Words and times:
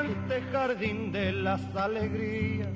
Estudiantes, 0.00 0.44
jardín 0.52 1.12
de 1.12 1.32
las 1.32 1.76
alegrías. 1.76 2.68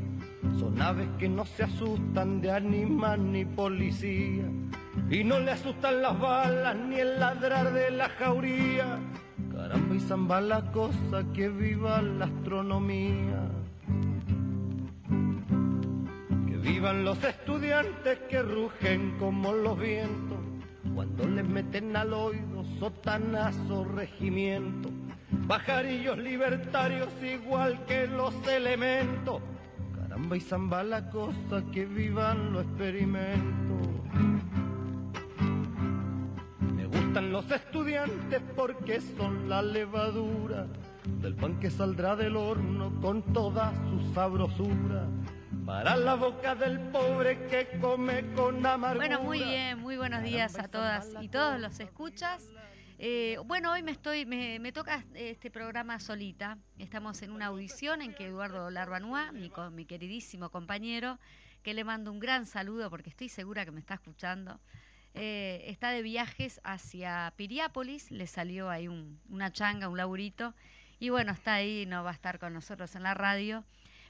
Son 0.58 0.80
aves 0.80 1.08
que 1.18 1.28
no 1.28 1.44
se 1.44 1.64
asustan 1.64 2.40
de 2.40 2.50
animal 2.50 3.32
ni 3.32 3.44
policía. 3.44 4.44
Y 5.10 5.24
no 5.24 5.38
le 5.40 5.52
asustan 5.52 6.02
las 6.02 6.18
balas 6.18 6.76
ni 6.76 6.96
el 6.96 7.18
ladrar 7.18 7.72
de 7.72 7.90
la 7.90 8.08
jauría. 8.10 8.98
Caramba 9.52 9.94
y 9.94 10.00
zamba 10.00 10.40
la 10.40 10.72
cosa, 10.72 11.24
que 11.32 11.48
viva 11.48 12.02
la 12.02 12.26
astronomía. 12.26 13.48
Que 16.46 16.56
vivan 16.56 17.04
los 17.04 17.22
estudiantes 17.24 18.18
que 18.28 18.42
rugen 18.42 19.16
como 19.18 19.52
los 19.52 19.78
vientos. 19.78 20.38
Cuando 20.94 21.26
les 21.26 21.46
meten 21.48 21.96
al 21.96 22.12
oído 22.12 22.64
sotanazo 22.78 23.84
regimiento. 23.84 24.90
Pajarillos 25.48 26.16
libertarios 26.18 27.10
igual 27.22 27.84
que 27.84 28.06
los 28.06 28.34
elementos. 28.48 29.42
Caramba 29.94 30.36
y 30.36 30.40
zamba 30.40 30.82
la 30.82 31.10
cosa, 31.10 31.62
que 31.72 31.84
vivan 31.84 32.52
los 32.52 32.64
experimentos. 32.64 33.88
Me 36.74 36.86
gustan 36.86 37.30
los 37.30 37.50
estudiantes 37.50 38.40
porque 38.56 39.02
son 39.02 39.48
la 39.50 39.60
levadura 39.60 40.66
del 41.20 41.34
pan 41.34 41.60
que 41.60 41.70
saldrá 41.70 42.16
del 42.16 42.36
horno 42.36 42.98
con 43.02 43.22
toda 43.34 43.74
su 43.90 44.14
sabrosura. 44.14 45.06
Para 45.66 45.96
la 45.96 46.14
boca 46.14 46.54
del 46.54 46.78
pobre 46.78 47.46
que 47.48 47.78
come 47.80 48.32
con 48.34 48.64
amargura. 48.64 49.06
Bueno, 49.06 49.22
muy 49.22 49.42
bien, 49.42 49.78
muy 49.78 49.96
buenos 49.96 50.22
días 50.22 50.58
a 50.58 50.68
todas 50.68 51.10
y 51.20 51.28
todos 51.28 51.60
los 51.60 51.80
escuchas. 51.80 52.54
Eh, 52.98 53.38
bueno, 53.46 53.72
hoy 53.72 53.82
me 53.82 53.90
estoy, 53.90 54.24
me, 54.24 54.72
toca 54.72 55.04
este 55.14 55.50
programa 55.50 55.98
solita. 55.98 56.58
Estamos 56.78 57.22
en 57.22 57.32
una 57.32 57.46
audición 57.46 58.02
en 58.02 58.14
que 58.14 58.26
Eduardo 58.26 58.70
Larbanua, 58.70 59.32
mi, 59.32 59.50
queridísimo 59.84 60.50
compañero, 60.50 61.18
que 61.62 61.74
le 61.74 61.82
mando 61.82 62.12
un 62.12 62.20
gran 62.20 62.46
saludo 62.46 62.90
porque 62.90 63.10
estoy 63.10 63.28
segura 63.28 63.64
que 63.64 63.72
me 63.72 63.80
está 63.80 63.94
escuchando, 63.94 64.60
eh, 65.14 65.64
está 65.66 65.90
de 65.90 66.02
viajes 66.02 66.60
hacia 66.62 67.32
Piriápolis, 67.36 68.10
le 68.12 68.26
salió 68.28 68.70
ahí 68.70 68.86
un, 68.86 69.20
una 69.28 69.52
changa, 69.52 69.88
un 69.88 69.96
laburito, 69.96 70.54
y 71.00 71.08
bueno, 71.08 71.32
está 71.32 71.54
ahí, 71.54 71.86
no 71.86 72.04
va 72.04 72.10
a 72.10 72.14
estar 72.14 72.38
con 72.38 72.54
nosotros 72.54 72.94
en 72.94 73.02
la 73.02 73.14
radio. 73.14 73.64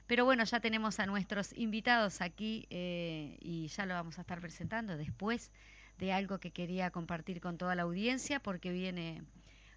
Pero 0.07 0.23
bueno, 0.23 0.43
ya 0.43 0.59
tenemos 0.59 0.99
a 0.99 1.07
nuestros 1.07 1.51
invitados 1.57 2.21
aquí 2.21 2.67
eh, 2.69 3.37
y 3.41 3.67
ya 3.67 3.87
lo 3.87 3.95
vamos 3.95 4.19
a 4.19 4.21
estar 4.21 4.39
presentando 4.39 4.95
después 4.97 5.51
de 5.97 6.13
algo 6.13 6.39
que 6.39 6.51
quería 6.51 6.91
compartir 6.91 7.41
con 7.41 7.57
toda 7.57 7.75
la 7.75 7.83
audiencia 7.83 8.39
porque 8.39 8.71
viene 8.71 9.23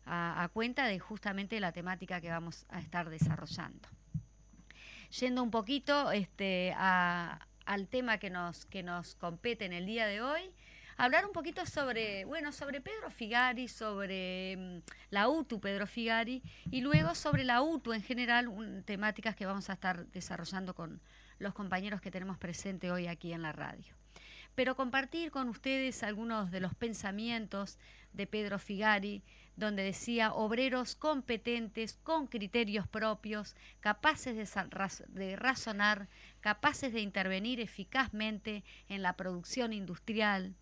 a, 0.05 0.49
cuenta 0.53 0.87
de 0.87 0.99
justamente 0.99 1.61
la 1.61 1.73
temática 1.73 2.21
que 2.21 2.31
vamos 2.31 2.65
a 2.69 2.81
estar 2.81 3.11
desarrollando. 3.11 3.89
Yendo 5.21 5.43
un 5.43 5.51
poquito 5.51 6.13
este, 6.13 6.75
a, 6.77 7.47
al 7.67 7.89
tema 7.89 8.19
que 8.19 8.31
nos, 8.31 8.67
que 8.67 8.83
nos 8.83 9.15
compete 9.15 9.65
en 9.65 9.73
el 9.73 9.87
día 9.87 10.07
de 10.07 10.21
hoy, 10.23 10.53
hablar 10.97 11.25
un 11.27 11.33
poquito 11.33 11.65
sobre, 11.67 12.25
bueno, 12.25 12.53
sobre 12.53 12.81
Pedro 12.81 13.11
Figari, 13.11 13.69
sobre 13.69 14.57
um, 14.57 14.83
la 15.11 15.29
UTU 15.29 15.61
Pedro 15.61 15.87
Figari 15.87 16.43
y 16.71 16.81
luego 16.81 17.15
sobre 17.15 17.45
la 17.45 17.63
UTU 17.63 17.93
en 17.93 18.03
general, 18.03 18.83
temáticas 18.85 19.37
que 19.37 19.47
vamos 19.47 19.71
a 19.71 19.75
estar 19.75 20.07
desarrollando 20.09 20.75
con 20.75 21.01
los 21.39 21.55
compañeros 21.55 22.01
que 22.01 22.11
tenemos 22.11 22.37
presente 22.37 22.91
hoy 22.91 23.07
aquí 23.07 23.33
en 23.33 23.43
la 23.43 23.53
radio 23.53 23.98
pero 24.59 24.75
compartir 24.75 25.31
con 25.31 25.49
ustedes 25.49 26.03
algunos 26.03 26.51
de 26.51 26.59
los 26.59 26.75
pensamientos 26.75 27.79
de 28.13 28.27
Pedro 28.27 28.59
Figari, 28.59 29.23
donde 29.55 29.85
decía 29.85 30.33
obreros 30.33 30.97
competentes, 30.97 31.97
con 32.03 32.27
criterios 32.27 32.89
propios, 32.89 33.55
capaces 33.79 34.35
de, 34.35 35.37
razonar, 35.37 36.09
capaces 36.41 36.93
de 36.93 37.03
intervenir 37.03 37.61
eficazmente 37.61 38.65
en 38.89 39.03
la 39.03 39.13
producción 39.13 39.73
industrial. 39.73 40.57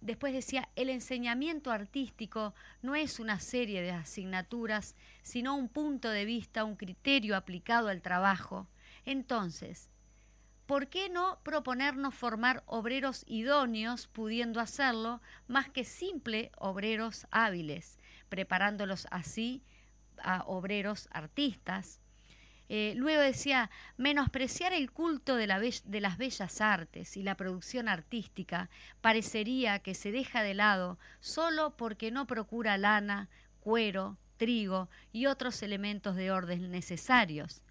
Después 0.00 0.32
decía, 0.32 0.70
el 0.74 0.88
enseñamiento 0.88 1.70
artístico 1.70 2.54
no 2.80 2.94
es 2.94 3.20
una 3.20 3.38
serie 3.38 3.82
de 3.82 3.90
asignaturas, 3.90 4.96
sino 5.20 5.56
un 5.56 5.68
punto 5.68 6.08
de 6.08 6.24
vista, 6.24 6.64
un 6.64 6.76
criterio 6.76 7.36
aplicado 7.36 7.88
al 7.88 8.00
trabajo. 8.00 8.66
Entonces, 9.04 9.90
¿por 10.66 10.88
qué 10.88 11.08
no 11.08 11.38
proponernos 11.42 12.14
formar 12.14 12.62
obreros 12.66 13.24
idóneos 13.26 14.08
pudiendo 14.08 14.60
hacerlo 14.60 15.22
más 15.46 15.68
que 15.70 15.84
simple 15.84 16.50
obreros 16.58 17.26
hábiles, 17.30 17.98
preparándolos 18.28 19.06
así 19.10 19.62
a 20.18 20.42
obreros 20.46 21.08
artistas? 21.12 22.00
Eh, 22.68 22.94
luego 22.96 23.22
decía, 23.22 23.70
menospreciar 23.96 24.72
el 24.72 24.90
culto 24.90 25.36
de, 25.36 25.46
de 25.84 26.00
las 26.00 26.18
bellas 26.18 26.60
artes 26.60 27.16
y 27.16 27.22
la 27.22 27.36
producción 27.36 27.88
artística 27.88 28.68
parecería 29.00 29.78
que 29.78 29.94
se 29.94 30.10
deja 30.10 30.42
de 30.42 30.54
lado 30.54 30.98
solo 31.20 31.76
porque 31.76 32.10
no 32.10 32.26
procura 32.26 32.76
lana, 32.76 33.28
cuero, 33.60 34.18
trigo 34.36 34.88
y 35.12 35.26
otros 35.26 35.62
elementos 35.62 36.16
de 36.16 36.32
orden 36.32 36.70
necesarios. 36.72 37.62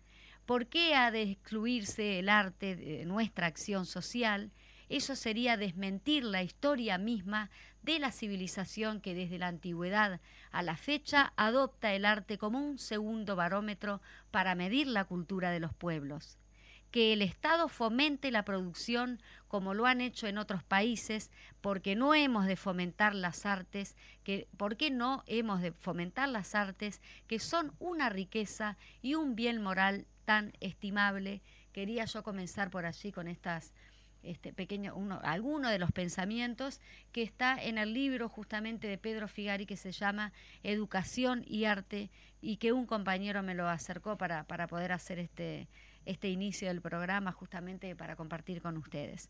¿Por 0.45 0.67
qué 0.67 0.93
ha 0.93 1.09
de 1.09 1.23
excluirse 1.23 2.19
el 2.19 2.29
arte 2.29 2.75
de 2.75 3.05
nuestra 3.05 3.47
acción 3.47 3.87
social? 3.87 4.51
Eso 4.89 5.15
sería 5.15 5.57
desmentir 5.57 6.23
la 6.23 6.43
historia 6.43 6.99
misma 6.99 7.49
de 7.81 7.97
la 7.97 8.11
civilización 8.11 9.01
que 9.01 9.15
desde 9.15 9.39
la 9.39 9.47
antigüedad 9.47 10.21
a 10.51 10.61
la 10.61 10.77
fecha 10.77 11.33
adopta 11.35 11.93
el 11.93 12.05
arte 12.05 12.37
como 12.37 12.59
un 12.59 12.77
segundo 12.77 13.35
barómetro 13.35 14.01
para 14.29 14.53
medir 14.53 14.85
la 14.85 15.05
cultura 15.05 15.49
de 15.49 15.59
los 15.59 15.73
pueblos. 15.73 16.37
Que 16.95 17.11
el 17.11 17.21
Estado 17.21 17.67
fomente 17.67 18.31
la 18.31 18.45
producción 18.45 19.21
como 19.49 19.73
lo 19.73 19.85
han 19.85 19.99
hecho 19.99 20.27
en 20.27 20.37
otros 20.37 20.63
países, 20.63 21.29
porque 21.59 21.93
no 21.93 22.15
hemos 22.15 22.45
de 22.45 22.55
fomentar 22.55 23.13
las 23.13 23.45
artes, 23.45 23.97
que, 24.23 24.47
porque 24.55 24.91
no 24.91 25.21
hemos 25.27 25.59
de 25.59 25.73
fomentar 25.73 26.29
las 26.29 26.55
artes 26.55 27.01
que 27.27 27.39
son 27.39 27.73
una 27.79 28.07
riqueza 28.07 28.77
y 29.01 29.15
un 29.15 29.35
bien 29.35 29.61
moral 29.61 30.07
tan 30.23 30.53
estimable. 30.61 31.41
Quería 31.73 32.05
yo 32.05 32.23
comenzar 32.23 32.69
por 32.69 32.85
allí 32.85 33.11
con 33.11 33.27
estas 33.27 33.73
este 34.23 34.53
pequeño 34.53 34.95
uno 34.95 35.19
alguno 35.21 35.69
de 35.69 35.77
los 35.77 35.91
pensamientos 35.91 36.79
que 37.11 37.21
está 37.21 37.61
en 37.61 37.77
el 37.77 37.93
libro 37.93 38.27
justamente 38.29 38.87
de 38.87 38.97
Pedro 38.97 39.27
Figari 39.27 39.65
que 39.65 39.77
se 39.77 39.91
llama 39.91 40.31
Educación 40.63 41.43
y 41.45 41.65
arte 41.65 42.09
y 42.41 42.57
que 42.57 42.71
un 42.71 42.87
compañero 42.87 43.43
me 43.43 43.53
lo 43.53 43.67
acercó 43.67 44.17
para, 44.17 44.45
para 44.45 44.65
poder 44.65 44.93
hacer 44.93 45.19
este 45.19 45.67
este 46.05 46.29
inicio 46.29 46.67
del 46.67 46.81
programa 46.81 47.31
justamente 47.31 47.95
para 47.95 48.15
compartir 48.15 48.61
con 48.61 48.77
ustedes. 48.77 49.29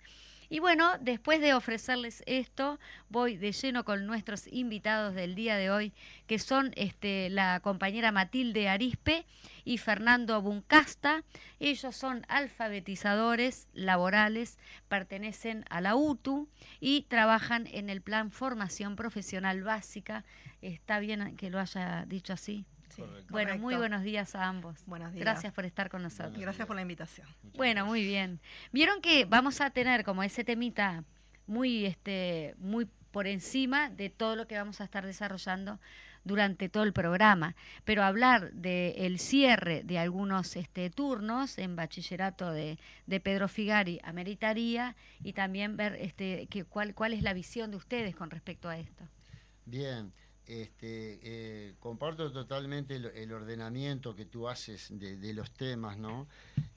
Y 0.49 0.59
bueno, 0.59 0.91
después 0.99 1.41
de 1.41 1.53
ofrecerles 1.53 2.23
esto, 2.27 2.79
voy 3.09 3.37
de 3.37 3.51
lleno 3.51 3.83
con 3.83 4.05
nuestros 4.05 4.47
invitados 4.47 5.15
del 5.15 5.33
día 5.33 5.55
de 5.55 5.71
hoy, 5.71 5.93
que 6.27 6.37
son 6.37 6.71
este, 6.75 7.29
la 7.29 7.59
compañera 7.61 8.11
Matilde 8.11 8.69
Arispe 8.69 9.25
y 9.63 9.79
Fernando 9.79 10.41
Buncasta. 10.41 11.23
Ellos 11.59 11.95
son 11.95 12.25
alfabetizadores 12.27 13.67
laborales, 13.73 14.59
pertenecen 14.87 15.65
a 15.69 15.81
la 15.81 15.95
UTU 15.95 16.47
y 16.79 17.03
trabajan 17.03 17.67
en 17.71 17.89
el 17.89 18.01
plan 18.01 18.31
Formación 18.31 18.95
Profesional 18.95 19.63
Básica. 19.63 20.25
¿Está 20.61 20.99
bien 20.99 21.35
que 21.37 21.49
lo 21.49 21.59
haya 21.59 22.05
dicho 22.07 22.33
así? 22.33 22.65
Sí. 22.95 23.01
Bueno, 23.01 23.49
Correcto. 23.49 23.57
muy 23.59 23.75
buenos 23.75 24.03
días 24.03 24.35
a 24.35 24.45
ambos. 24.45 24.83
Buenos 24.85 25.13
días. 25.13 25.25
Gracias 25.25 25.53
por 25.53 25.65
estar 25.65 25.89
con 25.89 26.01
nosotros. 26.01 26.37
Gracias 26.37 26.65
por 26.65 26.75
la 26.75 26.81
invitación. 26.81 27.27
Muchas 27.43 27.57
bueno, 27.57 27.81
gracias. 27.81 27.87
muy 27.87 28.03
bien. 28.05 28.39
Vieron 28.71 29.01
que 29.01 29.25
vamos 29.25 29.61
a 29.61 29.69
tener 29.69 30.03
como 30.03 30.23
ese 30.23 30.43
temita 30.43 31.03
muy, 31.47 31.85
este, 31.85 32.55
muy 32.57 32.87
por 33.11 33.27
encima 33.27 33.89
de 33.89 34.09
todo 34.09 34.35
lo 34.35 34.47
que 34.47 34.57
vamos 34.57 34.81
a 34.81 34.85
estar 34.85 35.05
desarrollando 35.05 35.79
durante 36.25 36.69
todo 36.69 36.83
el 36.83 36.91
programa, 36.91 37.55
pero 37.85 38.03
hablar 38.03 38.51
del 38.51 38.93
el 38.97 39.19
cierre 39.19 39.83
de 39.83 39.99
algunos 39.99 40.55
este, 40.55 40.89
turnos 40.89 41.57
en 41.59 41.75
bachillerato 41.75 42.51
de, 42.51 42.79
de, 43.05 43.19
Pedro 43.19 43.47
Figari 43.47 44.01
ameritaría 44.03 44.95
y 45.23 45.33
también 45.33 45.77
ver 45.77 45.95
este, 46.01 46.47
que, 46.47 46.65
cuál, 46.65 46.95
cuál 46.95 47.13
es 47.13 47.21
la 47.21 47.33
visión 47.33 47.71
de 47.71 47.77
ustedes 47.77 48.15
con 48.15 48.31
respecto 48.31 48.67
a 48.67 48.77
esto. 48.77 49.07
Bien, 49.65 50.11
este, 50.47 51.19
eh, 51.23 51.73
comparto 51.79 52.31
totalmente 52.31 52.95
el, 52.95 53.31
ordenamiento 53.31 54.15
que 54.15 54.25
tú 54.25 54.47
haces 54.47 54.87
de, 54.91 55.17
de 55.17 55.33
los 55.33 55.51
temas, 55.51 55.97
¿no? 55.97 56.27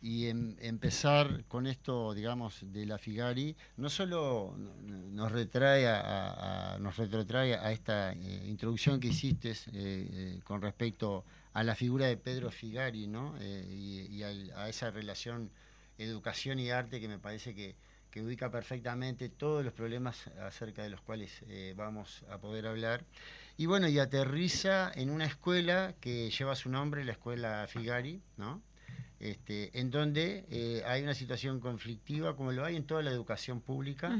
y 0.00 0.26
em, 0.26 0.56
empezar 0.60 1.44
con 1.48 1.66
esto, 1.66 2.14
digamos, 2.14 2.60
de 2.72 2.86
la 2.86 2.98
Figari, 2.98 3.56
no 3.76 3.90
solo 3.90 4.54
nos 4.56 5.32
retrae 5.32 5.88
a, 5.88 6.78
nos 6.80 6.96
retrotrae 6.96 7.54
a 7.54 7.72
esta 7.72 8.12
eh, 8.12 8.44
introducción 8.46 9.00
que 9.00 9.08
hiciste 9.08 9.54
eh, 9.72 10.40
con 10.44 10.62
respecto 10.62 11.24
a 11.52 11.64
la 11.64 11.74
figura 11.74 12.06
de 12.06 12.16
Pedro 12.16 12.50
Figari, 12.50 13.08
¿no? 13.08 13.34
y, 13.40 14.22
a, 14.22 14.68
esa 14.68 14.90
relación 14.90 15.50
educación 15.96 16.60
y 16.60 16.70
arte 16.70 17.00
que 17.00 17.08
me 17.08 17.18
parece 17.18 17.54
que, 17.54 17.74
ubica 18.18 18.50
perfectamente 18.50 19.28
todos 19.28 19.64
los 19.64 19.72
problemas 19.72 20.26
acerca 20.42 20.82
de 20.82 20.90
los 20.90 21.00
cuales 21.00 21.40
vamos 21.76 22.24
a 22.28 22.38
poder 22.38 22.66
hablar. 22.66 23.04
Y 23.60 23.66
bueno, 23.66 23.88
y 23.88 23.98
aterriza 23.98 24.92
en 24.94 25.10
una 25.10 25.24
escuela 25.24 25.92
que 26.00 26.30
lleva 26.30 26.54
su 26.54 26.70
nombre, 26.70 27.04
la 27.04 27.10
escuela 27.10 27.66
Figari, 27.68 28.22
¿no? 28.36 28.62
Este, 29.18 29.76
en 29.80 29.90
donde 29.90 30.44
eh, 30.48 30.84
hay 30.86 31.02
una 31.02 31.12
situación 31.12 31.58
conflictiva, 31.58 32.36
como 32.36 32.52
lo 32.52 32.64
hay 32.64 32.76
en 32.76 32.84
toda 32.84 33.02
la 33.02 33.10
educación 33.10 33.60
pública, 33.60 34.16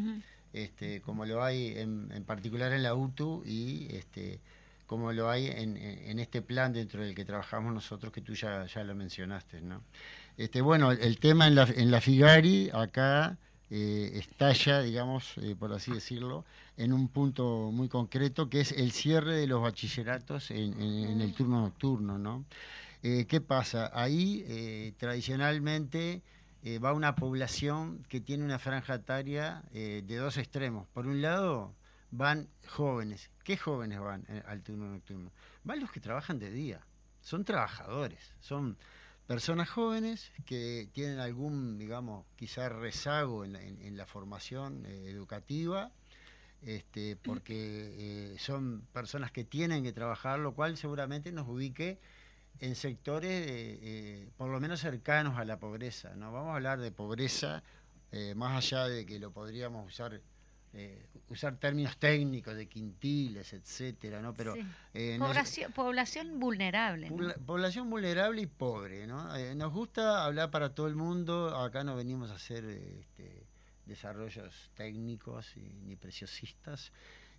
este, 0.52 1.00
como 1.02 1.25
lo 1.25 1.44
hay 1.44 1.79
en, 1.79 2.25
particular 2.26 2.73
en 2.73 2.82
la 2.82 2.96
UTU 2.96 3.44
y 3.46 3.87
este, 3.94 4.40
como 4.87 5.12
lo 5.12 5.31
hay 5.31 5.46
en, 5.46 6.19
este 6.19 6.43
plan 6.43 6.73
dentro 6.73 7.00
del 7.00 7.14
que 7.14 7.25
trabajamos 7.25 7.73
nosotros, 7.73 8.12
que 8.12 8.23
tú 8.23 8.35
ya, 8.35 8.67
ya 8.67 8.82
lo 8.82 8.96
mencionaste. 8.96 9.61
¿no? 9.61 9.85
Este, 10.37 10.61
bueno, 10.62 10.90
el, 10.90 11.20
tema 11.20 11.46
en 11.46 11.55
la, 11.55 11.62
en 11.62 11.93
la 11.93 12.00
Figari 12.00 12.70
acá 12.73 13.38
eh, 13.70 14.12
estalla, 14.15 14.81
digamos, 14.81 15.37
eh, 15.38 15.55
por 15.59 15.73
así 15.73 15.93
decirlo, 15.93 16.44
en 16.76 16.93
un 16.93 17.09
punto 17.09 17.70
muy 17.70 17.88
concreto, 17.88 18.49
que 18.49 18.61
es 18.61 18.73
el 18.73 18.93
cierre 18.93 19.37
de 19.37 19.47
los 19.47 19.61
bachilleratos 19.61 20.50
en, 20.50 20.81
en 20.81 21.20
el 21.20 21.35
turno 21.35 21.61
nocturno, 21.61 22.19
¿no? 22.19 22.44
Eh, 23.03 23.26
¿Qué 23.29 23.41
pasa? 23.41 23.91
Ahí 23.93 24.94
tradicionalmente 24.99 26.23
va 26.85 26.93
una 26.93 27.15
población 27.15 28.05
que 28.09 28.20
tiene 28.20 28.44
una 28.44 28.59
franja 28.59 28.94
etaria 28.94 29.62
de 29.73 30.17
dos 30.17 30.37
extremos. 30.37 30.88
Por 30.88 31.06
un 31.06 31.23
lado 31.23 31.73
van 32.11 32.49
jóvenes. 32.67 33.31
¿Qué 33.44 33.56
jóvenes 33.56 34.00
van 34.00 34.26
al 34.47 34.62
turno 34.62 34.88
nocturno? 34.88 35.31
Van 35.62 35.79
los 35.79 35.93
que 35.93 36.00
trabajan 36.00 36.38
de 36.38 36.50
día. 36.50 36.81
Son 37.21 37.44
trabajadores. 37.44 38.32
Son 38.41 38.76
personas 39.29 39.69
jóvenes 39.69 40.33
que 40.45 40.89
tienen 40.93 41.21
algún, 41.21 41.79
digamos, 41.79 42.27
quizás 42.35 42.73
rezago 42.73 43.45
en 43.45 43.97
la, 43.97 44.07
formación 44.07 44.85
educativa. 44.87 45.93
Este, 46.61 47.15
porque 47.15 48.35
son 48.41 48.83
personas 48.93 49.31
que 49.31 49.45
tienen 49.45 49.85
que 49.85 49.93
trabajar, 49.93 50.41
lo 50.41 50.55
cual 50.55 50.77
seguramente 50.77 51.31
nos 51.31 51.47
ubique 51.47 52.01
en 52.61 52.75
sectores 52.75 53.47
eh, 53.49 54.31
por 54.37 54.51
lo 54.51 54.61
menos 54.61 54.81
cercanos 54.81 55.39
a 55.39 55.45
la 55.45 55.59
pobreza. 55.59 56.15
No 56.17 56.33
vamos 56.33 56.51
a 56.53 56.57
hablar 56.57 56.81
de 56.81 56.91
pobreza 56.91 57.63
eh, 58.11 58.35
más 58.35 58.57
allá 58.57 58.85
de 58.85 59.07
que 59.07 59.19
lo 59.19 59.31
podríamos 59.31 59.87
usar 59.87 60.21
eh, 60.75 61.06
usar 61.29 61.56
términos 61.56 61.97
técnicos 61.99 62.55
de 62.55 62.67
quintiles, 62.67 63.53
etcétera, 63.53 64.20
¿no? 64.20 64.35
Pero 64.35 64.55
población, 65.75 66.38
vulnerable. 66.38 67.11
Población 67.44 67.91
vulnerable 67.91 68.43
y 68.43 68.47
pobre, 68.47 69.06
¿no? 69.06 69.29
nos 69.55 69.73
gusta 69.73 70.25
hablar 70.25 70.50
para 70.50 70.75
todo 70.75 70.87
el 70.87 70.94
mundo. 70.94 71.56
Acá 71.56 71.85
no 71.85 71.97
venimos 71.97 72.31
a 72.31 72.35
hacer 72.35 72.65
este, 72.65 73.47
desarrollos 73.87 74.70
técnicos 74.75 75.55
ni 75.56 75.97
preciosistas. 75.97 76.93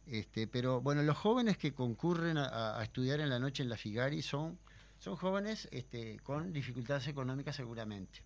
Este, 0.05 0.47
pero 0.47 0.81
bueno, 0.81 1.03
los 1.03 1.17
jóvenes 1.17 1.57
que 1.57 1.73
concurren 1.73 2.37
a, 2.37 2.79
a, 2.79 2.83
estudiar 2.83 3.19
en 3.19 3.29
la 3.29 3.37
noche 3.37 3.61
en 3.61 3.69
la 3.69 3.77
Figari 3.77 4.21
son 4.23 4.57
son 4.99 5.15
jóvenes 5.15 5.67
este, 5.71 6.19
con 6.19 6.51
dificultades 6.51 7.07
económicas 7.07 7.55
seguramente. 7.55 8.21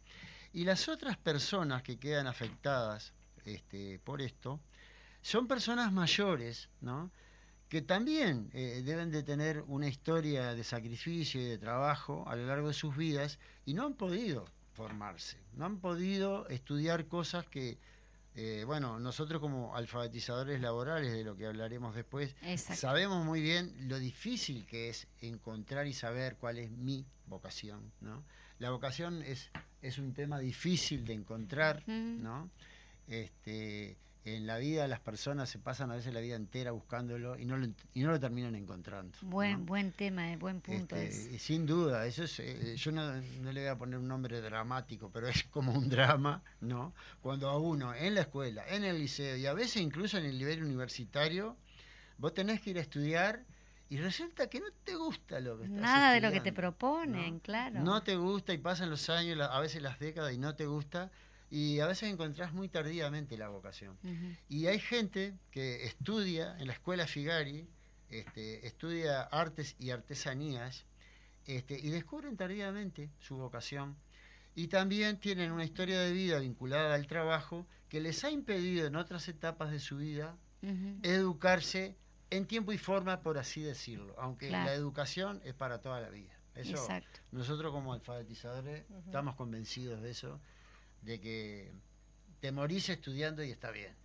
Y 0.54 0.66
las 0.66 0.90
otras 0.90 1.18
personas 1.18 1.84
que 1.84 1.98
quedan 1.98 2.28
afectadas 2.28 3.14
este, 3.46 4.00
por 4.04 4.22
esto 4.22 4.60
son 5.24 5.48
personas 5.48 5.92
mayores, 5.92 6.70
¿no? 6.82 7.12
que 7.70 7.82
también 7.82 8.52
eh, 8.54 8.84
deben 8.86 9.10
de 9.10 9.24
tener 9.24 9.64
una 9.68 9.88
historia 9.88 10.54
de 10.54 10.64
sacrificio 10.64 11.42
y 11.42 11.46
de 11.46 11.58
trabajo 11.58 12.24
a 12.28 12.36
lo 12.36 12.46
largo 12.46 12.68
de 12.68 12.76
sus 12.76 12.96
vidas 12.96 13.40
y 13.66 13.74
no 13.74 13.88
han 13.88 13.96
podido 13.96 14.46
formarse, 14.74 15.40
no 15.56 15.66
han 15.66 15.80
podido 15.80 16.48
estudiar 16.50 17.08
cosas 17.08 17.48
que 17.48 17.80
eh, 18.36 18.64
bueno, 18.66 19.00
nosotros 19.00 19.40
como 19.40 19.76
alfabetizadores 19.76 20.60
laborales, 20.60 21.14
de 21.14 21.24
lo 21.24 21.36
que 21.36 21.46
hablaremos 21.46 21.96
después, 21.96 22.36
sabemos 22.58 23.26
muy 23.26 23.42
bien 23.42 23.74
lo 23.88 24.00
difícil 24.00 24.66
que 24.66 24.90
es 24.90 25.08
encontrar 25.22 25.88
y 25.88 25.94
saber 25.94 26.36
cuál 26.36 26.58
es 26.58 26.72
mi 26.72 27.06
vocación, 27.28 27.92
¿no? 28.02 28.24
La 28.60 28.72
vocación 28.72 29.22
es, 29.24 29.50
es 29.82 29.98
un 29.98 30.14
tema 30.14 30.40
difícil 30.40 31.06
de 31.06 31.14
encontrar, 31.14 31.88
¿no? 31.88 32.50
Este, 33.08 33.98
en 34.26 34.48
la 34.48 34.58
vida 34.58 34.88
las 34.88 35.00
personas 35.00 35.50
se 35.50 35.60
pasan 35.60 35.92
a 35.92 35.96
veces 35.96 36.14
la 36.14 36.22
vida 36.22 36.36
entera 36.36 36.72
buscándolo 36.72 37.38
y 37.38 37.46
no 37.46 37.58
lo, 37.58 37.68
y 37.94 38.02
no 38.02 38.12
lo 38.12 38.20
terminan 38.20 38.56
encontrando. 38.56 39.18
Buen 39.22 39.66
buen 39.66 39.92
tema, 39.92 40.32
eh, 40.32 40.38
buen 40.38 40.62
punto. 40.62 40.96
Este, 40.96 41.38
sin 41.40 41.66
duda, 41.66 42.06
eso 42.06 42.24
es, 42.24 42.40
eh, 42.40 42.76
yo 42.78 42.92
no, 42.92 43.14
le 43.16 43.62
voy 43.62 43.70
a 43.70 43.78
poner 43.78 44.00
un 44.00 44.08
nombre 44.08 44.40
dramático, 44.42 45.10
pero 45.12 45.28
es 45.28 45.44
como 45.46 45.74
un 45.74 45.90
drama, 45.90 46.42
¿no? 46.62 46.94
Cuando 47.22 47.50
a 47.50 47.58
uno 47.58 47.94
en 47.94 48.16
la 48.16 48.22
escuela, 48.22 48.64
en 48.70 48.86
el 48.86 48.98
liceo 48.98 49.36
y 49.36 49.46
a 49.46 49.54
veces 49.54 49.82
incluso 49.82 50.18
en 50.18 50.26
el 50.26 50.38
nivel 50.38 50.64
universitario, 50.64 51.58
vos 52.18 52.34
tenés 52.34 52.62
que 52.62 52.70
ir 52.70 52.78
a 52.78 52.82
estudiar 52.82 53.44
y 53.90 53.98
resulta 53.98 54.48
que 54.48 54.60
no 54.60 54.68
te 54.84 54.96
gusta 54.96 55.40
lo 55.40 55.58
que 55.58 55.66
estás 55.66 55.80
Nada 55.80 56.14
de 56.14 56.22
lo 56.22 56.32
que 56.32 56.40
te 56.40 56.54
proponen, 56.54 57.40
claro. 57.40 57.82
No 57.82 58.02
te 58.02 58.16
gusta 58.16 58.54
y 58.54 58.58
pasan 58.58 58.90
los 58.90 59.10
años, 59.10 59.40
a 59.40 59.60
veces 59.60 59.82
las 59.82 60.00
décadas 60.00 60.34
y 60.34 60.38
no 60.38 60.56
te 60.56 60.66
gusta 60.66 61.12
y 61.54 61.82
a 61.82 61.86
veces 61.86 62.12
encontrás 62.12 62.52
muy 62.52 62.68
tardíamente 62.68 63.38
la 63.38 63.48
vocación. 63.48 63.96
Y 64.50 64.66
hay 64.66 64.80
gente 64.80 65.36
que 65.52 65.86
estudia 65.86 66.58
en 66.58 66.66
la 66.66 66.74
escuela 66.74 67.06
Figari, 67.06 67.70
este, 68.10 68.66
estudia 68.66 69.22
artes 69.22 69.76
y 69.78 69.92
artesanías, 69.92 70.88
este, 71.46 71.80
y 71.80 71.92
descubren 71.92 72.38
tardíamente 72.38 73.12
su 73.20 73.38
vocación. 73.38 73.96
Y 74.56 74.70
también 74.70 75.20
tienen 75.20 75.52
una 75.52 75.64
historia 75.64 76.00
de 76.00 76.12
vida 76.12 76.40
vinculada 76.40 76.96
al 76.96 77.06
trabajo 77.06 77.68
que 77.88 78.02
les 78.02 78.24
ha 78.24 78.32
impedido 78.32 78.88
en 78.88 78.96
otras 78.96 79.28
etapas 79.28 79.70
de 79.70 79.80
su 79.80 79.98
vida 79.98 80.36
educarse 81.04 81.96
en 82.32 82.48
tiempo 82.48 82.72
y 82.72 82.80
forma, 82.80 83.22
por 83.22 83.38
así 83.38 83.62
decirlo, 83.62 84.16
aunque 84.18 84.50
la 84.50 84.74
educación 84.74 85.40
es 85.44 85.54
para 85.54 85.82
toda 85.82 86.02
la 86.02 86.10
vida. 86.10 86.34
Eso, 86.56 86.88
nosotros 87.32 87.72
como 87.72 87.94
alfabetizadores 87.94 88.86
estamos 89.06 89.36
convencidos 89.36 90.02
de 90.02 90.10
eso 90.10 90.40
de 91.04 91.20
que 91.20 91.72
te 92.40 92.52
morís 92.52 92.90
estudiando 92.90 93.44
y 93.44 93.52
está 93.52 93.72
bien, 93.72 93.96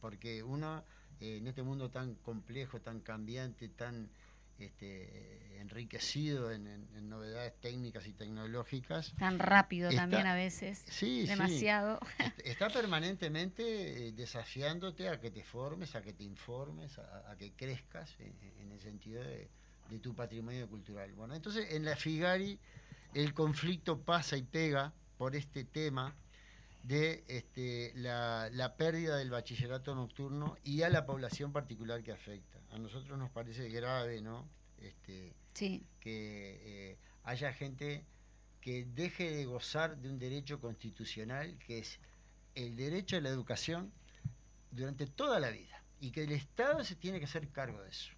porque 0.00 0.42
uno 0.42 0.84
eh, 1.20 1.38
en 1.38 1.46
este 1.46 1.62
mundo 1.62 1.90
tan 1.90 2.14
complejo, 2.16 2.80
tan 2.80 3.00
cambiante, 3.00 3.68
tan 3.68 4.10
este, 4.58 5.58
enriquecido 5.60 6.52
en, 6.52 6.88
novedades 7.08 7.58
técnicas 7.60 8.06
y 8.06 8.12
tecnológicas. 8.12 9.14
Tan 9.18 9.38
rápido 9.38 9.90
también 9.90 10.26
a 10.26 10.34
veces. 10.34 10.84
Sí, 10.88 11.26
demasiado. 11.26 11.98
Está 12.44 12.68
permanentemente 12.68 14.08
eh, 14.08 14.12
desafiándote 14.12 15.08
a 15.08 15.20
que 15.20 15.30
te 15.30 15.42
formes, 15.42 15.94
a 15.94 16.02
que 16.02 16.12
te 16.12 16.24
informes, 16.24 16.98
a, 16.98 17.34
que 17.38 17.52
crezcas 17.52 18.14
en, 18.20 18.70
el 18.70 18.80
sentido 18.80 19.22
de, 19.22 19.48
de, 19.90 19.98
tu 19.98 20.14
patrimonio 20.14 20.68
cultural. 20.68 21.12
Bueno, 21.14 21.34
entonces 21.34 21.72
en 21.72 21.84
la 21.84 21.96
Figari 21.96 22.58
el 23.14 23.34
conflicto 23.34 24.00
pasa 24.00 24.36
y 24.36 24.42
pega 24.42 24.92
por 25.18 25.34
este 25.34 25.64
tema 25.64 26.14
de 26.82 27.24
este, 27.28 27.92
la, 27.96 28.74
pérdida 28.76 29.16
del 29.16 29.30
bachillerato 29.30 29.94
nocturno 29.94 30.56
y 30.64 30.82
a 30.82 30.88
la 30.88 31.06
población 31.06 31.52
particular 31.52 32.02
que 32.02 32.12
afecta. 32.12 32.58
A 32.70 32.78
nosotros 32.78 33.18
nos 33.18 33.30
parece 33.30 33.68
grave, 33.68 34.20
¿no? 34.20 34.48
Este, 34.78 35.34
Que 36.00 36.60
eh, 36.90 36.98
haya 37.24 37.52
gente 37.52 38.04
que 38.60 38.84
deje 38.84 39.30
de 39.30 39.44
gozar 39.44 39.98
de 39.98 40.08
un 40.08 40.18
derecho 40.18 40.60
constitucional 40.60 41.58
que 41.58 41.78
es 41.78 41.98
el 42.54 42.76
derecho 42.76 43.16
a 43.16 43.20
la 43.20 43.28
educación 43.28 43.92
durante 44.70 45.06
toda 45.06 45.40
la 45.40 45.50
vida 45.50 45.82
y 46.00 46.10
que 46.10 46.24
el 46.24 46.32
Estado 46.32 46.84
se 46.84 46.96
tiene 46.96 47.18
que 47.18 47.24
hacer 47.24 47.48
cargo 47.48 47.82
de 47.82 47.90
eso, 47.90 48.12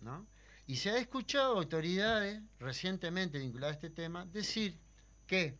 ¿no? 0.00 0.26
Y 0.66 0.76
se 0.76 0.90
ha 0.90 0.98
escuchado 0.98 1.56
autoridades 1.56 2.42
recientemente 2.60 3.38
vinculadas 3.38 3.76
a 3.76 3.78
este 3.78 3.90
tema 3.90 4.26
decir 4.26 4.78
que 5.26 5.58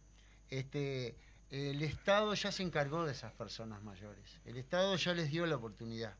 este, 0.50 1.16
el 1.50 1.82
Estado 1.82 2.34
ya 2.34 2.52
se 2.52 2.62
encargó 2.62 3.04
de 3.04 3.12
esas 3.12 3.32
personas 3.32 3.82
mayores. 3.82 4.38
El 4.44 4.56
Estado 4.56 4.96
ya 4.96 5.14
les 5.14 5.30
dio 5.30 5.46
la 5.46 5.56
oportunidad. 5.56 6.14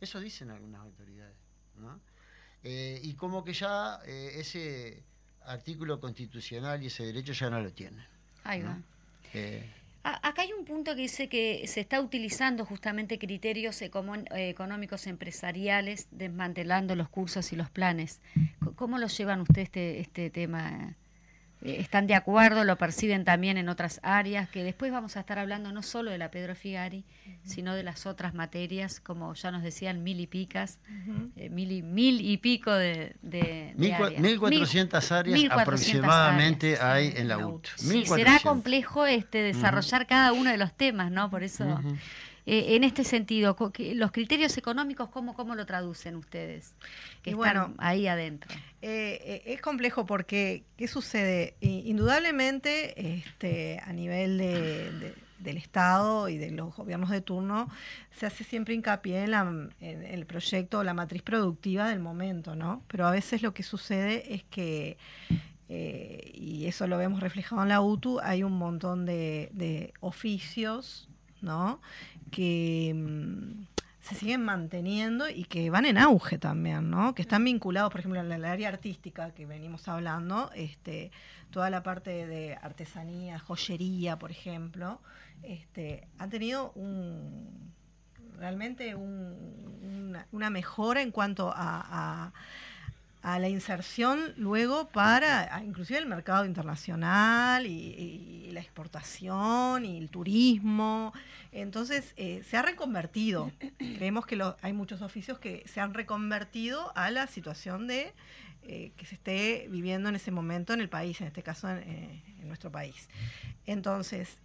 Eso 0.00 0.20
dicen 0.20 0.50
algunas 0.50 0.80
autoridades. 0.82 1.36
¿no? 1.76 2.00
Eh, 2.62 3.00
y 3.02 3.14
como 3.14 3.44
que 3.44 3.52
ya 3.52 4.00
eh, 4.06 4.32
ese 4.36 5.02
artículo 5.42 6.00
constitucional 6.00 6.82
y 6.82 6.86
ese 6.86 7.06
derecho 7.06 7.32
ya 7.32 7.50
no 7.50 7.60
lo 7.60 7.72
tienen. 7.72 8.04
Ahí 8.44 8.62
va. 8.62 8.78
Eh, 9.34 9.68
acá 10.02 10.42
hay 10.42 10.52
un 10.52 10.64
punto 10.64 10.94
que 10.94 11.02
dice 11.02 11.28
que 11.28 11.66
se 11.66 11.80
está 11.80 12.00
utilizando 12.00 12.64
justamente 12.64 13.18
criterios 13.18 13.82
económicos 13.82 15.06
empresariales, 15.06 16.08
desmantelando 16.10 16.94
los 16.94 17.08
cursos 17.08 17.52
y 17.52 17.56
los 17.56 17.70
planes. 17.70 18.20
¿Cómo 18.76 18.98
lo 18.98 19.06
llevan 19.06 19.40
ustedes 19.40 19.66
este, 19.66 20.00
este 20.00 20.30
tema? 20.30 20.96
Eh, 21.62 21.76
están 21.80 22.06
de 22.06 22.14
acuerdo, 22.14 22.64
lo 22.64 22.76
perciben 22.76 23.24
también 23.24 23.58
en 23.58 23.68
otras 23.68 24.00
áreas, 24.02 24.48
que 24.48 24.62
después 24.62 24.92
vamos 24.92 25.16
a 25.16 25.20
estar 25.20 25.38
hablando 25.38 25.72
no 25.72 25.82
solo 25.82 26.10
de 26.10 26.18
la 26.18 26.30
Pedro 26.30 26.54
Figari, 26.54 27.04
sino 27.44 27.74
de 27.74 27.82
las 27.82 28.06
otras 28.06 28.34
materias, 28.34 29.00
como 29.00 29.34
ya 29.34 29.50
nos 29.50 29.62
decían, 29.62 30.02
mil 30.02 30.20
y 30.20 30.26
picas, 30.26 30.78
eh, 31.36 31.48
mil, 31.50 31.72
y, 31.72 31.82
mil 31.82 32.20
y 32.20 32.36
pico 32.38 32.72
de, 32.72 33.16
de, 33.22 33.74
mil, 33.76 33.92
áreas. 33.92 34.20
1400 34.20 35.12
áreas 35.12 35.40
aproximadamente 35.50 36.78
hay 36.80 37.12
en 37.16 37.28
la 37.28 37.38
UT. 37.38 37.66
será 37.76 38.38
complejo 38.40 39.06
este 39.06 39.38
desarrollar 39.38 40.06
cada 40.06 40.32
uno 40.32 40.50
de 40.50 40.58
los 40.58 40.72
temas, 40.74 41.10
¿no? 41.10 41.30
Por 41.30 41.42
eso... 41.42 41.80
Eh, 42.50 42.76
en 42.76 42.84
este 42.84 43.04
sentido, 43.04 43.54
los 43.94 44.10
criterios 44.10 44.56
económicos, 44.56 45.10
¿cómo, 45.10 45.34
cómo 45.34 45.54
lo 45.54 45.66
traducen 45.66 46.16
ustedes? 46.16 46.72
Que 47.22 47.32
están 47.32 47.74
ahí 47.76 48.06
adentro. 48.06 48.50
Eh, 48.80 49.20
eh, 49.22 49.42
es 49.52 49.60
complejo 49.60 50.06
porque, 50.06 50.64
¿qué 50.78 50.88
sucede? 50.88 51.56
Indudablemente, 51.60 53.18
este, 53.18 53.82
a 53.84 53.92
nivel 53.92 54.38
del 54.38 55.56
Estado 55.58 56.30
y 56.30 56.38
de 56.38 56.50
los 56.50 56.74
gobiernos 56.74 57.10
de 57.10 57.20
turno, 57.20 57.68
se 58.12 58.24
hace 58.24 58.44
siempre 58.44 58.72
hincapié 58.72 59.24
en, 59.24 59.74
en 59.82 60.02
el 60.02 60.24
proyecto, 60.24 60.82
la 60.82 60.94
matriz 60.94 61.20
productiva 61.20 61.90
del 61.90 62.00
momento, 62.00 62.56
¿no? 62.56 62.82
Pero 62.88 63.06
a 63.06 63.10
veces 63.10 63.42
lo 63.42 63.52
que 63.52 63.62
sucede 63.62 64.34
es 64.34 64.42
que 64.44 64.96
y 65.70 66.64
eso 66.64 66.86
lo 66.86 66.96
vemos 66.96 67.20
reflejado 67.20 67.62
en 67.62 67.68
la 67.68 67.82
UTU, 67.82 68.20
hay 68.22 68.42
un 68.42 68.56
montón 68.56 69.04
de, 69.04 69.50
de 69.52 69.92
oficios 70.00 71.07
¿no? 71.42 71.80
que 72.30 72.92
mm, 72.94 73.66
se 74.00 74.14
siguen 74.14 74.44
manteniendo 74.44 75.28
y 75.28 75.44
que 75.44 75.70
van 75.70 75.84
en 75.84 75.98
auge 75.98 76.38
también, 76.38 76.90
¿no? 76.90 77.14
Que 77.14 77.22
están 77.22 77.44
vinculados, 77.44 77.90
por 77.90 78.00
ejemplo, 78.00 78.20
en 78.20 78.32
el 78.32 78.44
área 78.44 78.68
artística 78.68 79.32
que 79.32 79.44
venimos 79.46 79.86
hablando, 79.88 80.50
este, 80.54 81.10
toda 81.50 81.68
la 81.68 81.82
parte 81.82 82.26
de 82.26 82.56
artesanía, 82.60 83.38
joyería, 83.38 84.18
por 84.18 84.30
ejemplo, 84.30 85.00
este, 85.42 86.08
ha 86.18 86.28
tenido 86.28 86.72
un 86.72 87.74
realmente 88.38 88.94
una, 88.94 90.50
mejora 90.50 91.02
en 91.02 91.10
cuanto 91.10 91.52
a 91.54 92.32
la 93.22 93.48
inserción 93.48 94.32
luego 94.36 94.88
para 94.88 95.62
inclusive 95.64 95.98
el 95.98 96.06
mercado 96.06 96.44
internacional 96.44 97.66
y, 97.66 98.50
la 98.52 98.60
exportación 98.60 99.84
y 99.84 99.98
el 99.98 100.08
turismo. 100.10 101.12
Entonces 101.52 102.14
eh, 102.16 102.42
se 102.48 102.56
ha 102.56 102.62
reconvertido. 102.62 103.52
Creemos 103.76 104.26
que 104.26 104.42
hay 104.62 104.72
muchos 104.72 105.02
oficios 105.02 105.38
que 105.38 105.62
se 105.66 105.80
han 105.80 105.94
reconvertido 105.94 106.92
a 106.96 107.10
la 107.10 107.26
situación 107.26 107.86
de 107.86 108.14
eh, 108.62 108.92
que 108.96 109.06
se 109.06 109.14
esté 109.14 109.68
viviendo 109.70 110.08
en 110.08 110.16
ese 110.16 110.30
momento 110.30 110.72
en 110.72 110.80
el 110.80 110.88
país, 110.88 111.20
en 111.20 111.28
este 111.28 111.42
caso 111.42 111.68
en, 111.68 111.78
eh, 111.78 112.22
en 112.40 112.48
nuestro 112.48 112.72
país. 112.72 113.08
Entonces, 113.66 114.38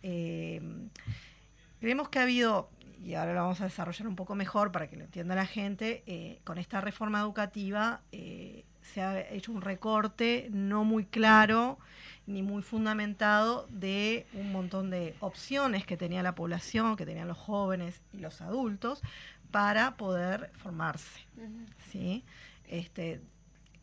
creemos 1.79 2.09
que 2.09 2.19
ha 2.19 2.23
habido 2.23 2.69
y 3.03 3.15
ahora 3.15 3.33
lo 3.33 3.41
vamos 3.41 3.61
a 3.61 3.65
desarrollar 3.65 4.07
un 4.07 4.15
poco 4.15 4.35
mejor 4.35 4.71
para 4.71 4.87
que 4.87 4.95
lo 4.95 5.03
entienda 5.03 5.35
la 5.35 5.45
gente, 5.45 6.39
con 6.43 6.57
esta 6.57 6.81
reforma 6.81 7.19
educativa 7.19 8.01
se 8.83 9.01
ha 9.01 9.19
hecho 9.31 9.51
un 9.51 9.61
recorte 9.61 10.49
no 10.51 10.83
muy 10.83 11.05
claro 11.05 11.79
ni 12.25 12.41
muy 12.41 12.61
fundamentado 12.61 13.67
de 13.69 14.27
un 14.33 14.51
montón 14.51 14.89
de 14.89 15.15
opciones 15.19 15.85
que 15.85 15.97
tenía 15.97 16.23
la 16.23 16.35
población, 16.35 16.95
que 16.95 17.05
tenían 17.05 17.27
los 17.27 17.37
jóvenes 17.37 18.01
y 18.13 18.19
los 18.19 18.41
adultos 18.41 19.01
para 19.51 19.97
poder 19.97 20.51
formarse. 20.57 21.21
¿sí? 21.91 22.23
Este, 22.67 23.21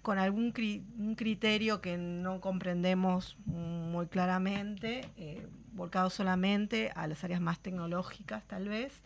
con 0.03 0.19
algún 0.19 0.55
un 0.99 1.15
criterio 1.15 1.81
que 1.81 1.99
no 1.99 2.41
comprendemos 2.41 3.37
muy 3.45 4.07
claramente, 4.07 5.03
eh, 5.17 5.47
volcado 5.81 6.11
solamente 6.11 6.93
a 6.95 7.07
las 7.07 7.25
áreas 7.25 7.41
más 7.41 7.59
tecnológicas 7.59 8.47
tal 8.47 8.69
vez, 8.69 9.03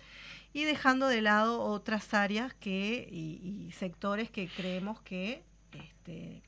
y 0.52 0.64
dejando 0.64 1.08
de 1.08 1.22
lado 1.22 1.62
otras 1.62 2.12
áreas 2.14 2.52
que, 2.54 3.08
y 3.10 3.70
sectores 3.72 4.30
que 4.30 4.48
creemos 4.48 5.00
que 5.02 5.44
este, 5.72 6.42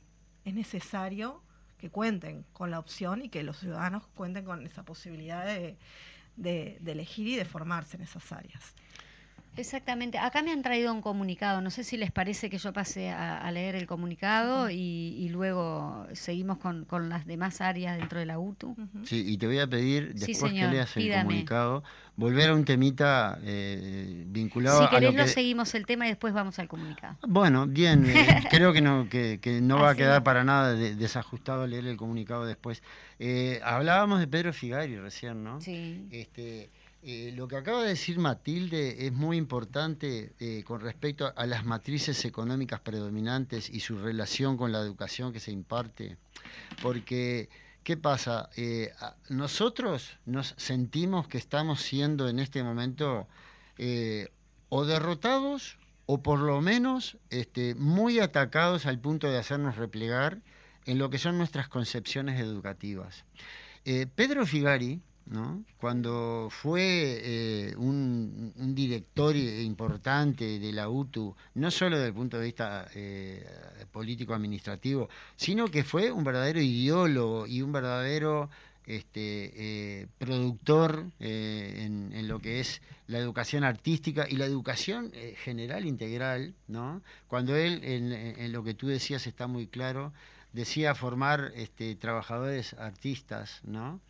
es 0.44 0.54
necesario 0.54 1.42
que 1.78 1.90
cuenten 1.90 2.44
con 2.52 2.70
la 2.70 2.78
opción 2.78 3.22
y 3.22 3.28
que 3.28 3.42
los 3.42 3.58
ciudadanos 3.58 4.06
cuenten 4.14 4.44
con 4.44 4.66
esa 4.66 4.82
posibilidad 4.82 5.46
de, 5.46 5.76
de 6.36 6.92
elegir 6.92 7.28
y 7.28 7.36
de 7.36 7.44
formarse 7.44 7.96
en 7.96 8.02
esas 8.02 8.32
áreas. 8.32 8.74
Exactamente. 9.56 10.18
Acá 10.18 10.42
me 10.42 10.52
han 10.52 10.62
traído 10.62 10.92
un 10.92 11.00
comunicado. 11.00 11.60
No 11.60 11.70
sé 11.70 11.84
si 11.84 11.96
les 11.96 12.12
parece 12.12 12.50
que 12.50 12.58
yo 12.58 12.72
pase 12.72 13.10
a, 13.10 13.50
leer 13.50 13.74
el 13.74 13.86
comunicado 13.86 14.70
y, 14.70 15.28
luego 15.30 16.06
seguimos 16.12 16.58
con, 16.58 17.08
las 17.08 17.26
demás 17.26 17.60
áreas 17.60 17.98
dentro 17.98 18.18
de 18.18 18.26
la 18.26 18.38
UTU. 18.38 18.76
Sí, 19.04 19.24
y 19.26 19.38
te 19.38 19.46
voy 19.46 19.58
a 19.58 19.66
pedir, 19.66 20.14
después 20.14 20.52
que 20.52 20.66
leas 20.66 20.96
el 20.96 21.12
comunicado, 21.12 21.82
volver 22.16 22.50
a 22.50 22.54
un 22.54 22.64
temita 22.64 23.38
eh, 23.42 24.24
vinculado 24.26 24.82
si 24.82 24.88
querés, 24.88 25.10
a 25.10 25.12
lo 25.12 25.24
que... 25.24 25.28
seguimos 25.28 25.74
el 25.74 25.86
tema 25.86 26.06
y 26.06 26.10
después 26.10 26.32
vamos 26.32 26.58
al 26.58 26.68
comunicado. 26.68 27.16
Bueno, 27.26 27.66
bien. 27.66 28.06
Eh, 28.08 28.44
creo 28.50 28.72
que 28.72 28.80
no, 28.80 29.08
que, 29.08 29.60
no 29.62 29.78
va 29.78 29.90
a 29.90 29.94
quedar 29.94 30.22
para 30.22 30.44
nada 30.44 30.74
desajustado 30.74 31.66
leer 31.66 31.86
el 31.86 31.96
comunicado 31.96 32.44
después. 32.46 32.82
Eh, 33.18 33.60
hablábamos 33.64 34.20
de 34.20 34.26
Pedro 34.26 34.52
Figari 34.52 34.96
recién, 34.96 35.44
¿no? 35.44 35.60
Sí. 35.60 36.06
Este, 36.10 36.70
eh, 37.08 37.30
lo 37.36 37.46
que 37.46 37.54
acaba 37.54 37.84
de 37.84 37.90
decir 37.90 38.18
Matilde 38.18 39.06
es 39.06 39.12
muy 39.12 39.36
importante 39.36 40.32
eh, 40.40 40.64
con 40.64 40.80
respecto 40.80 41.32
a 41.36 41.46
las 41.46 41.64
matrices 41.64 42.24
económicas 42.24 42.80
predominantes 42.80 43.70
y 43.70 43.78
su 43.78 43.96
relación 43.96 44.56
con 44.56 44.72
la 44.72 44.80
educación 44.80 45.32
que 45.32 45.38
se 45.38 45.52
imparte, 45.52 46.16
porque 46.82 47.48
¿qué 47.84 47.96
pasa? 47.96 48.50
Eh, 48.56 48.92
nosotros 49.28 50.18
nos 50.24 50.54
sentimos 50.56 51.28
que 51.28 51.38
estamos 51.38 51.80
siendo 51.80 52.28
en 52.28 52.40
este 52.40 52.64
momento 52.64 53.28
o 54.68 54.84
derrotados 54.84 55.78
o 56.06 56.24
por 56.24 56.40
lo 56.40 56.60
menos 56.60 57.18
este, 57.30 57.76
muy 57.76 58.18
atacados 58.18 58.84
al 58.84 58.98
punto 58.98 59.30
de 59.30 59.38
hacernos 59.38 59.76
replegar 59.76 60.40
en 60.86 60.98
lo 60.98 61.08
que 61.08 61.18
son 61.18 61.38
nuestras 61.38 61.68
concepciones 61.68 62.40
educativas. 62.40 63.24
Pedro 64.16 64.44
Figari, 64.44 65.00
cuando 65.78 66.48
fue 66.50 67.20
eh, 67.22 67.74
un, 67.76 68.52
director 68.74 69.34
importante 69.34 70.60
de 70.60 70.72
la 70.72 70.88
UTU, 70.88 71.34
no 71.54 71.70
solo 71.70 71.96
desde 71.96 72.08
el 72.08 72.14
punto 72.14 72.38
de 72.38 72.44
vista 72.44 72.88
eh, 72.94 73.44
político-administrativo, 73.90 75.08
sino 75.34 75.66
que 75.68 75.82
fue 75.82 76.12
un 76.12 76.22
verdadero 76.22 76.60
ideólogo 76.60 77.46
y 77.46 77.60
un 77.62 77.72
verdadero 77.72 78.50
este, 78.86 79.52
eh, 79.56 80.06
productor 80.18 81.06
en, 81.18 82.28
lo 82.28 82.38
que 82.38 82.60
es 82.60 82.80
la 83.08 83.18
educación 83.18 83.64
artística 83.64 84.26
y 84.28 84.36
la 84.36 84.44
educación 84.44 85.10
general 85.42 85.86
integral. 85.86 86.54
Cuando 87.26 87.56
él, 87.56 87.80
en, 87.82 88.12
en, 88.12 88.52
lo 88.52 88.62
que 88.62 88.74
tú 88.74 88.86
decías 88.86 89.26
está 89.26 89.48
muy 89.48 89.66
claro, 89.66 90.12
decía 90.52 90.94
formar 90.94 91.52
este, 91.56 91.96
trabajadores 91.96 92.74
artistas, 92.74 93.60
¿no? 93.64 94.00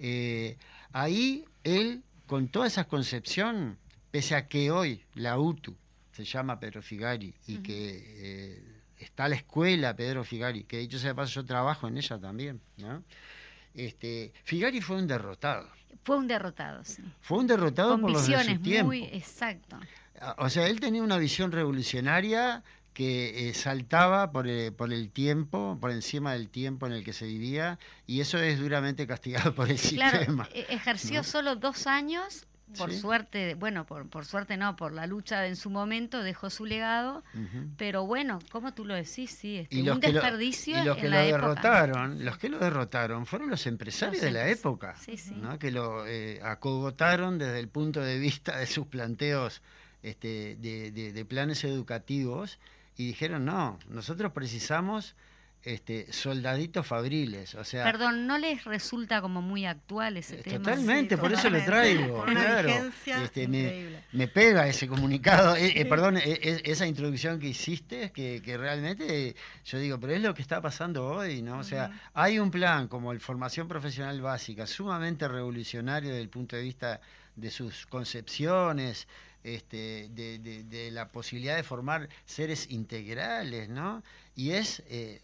Eh, 0.00 0.56
ahí 0.92 1.44
él, 1.62 2.02
con 2.26 2.48
toda 2.48 2.66
esa 2.66 2.84
concepción, 2.84 3.78
pese 4.10 4.34
a 4.34 4.48
que 4.48 4.70
hoy 4.70 5.04
la 5.14 5.38
UTU 5.38 5.76
se 6.12 6.24
llama 6.24 6.58
Pedro 6.58 6.82
Figari 6.82 7.34
y 7.46 7.58
que 7.58 8.04
eh, 8.06 8.62
está 8.98 9.28
la 9.28 9.36
escuela 9.36 9.94
Pedro 9.94 10.24
Figari, 10.24 10.64
que 10.64 10.78
de 10.78 10.82
hecho 10.84 10.98
sea 10.98 11.14
paso 11.14 11.32
yo 11.32 11.44
trabajo 11.44 11.86
en 11.86 11.98
ella 11.98 12.18
también, 12.18 12.60
¿no? 12.78 13.04
Este, 13.74 14.32
Figari 14.42 14.80
fue 14.80 14.96
un 14.96 15.06
derrotado. 15.06 15.68
Fue 16.02 16.16
un 16.16 16.26
derrotado, 16.26 16.82
sí. 16.82 17.02
Fue 17.20 17.38
un 17.38 17.46
derrotado 17.46 18.00
por 18.00 18.10
los 18.10 18.26
de 18.26 18.42
su 18.42 18.58
tiempo. 18.60 18.86
muy 18.86 19.04
exacto. 19.04 19.78
O 20.38 20.50
sea, 20.50 20.66
él 20.66 20.80
tenía 20.80 21.02
una 21.02 21.18
visión 21.18 21.52
revolucionaria 21.52 22.62
que 22.92 23.48
eh, 23.48 23.54
saltaba 23.54 24.32
por, 24.32 24.48
eh, 24.48 24.72
por, 24.72 24.92
el 24.92 25.10
tiempo, 25.10 25.78
por 25.80 25.90
encima 25.90 26.32
del 26.32 26.48
tiempo 26.48 26.86
en 26.86 26.92
el 26.92 27.04
que 27.04 27.12
se 27.12 27.26
vivía, 27.26 27.78
y 28.06 28.20
eso 28.20 28.38
es 28.38 28.58
duramente 28.58 29.06
castigado 29.06 29.54
por 29.54 29.70
el 29.70 29.78
sistema. 29.78 30.48
E-, 30.52 30.66
ejerció 30.70 31.22
solo 31.22 31.56
dos 31.56 31.86
años, 31.86 32.46
por 32.78 32.92
suerte, 32.92 33.54
bueno, 33.54 33.84
por, 33.84 34.08
por, 34.08 34.24
suerte 34.24 34.56
no, 34.56 34.76
por 34.76 34.92
la 34.92 35.06
lucha 35.06 35.46
en 35.46 35.56
su 35.56 35.70
momento, 35.70 36.22
dejó 36.22 36.50
su 36.50 36.66
legado, 36.66 37.24
pero 37.76 38.06
bueno, 38.06 38.38
como 38.52 38.72
tú 38.74 38.84
lo 38.84 38.94
decís, 38.94 39.32
sí, 39.32 39.56
este, 39.58 39.90
un 39.90 39.98
desperdicio. 39.98 40.80
y 40.80 40.84
los 40.84 40.96
que 40.96 41.08
lo 41.08 41.16
derrotaron, 41.16 42.24
los 42.24 42.38
que 42.38 42.48
lo 42.48 42.58
derrotaron 42.58 43.26
fueron 43.26 43.50
los 43.50 43.66
empresarios 43.66 44.22
de 44.22 44.30
la 44.30 44.48
época, 44.48 44.94
que 45.58 45.70
lo 45.72 46.06
eh, 46.06 46.40
acogotaron 46.44 47.38
desde 47.38 47.58
el 47.58 47.68
punto 47.68 48.00
de 48.00 48.18
vista 48.18 48.58
de 48.58 48.66
sus 48.66 48.86
planteos 48.86 49.62
este, 50.02 50.56
de, 50.56 50.92
de 50.92 51.24
planes 51.24 51.64
educativos 51.64 52.60
y 53.00 53.06
dijeron, 53.06 53.46
no, 53.46 53.78
nosotros 53.88 54.30
precisamos 54.32 55.14
este, 55.62 56.12
soldaditos 56.12 56.86
fabriles. 56.86 57.54
O 57.54 57.64
sea, 57.64 57.82
Perdón, 57.82 58.26
¿no 58.26 58.36
les 58.36 58.64
resulta 58.64 59.22
como 59.22 59.40
muy 59.40 59.64
actual 59.64 60.18
ese 60.18 60.40
eh, 60.40 60.42
tema? 60.42 60.58
Totalmente, 60.58 61.14
Sí, 61.14 61.20
por 61.22 61.32
eso 61.32 61.48
lo 61.48 61.64
traigo. 61.64 62.26
Claro. 62.26 62.68
Este, 63.06 63.48
me, 63.48 64.02
me 64.12 64.28
pega 64.28 64.68
ese 64.68 64.86
comunicado, 64.86 65.56
eh, 65.56 65.80
eh, 65.80 65.86
perdón, 65.86 66.18
eh, 66.18 66.60
esa 66.62 66.86
introducción 66.86 67.40
que 67.40 67.48
hiciste, 67.48 68.12
que, 68.12 68.42
que 68.42 68.58
realmente 68.58 69.34
yo 69.64 69.78
digo, 69.78 69.98
pero 69.98 70.12
es 70.12 70.20
lo 70.20 70.34
que 70.34 70.42
está 70.42 70.60
pasando 70.60 71.06
hoy, 71.06 71.40
¿no? 71.40 71.60
O 71.60 71.64
sea, 71.64 72.10
hay 72.12 72.38
un 72.38 72.50
plan 72.50 72.86
como 72.86 73.12
el 73.12 73.20
formación 73.20 73.66
profesional 73.66 74.20
básica, 74.20 74.66
sumamente 74.66 75.26
revolucionario 75.26 76.10
desde 76.10 76.20
el 76.20 76.28
punto 76.28 76.54
de 76.54 76.62
vista 76.64 77.00
de 77.34 77.50
sus 77.50 77.86
concepciones, 77.86 79.08
este, 79.44 80.08
de, 80.10 80.38
de- 80.38 80.64
de 80.64 80.90
la 80.90 81.08
posibilidad 81.08 81.56
de 81.56 81.62
formar 81.62 82.08
seres 82.24 82.70
integrales, 82.70 83.68
¿no? 83.68 84.02
Y 84.34 84.50
es 84.52 84.82
eh, 84.88 85.20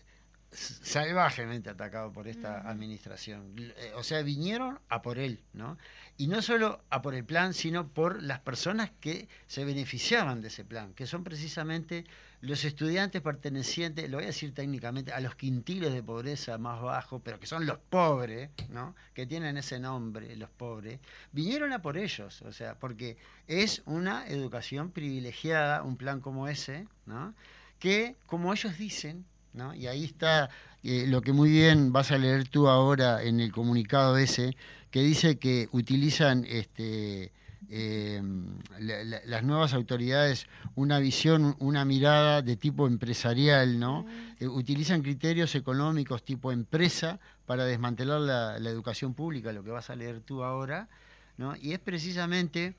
salvajemente 0.50 1.70
atacado 1.70 2.12
por 2.12 2.28
esta 2.28 2.68
administración. 2.68 3.52
Eh, 3.58 3.92
O 3.96 4.02
sea, 4.02 4.22
vinieron 4.22 4.78
a 4.88 5.02
por 5.02 5.18
él, 5.18 5.40
¿no? 5.52 5.76
Y 6.16 6.28
no 6.28 6.40
solo 6.42 6.82
a 6.90 7.02
por 7.02 7.14
el 7.14 7.24
plan, 7.24 7.52
sino 7.54 7.88
por 7.88 8.22
las 8.22 8.40
personas 8.40 8.90
que 9.00 9.28
se 9.46 9.64
beneficiaban 9.64 10.40
de 10.40 10.48
ese 10.48 10.64
plan, 10.64 10.94
que 10.94 11.06
son 11.06 11.24
precisamente 11.24 12.04
los 12.46 12.64
estudiantes 12.64 13.20
pertenecientes, 13.22 14.08
lo 14.08 14.18
voy 14.18 14.24
a 14.24 14.28
decir 14.28 14.54
técnicamente, 14.54 15.12
a 15.12 15.20
los 15.20 15.34
quintiles 15.34 15.92
de 15.92 16.02
pobreza 16.02 16.58
más 16.58 16.80
bajos, 16.80 17.20
pero 17.24 17.40
que 17.40 17.46
son 17.46 17.66
los 17.66 17.78
pobres, 17.78 18.50
¿no? 18.68 18.94
Que 19.14 19.26
tienen 19.26 19.56
ese 19.56 19.80
nombre, 19.80 20.34
los 20.36 20.50
pobres, 20.50 21.00
vinieron 21.32 21.72
a 21.72 21.82
por 21.82 21.98
ellos, 21.98 22.42
o 22.42 22.52
sea, 22.52 22.78
porque 22.78 23.16
es 23.48 23.82
una 23.84 24.26
educación 24.28 24.90
privilegiada, 24.90 25.82
un 25.82 25.96
plan 25.96 26.20
como 26.20 26.46
ese, 26.46 26.86
¿no? 27.04 27.34
Que, 27.80 28.14
como 28.26 28.52
ellos 28.52 28.78
dicen, 28.78 29.24
¿no? 29.52 29.74
Y 29.74 29.88
ahí 29.88 30.04
está 30.04 30.48
eh, 30.84 31.06
lo 31.08 31.22
que 31.22 31.32
muy 31.32 31.50
bien 31.50 31.92
vas 31.92 32.12
a 32.12 32.18
leer 32.18 32.48
tú 32.48 32.68
ahora 32.68 33.24
en 33.24 33.40
el 33.40 33.50
comunicado 33.50 34.16
ese, 34.18 34.56
que 34.92 35.00
dice 35.00 35.38
que 35.38 35.68
utilizan 35.72 36.44
este, 36.48 37.32
eh, 37.70 38.22
la- 38.78 39.02
la- 39.04 39.20
las 39.24 39.42
nuevas 39.42 39.72
autoridades 39.74 40.46
una 40.74 40.98
visión, 40.98 41.56
una 41.58 41.84
mirada 41.84 42.42
de 42.42 42.56
tipo 42.56 42.86
empresarial, 42.86 43.78
¿no? 43.78 44.06
Eh, 44.38 44.46
utilizan 44.46 45.02
criterios 45.02 45.54
económicos 45.54 46.24
tipo 46.24 46.52
empresa 46.52 47.18
para 47.46 47.64
desmantelar 47.64 48.20
la, 48.20 48.58
la 48.58 48.70
educación 48.70 49.14
pública, 49.14 49.52
lo 49.52 49.64
que 49.64 49.70
vas 49.70 49.90
a 49.90 49.96
leer 49.96 50.20
tú 50.20 50.42
ahora, 50.44 50.88
¿no? 51.38 51.54
Y 51.56 51.72
es 51.72 51.78
precisamente 51.78 52.74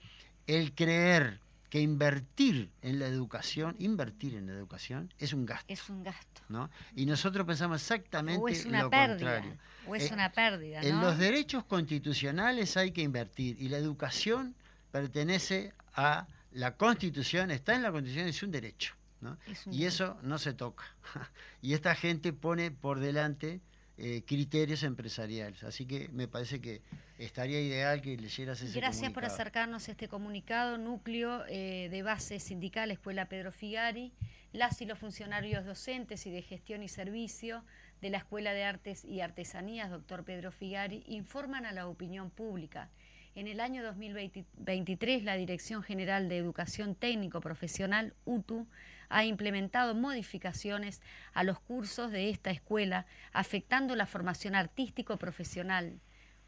el 0.47 0.73
creer 0.73 1.39
que 1.69 1.81
invertir 1.81 2.69
en 2.81 2.97
la 2.99 3.07
educación, 3.07 3.75
invertir 3.79 4.35
en 4.35 4.47
la 4.47 4.53
educación 4.53 5.13
es 5.19 5.33
un 5.33 5.45
gasto, 5.45 5.65
Es 5.67 5.89
un 5.89 6.01
gasto. 6.01 6.41
¿no? 6.47 6.69
Y 6.95 7.05
nosotros 7.05 7.45
pensamos 7.45 7.81
exactamente 7.81 8.41
O 8.41 8.47
es 8.47 8.65
una 8.65 8.83
lo 8.83 8.89
pérdida. 8.89 9.09
contrario. 9.17 9.57
O 9.85 9.93
es 9.95 10.09
Eh, 10.09 10.13
una 10.13 10.31
pérdida, 10.31 10.79
En 10.81 11.01
los 11.01 11.17
derechos 11.17 11.65
constitucionales 11.65 12.77
hay 12.77 12.91
que 12.91 13.01
invertir 13.01 13.57
y 13.61 13.67
la 13.67 13.77
educación 13.77 14.55
pertenece 14.97 15.73
a 15.93 16.27
la 16.53 16.75
Constitución, 16.75 17.51
está 17.51 17.75
en 17.75 17.83
la 17.83 17.91
Constitución, 17.91 18.27
es 18.27 18.41
un 18.41 18.51
derecho. 18.51 18.95
¿no? 19.21 19.37
Es 19.47 19.67
un 19.67 19.73
Y 19.73 19.85
eso 19.85 20.17
no 20.23 20.39
se 20.39 20.53
toca. 20.53 20.85
y 21.61 21.73
esta 21.73 21.93
gente 21.93 22.33
pone 22.33 22.71
por 22.71 22.99
delante 22.99 23.61
eh, 23.97 24.23
criterios 24.25 24.81
empresariales. 24.83 25.63
Así 25.63 25.85
que 25.85 26.09
me 26.09 26.27
parece 26.27 26.59
que 26.61 26.81
estaría 27.19 27.61
ideal 27.61 28.01
que 28.01 28.17
leyeras 28.17 28.61
ese 28.61 28.79
Gracias 28.79 29.11
por 29.11 29.25
acercarnos 29.25 29.87
a 29.87 29.91
este 29.91 30.07
comunicado. 30.07 30.77
Núcleo 30.77 31.45
eh, 31.47 31.89
de 31.91 32.03
base 32.03 32.39
sindical 32.39 32.89
Escuela 32.89 33.27
Pedro 33.27 33.51
Figari. 33.51 34.13
Las 34.51 34.81
y 34.81 34.85
los 34.85 34.97
funcionarios 34.97 35.65
docentes 35.65 36.25
y 36.25 36.31
de 36.31 36.41
gestión 36.41 36.81
y 36.81 36.87
servicio 36.87 37.63
de 38.01 38.09
la 38.09 38.17
Escuela 38.17 38.53
de 38.53 38.63
Artes 38.63 39.03
y 39.03 39.21
Artesanías, 39.21 39.91
doctor 39.91 40.23
Pedro 40.23 40.51
Figari, 40.51 41.03
informan 41.07 41.65
a 41.65 41.71
la 41.71 41.87
opinión 41.87 42.29
pública. 42.29 42.89
En 43.37 43.47
el 43.47 43.59
año 43.59 43.83
2023, 43.83 45.23
la 45.23 45.35
Dirección 45.35 45.83
General 45.83 46.27
de 46.27 46.39
Educación 46.39 46.95
Técnico 46.95 47.39
Profesional, 47.39 48.15
UTU, 48.25 48.65
ha 49.09 49.25
implementado 49.25 49.93
modificaciones 49.93 51.03
a 51.33 51.43
los 51.43 51.59
cursos 51.59 52.09
de 52.09 52.31
esta 52.31 52.49
escuela, 52.49 53.05
afectando 53.33 53.95
la 53.95 54.07
formación 54.07 54.55
artístico-profesional. 54.55 55.99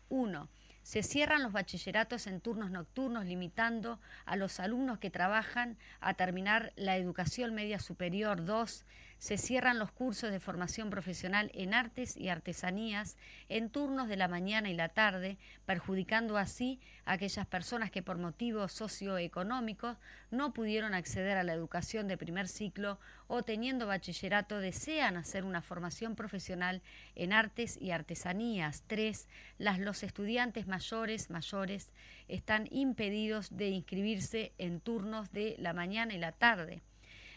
1. 0.10 0.50
Se 0.82 1.04
cierran 1.04 1.44
los 1.44 1.52
bachilleratos 1.52 2.26
en 2.26 2.42
turnos 2.42 2.72
nocturnos, 2.72 3.26
limitando 3.26 4.00
a 4.26 4.36
los 4.36 4.60
alumnos 4.60 4.98
que 4.98 5.12
trabajan 5.12 5.78
a 6.00 6.16
terminar 6.16 6.74
la 6.76 6.98
educación 6.98 7.54
media 7.54 7.78
superior. 7.78 8.46
2. 8.46 8.86
Se 9.20 9.38
cierran 9.38 9.80
los 9.80 9.92
cursos 9.92 10.32
de 10.32 10.40
formación 10.40 10.90
profesional 10.90 11.52
en 11.54 11.74
artes 11.74 12.16
y 12.16 12.30
artesanías 12.30 13.18
en 13.50 13.70
turnos 13.70 14.08
de 14.08 14.16
la 14.16 14.30
mañana 14.30 14.70
y 14.70 14.74
la 14.74 14.88
tarde, 14.88 15.38
perjudicando 15.66 16.38
así 16.38 16.80
a 17.04 17.14
aquellas 17.14 17.46
personas 17.46 17.92
que 17.92 18.02
por 18.02 18.18
motivos 18.18 18.72
socioeconómicos 18.72 19.98
no 20.32 20.54
pudieron 20.54 20.94
acceder 20.94 21.38
a 21.38 21.44
la 21.44 21.52
educación 21.52 22.08
de 22.08 22.18
primer 22.18 22.48
ciclo 22.48 22.98
o 23.28 23.44
teniendo 23.44 23.88
bachillerato 23.88 24.60
desean 24.60 25.18
hacer 25.18 25.44
una 25.44 25.62
formación 25.62 26.16
profesional 26.16 26.82
en 27.16 27.34
artes 27.34 27.76
y 27.76 27.92
artesanías. 27.92 28.86
3. 28.88 29.28
Las, 29.58 29.80
los 29.80 30.02
estudiantes 30.04 30.66
mayores, 30.66 31.30
mayores 31.30 31.92
están 32.30 32.70
impedidos 32.72 33.56
de 33.58 33.68
inscribirse 33.68 34.54
en 34.58 34.80
turnos 34.80 35.30
de 35.34 35.58
la 35.60 35.74
mañana 35.74 36.14
y 36.14 36.20
la 36.20 36.32
tarde. 36.32 36.82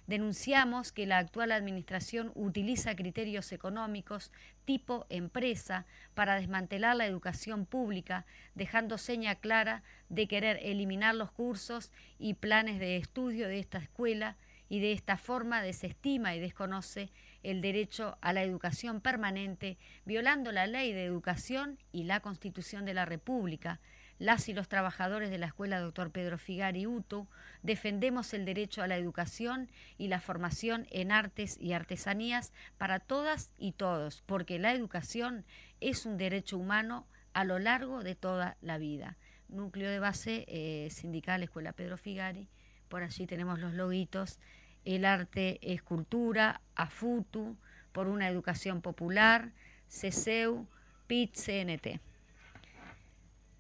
Denunciamos 0.07 0.91
que 0.91 1.07
la 1.07 1.19
actual 1.19 1.53
administración 1.53 2.33
utiliza 2.35 2.97
criterios 2.97 3.53
económicos 3.53 4.33
tipo 4.65 5.07
empresa 5.11 5.87
para 6.15 6.35
desmantelar 6.35 6.97
la 6.97 7.07
educación 7.07 7.67
pública, 7.67 8.27
dejando 8.55 8.99
seña 8.99 9.37
clara 9.37 9.83
de 10.09 10.27
querer 10.27 10.59
eliminar 10.63 11.15
los 11.15 11.31
cursos 11.31 11.93
y 12.19 12.35
planes 12.35 12.81
de 12.81 12.97
estudio 12.97 13.49
de 13.49 13.61
esta 13.61 13.79
escuela 13.79 14.37
y 14.69 14.81
de 14.81 14.93
esta 14.93 15.19
forma 15.19 15.63
desestima 15.63 16.35
y 16.35 16.41
desconoce 16.41 17.11
el 17.43 17.61
derecho 17.61 18.17
a 18.23 18.33
la 18.33 18.43
educación 18.43 19.01
permanente, 19.01 19.77
violando 20.07 20.51
la 20.51 20.67
ley 20.67 20.93
de 20.93 21.05
educación 21.05 21.79
y 21.93 22.05
la 22.05 22.21
Constitución 22.21 22.87
de 22.87 22.95
la 22.95 23.05
República. 23.05 23.81
Las 24.23 24.49
y 24.49 24.53
los 24.53 24.69
trabajadores 24.69 25.31
de 25.31 25.39
la 25.39 25.47
Escuela 25.47 25.81
Dr. 25.81 26.13
Pedro 26.13 26.39
Figari 26.39 26.87
UTU 26.87 27.27
defendemos 27.65 28.33
el 28.35 28.45
derecho 28.45 28.81
a 28.81 28.87
la 28.87 28.97
educación 28.97 29.69
y 29.99 30.07
la 30.07 30.21
formación 30.21 30.87
en 30.93 31.11
artes 31.11 31.59
y 31.61 31.73
artesanías 31.73 32.53
para 32.79 33.01
todas 33.01 33.51
y 33.59 33.73
todos, 33.73 34.23
porque 34.25 34.61
la 34.61 34.75
educación 34.75 35.45
es 35.81 36.07
un 36.07 36.19
derecho 36.19 36.57
humano 36.57 37.05
a 37.33 37.43
lo 37.43 37.59
largo 37.59 38.05
de 38.05 38.15
toda 38.15 38.57
la 38.61 38.79
vida. 38.79 39.17
Núcleo 39.49 39.91
de 39.91 39.99
base 39.99 40.45
eh, 40.47 40.89
sindical 40.91 41.43
Escuela 41.43 41.73
Pedro 41.73 41.97
Figari, 41.97 42.49
por 42.89 43.03
allí 43.03 43.27
tenemos 43.27 43.59
los 43.59 43.75
loguitos, 43.75 44.39
el 44.85 45.05
arte 45.05 45.59
es 45.63 45.83
cultura, 45.83 46.61
AFUTU, 46.77 47.57
por 47.91 48.07
una 48.07 48.29
educación 48.29 48.83
popular, 48.83 49.51
CESEU, 49.89 50.69
PIT, 51.09 51.35
CNT. 51.35 52.12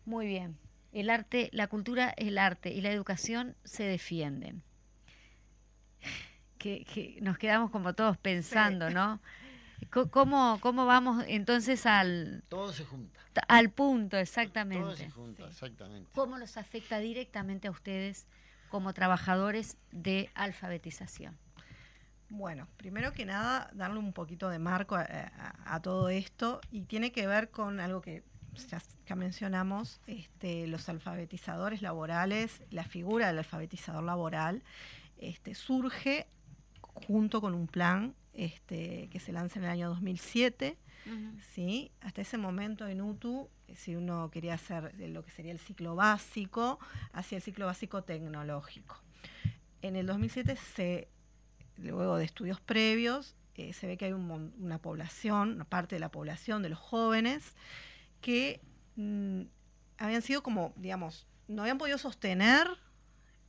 Muy 0.04 0.26
bien. 0.26 0.56
El 0.92 1.08
arte, 1.10 1.48
la 1.52 1.68
cultura 1.68 2.10
es 2.16 2.28
el 2.28 2.38
arte 2.38 2.70
y 2.72 2.80
la 2.80 2.90
educación 2.90 3.56
se 3.64 3.84
defienden. 3.84 4.62
Que, 6.58 6.84
que 6.84 7.18
nos 7.22 7.38
quedamos 7.38 7.70
como 7.70 7.94
todos 7.94 8.16
pensando, 8.18 8.90
¿no? 8.90 9.20
¿Cómo, 10.10 10.58
¿Cómo 10.60 10.86
vamos 10.86 11.24
entonces 11.26 11.86
al, 11.86 12.44
Todo 12.48 12.72
se 12.72 12.84
junta. 12.84 13.18
al 13.48 13.70
punto 13.70 14.10
Todo 14.10 14.20
exactamente? 14.20 14.96
se 14.96 15.10
junta, 15.10 15.46
exactamente. 15.48 16.10
¿Cómo 16.14 16.38
los 16.38 16.56
afecta 16.56 16.98
directamente 17.00 17.66
a 17.66 17.72
ustedes 17.72 18.28
como 18.68 18.92
trabajadores 18.94 19.76
de 19.90 20.30
alfabetización? 20.34 21.36
Bueno, 22.28 22.68
primero 22.76 23.12
que 23.12 23.26
nada, 23.26 23.68
darle 23.74 23.98
un 23.98 24.12
poquito 24.12 24.48
de 24.48 24.58
marco 24.60 24.94
a, 24.94 25.02
a- 25.02 25.74
a 25.74 25.82
todo 25.82 26.08
esto 26.10 26.60
y 26.70 26.82
tiene 26.82 27.10
que 27.12 27.26
ver 27.26 27.50
con 27.50 27.80
algo 27.80 28.00
que 28.02 28.22
ya, 28.68 28.82
ya 29.06 29.14
mencionamos, 29.14 30.00
este, 30.06 30.66
los 30.66 30.88
alfabetizadores 30.88 31.82
laborales, 31.82 32.62
la 32.70 32.84
figura 32.84 33.28
del 33.28 33.38
alfabetizador 33.38 34.02
laboral 34.02 34.62
este, 35.18 35.54
surge 35.54 36.26
junto 36.80 37.40
con 37.40 37.54
un 37.54 37.66
plan 37.66 38.14
este, 38.34 39.08
que 39.10 39.20
se 39.20 39.32
lanza 39.32 39.58
en 39.58 39.64
el 39.64 39.70
año 39.70 39.88
2007. 39.88 40.76
¿sí? 41.54 41.90
Hasta 42.00 42.22
ese 42.22 42.38
momento 42.38 42.86
en 42.86 43.00
UTU, 43.00 43.48
si 43.74 43.96
uno 43.96 44.30
quería 44.30 44.54
hacer 44.54 44.94
lo 44.98 45.24
que 45.24 45.30
sería 45.32 45.50
el 45.50 45.58
ciclo 45.58 45.96
básico, 45.96 46.78
hacía 47.12 47.38
el 47.38 47.42
ciclo 47.42 47.66
básico 47.66 48.02
tecnológico. 48.04 49.02
En 49.80 49.96
el 49.96 50.06
2007, 50.06 50.56
se, 50.56 51.08
luego 51.76 52.16
de 52.18 52.24
estudios 52.24 52.60
previos, 52.60 53.34
eh, 53.56 53.72
se 53.72 53.86
ve 53.86 53.96
que 53.96 54.06
hay 54.06 54.12
un 54.12 54.54
una 54.58 54.78
población, 54.78 55.54
una 55.54 55.64
parte 55.64 55.96
de 55.96 56.00
la 56.00 56.10
población 56.10 56.62
de 56.62 56.68
los 56.68 56.78
jóvenes, 56.78 57.54
que 58.22 58.62
mm, 58.96 59.42
habían 59.98 60.22
sido 60.22 60.42
como, 60.42 60.72
digamos, 60.76 61.26
no 61.48 61.60
habían 61.60 61.76
podido 61.76 61.98
sostener 61.98 62.66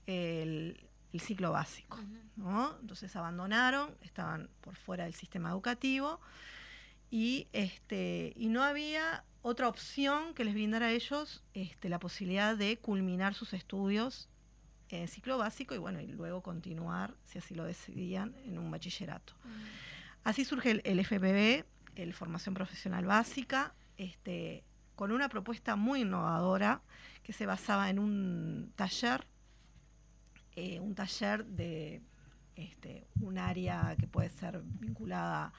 el, 0.06 0.90
el 1.14 1.22
ciclo 1.22 1.52
básico. 1.52 1.98
¿no? 2.36 2.78
Entonces 2.82 3.16
abandonaron, 3.16 3.96
estaban 4.02 4.50
por 4.62 4.76
fuera 4.76 5.06
del 5.06 5.14
sistema 5.14 5.50
educativo 5.50 6.20
y, 7.10 7.48
este, 7.54 8.34
y 8.36 8.50
no 8.50 8.64
había 8.64 9.24
otra 9.44 9.68
opción 9.68 10.34
que 10.34 10.44
les 10.44 10.54
brindara 10.54 10.88
a 10.88 10.92
ellos 10.92 11.44
este, 11.54 11.90
la 11.90 12.00
posibilidad 12.00 12.58
de 12.58 12.78
culminar 12.78 13.34
sus 13.36 13.54
estudios 13.54 14.30
en 14.90 15.08
ciclo 15.08 15.38
básico 15.38 15.76
y 15.76 15.78
bueno, 15.78 16.02
y 16.02 16.08
luego 16.08 16.42
continuar, 16.42 17.16
si 17.26 17.40
así 17.40 17.56
lo 17.56 17.64
decidían, 17.64 18.36
en 18.46 18.58
un 18.58 18.70
bachillerato. 18.70 19.34
Así 20.24 20.46
surge 20.46 20.72
el, 20.72 20.82
el, 20.86 21.04
FPB, 21.04 21.66
el 21.96 22.14
Formación 22.14 22.54
Profesional 22.54 23.06
Básica, 23.06 23.74
este, 24.04 24.64
con 24.96 25.12
una 25.12 25.30
propuesta 25.30 25.76
muy 25.76 26.02
innovadora 26.02 26.82
que 27.24 27.34
se 27.34 27.46
basaba 27.46 27.90
en 27.90 28.00
un 28.00 28.72
taller, 28.76 29.26
eh, 30.56 30.80
un 30.80 30.94
taller 30.96 31.46
de 31.46 32.02
este, 32.56 33.08
un 33.22 33.38
área 33.38 33.96
que 34.00 34.08
puede 34.08 34.30
ser 34.30 34.62
vinculada 34.64 35.54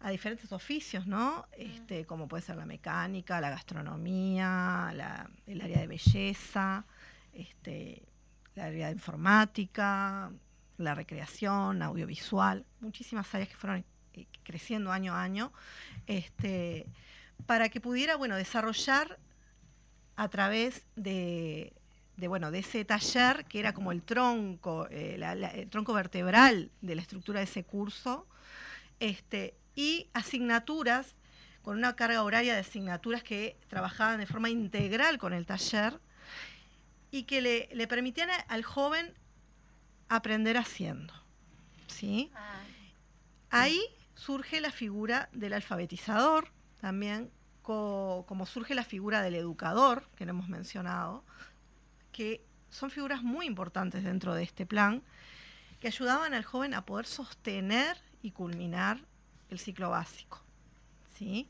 a 0.00 0.10
diferentes 0.10 0.50
oficios, 0.52 1.06
¿no? 1.06 1.46
Este, 1.52 2.04
como 2.06 2.26
puede 2.26 2.42
ser 2.42 2.56
la 2.56 2.66
mecánica, 2.66 3.40
la 3.40 3.50
gastronomía, 3.50 4.90
el 5.46 5.60
área 5.60 5.80
de 5.80 5.86
belleza, 5.86 6.84
este, 7.32 8.02
la 8.56 8.64
área 8.64 8.86
de 8.88 8.92
informática, 8.94 10.32
la 10.78 10.94
recreación, 10.94 11.82
audiovisual, 11.82 12.66
muchísimas 12.80 13.32
áreas 13.32 13.48
que 13.48 13.56
fueron 13.56 13.84
eh, 14.14 14.26
creciendo 14.42 14.90
año 14.90 15.14
a 15.14 15.22
año, 15.22 15.52
este, 16.06 16.86
para 17.46 17.68
que 17.68 17.80
pudiera, 17.80 18.16
bueno, 18.16 18.36
desarrollar 18.36 19.18
a 20.16 20.28
través 20.28 20.84
de, 20.96 21.72
bueno, 22.16 22.50
de 22.50 22.60
ese 22.60 22.84
taller 22.84 23.44
que 23.46 23.60
era 23.60 23.72
como 23.72 23.92
el 23.92 24.02
tronco, 24.02 24.86
eh, 24.90 25.20
el 25.54 25.70
tronco 25.70 25.92
vertebral 25.94 26.70
de 26.80 26.94
la 26.94 27.02
estructura 27.02 27.40
de 27.40 27.44
ese 27.44 27.64
curso, 27.64 28.26
este, 29.00 29.54
y 29.74 30.08
asignaturas 30.12 31.16
con 31.62 31.76
una 31.76 31.96
carga 31.96 32.22
horaria 32.22 32.54
de 32.54 32.60
asignaturas 32.60 33.22
que 33.22 33.56
trabajaban 33.68 34.18
de 34.18 34.26
forma 34.26 34.50
integral 34.50 35.18
con 35.18 35.32
el 35.32 35.46
taller 35.46 36.00
y 37.10 37.24
que 37.24 37.40
le, 37.40 37.68
le 37.72 37.86
permitían 37.86 38.30
al 38.48 38.64
joven 38.64 39.14
aprender 40.08 40.56
haciendo. 40.56 41.14
¿sí? 41.86 42.30
Ah. 42.34 42.60
Ahí 43.50 43.80
surge 44.14 44.60
la 44.60 44.70
figura 44.70 45.28
del 45.32 45.52
alfabetizador, 45.52 46.48
también 46.82 47.30
como 47.62 48.44
surge 48.44 48.74
la 48.74 48.82
figura 48.82 49.22
del 49.22 49.36
educador, 49.36 50.08
que 50.16 50.26
no 50.26 50.32
hemos 50.32 50.48
mencionado, 50.48 51.24
que 52.10 52.44
son 52.70 52.90
figuras 52.90 53.22
muy 53.22 53.46
importantes 53.46 54.02
dentro 54.02 54.34
de 54.34 54.42
este 54.42 54.66
plan, 54.66 55.00
que 55.78 55.86
ayudaban 55.86 56.34
al 56.34 56.44
joven 56.44 56.74
a 56.74 56.84
poder 56.84 57.06
sostener 57.06 57.96
y 58.20 58.32
culminar 58.32 58.98
el 59.48 59.60
ciclo 59.60 59.90
básico. 59.90 60.42
¿sí? 61.16 61.48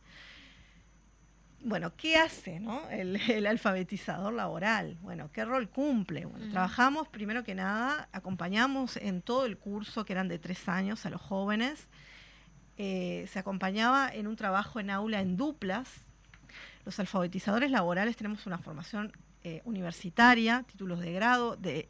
Bueno, 1.64 1.96
¿qué 1.96 2.16
hace 2.16 2.60
el, 2.90 3.46
alfabetizador 3.46 4.34
laboral? 4.34 4.98
Bueno, 5.00 5.30
¿qué 5.32 5.46
rol 5.46 5.70
cumple? 5.70 6.26
Bueno, 6.26 6.50
Trabajamos, 6.50 7.08
primero 7.08 7.42
que 7.42 7.54
nada, 7.54 8.10
acompañamos 8.12 8.98
en 8.98 9.22
todo 9.22 9.46
el 9.46 9.56
curso, 9.56 10.04
que 10.04 10.12
eran 10.12 10.28
de 10.28 10.38
tres 10.38 10.68
años, 10.68 11.06
a 11.06 11.10
los 11.10 11.22
jóvenes. 11.22 11.88
Eh, 12.84 13.28
se 13.28 13.38
acompañaba 13.38 14.10
en 14.12 14.26
un 14.26 14.34
trabajo 14.34 14.80
en 14.80 14.90
aula 14.90 15.20
en 15.20 15.36
duplas. 15.36 15.88
Los 16.84 16.98
alfabetizadores 16.98 17.70
laborales 17.70 18.16
tenemos 18.16 18.44
una 18.44 18.58
formación 18.58 19.12
eh, 19.44 19.62
universitaria, 19.64 20.64
títulos 20.64 20.98
de 20.98 21.12
grado 21.12 21.54
de 21.54 21.88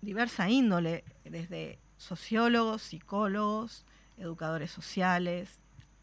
diversa 0.00 0.48
índole, 0.48 1.04
desde 1.24 1.78
sociólogos, 1.98 2.80
psicólogos, 2.80 3.84
educadores 4.16 4.70
sociales, 4.70 5.58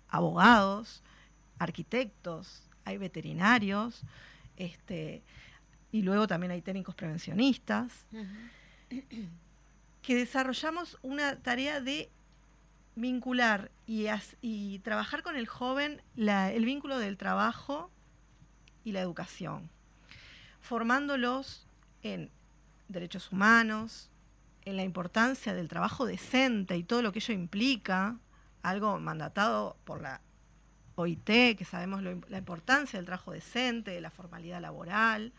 abogados, 0.10 1.02
arquitectos, 1.58 2.62
hay 2.86 3.00
veterinarios, 3.00 4.04
este, 4.58 5.24
y 5.92 6.04
luego 6.04 6.28
también 6.28 6.52
hay 6.52 6.62
técnicos 6.62 6.94
prevencionistas, 6.94 8.06
que 10.04 10.16
desarrollamos 10.16 11.00
una 11.02 11.36
tarea 11.38 11.82
de 11.82 12.12
vincular 13.00 13.72
y, 13.88 14.80
trabajar 14.80 15.24
con 15.24 15.36
el 15.36 15.48
joven 15.48 16.02
el 16.16 16.66
vínculo 16.66 16.98
del 17.00 17.18
trabajo 17.18 17.90
y 18.84 18.92
la 18.92 19.02
educación, 19.02 19.70
formándolos 20.62 21.68
en 22.04 22.30
derechos 22.88 23.32
humanos, 23.32 24.10
en 24.66 24.76
la 24.76 24.84
importancia 24.84 25.54
del 25.54 25.68
trabajo 25.68 26.06
decente 26.06 26.78
y 26.78 26.84
todo 26.84 27.02
lo 27.02 27.12
que 27.12 27.20
ello 27.20 27.34
implica, 27.34 28.18
algo 28.62 29.00
mandatado 29.00 29.78
por 29.86 30.02
la 30.02 30.22
OIT, 30.96 31.58
que 31.58 31.66
sabemos 31.66 32.04
la 32.04 32.38
importancia 32.38 33.00
del 33.00 33.06
trabajo 33.06 33.32
decente, 33.32 33.92
de 33.92 34.02
la 34.02 34.12
formalidad 34.12 34.62
laboral, 34.62 35.32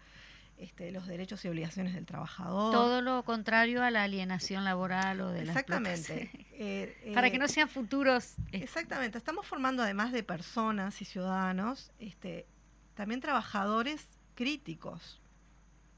este, 0.61 0.93
los 0.93 1.07
derechos 1.07 1.43
y 1.45 1.49
obligaciones 1.49 1.95
del 1.95 2.05
trabajador. 2.05 2.73
Todo 2.73 3.01
lo 3.01 3.23
contrario 3.25 3.83
a 3.83 3.91
la 3.91 4.03
alienación 4.03 4.63
laboral 4.65 5.21
o 5.23 5.31
de 5.31 5.43
Exactamente. 5.43 6.31
Eh, 6.63 7.13
Para 7.15 7.31
que 7.31 7.39
no 7.39 7.49
sean 7.49 7.71
futuros. 7.71 8.35
Eh. 8.53 8.61
Exactamente. 8.63 9.17
Estamos 9.17 9.47
formando 9.47 9.83
además 9.83 10.13
de 10.13 10.23
personas 10.23 11.01
y 11.01 11.07
ciudadanos, 11.07 11.91
este, 11.99 12.47
también 12.93 13.23
trabajadores 13.23 14.05
críticos. 14.35 15.23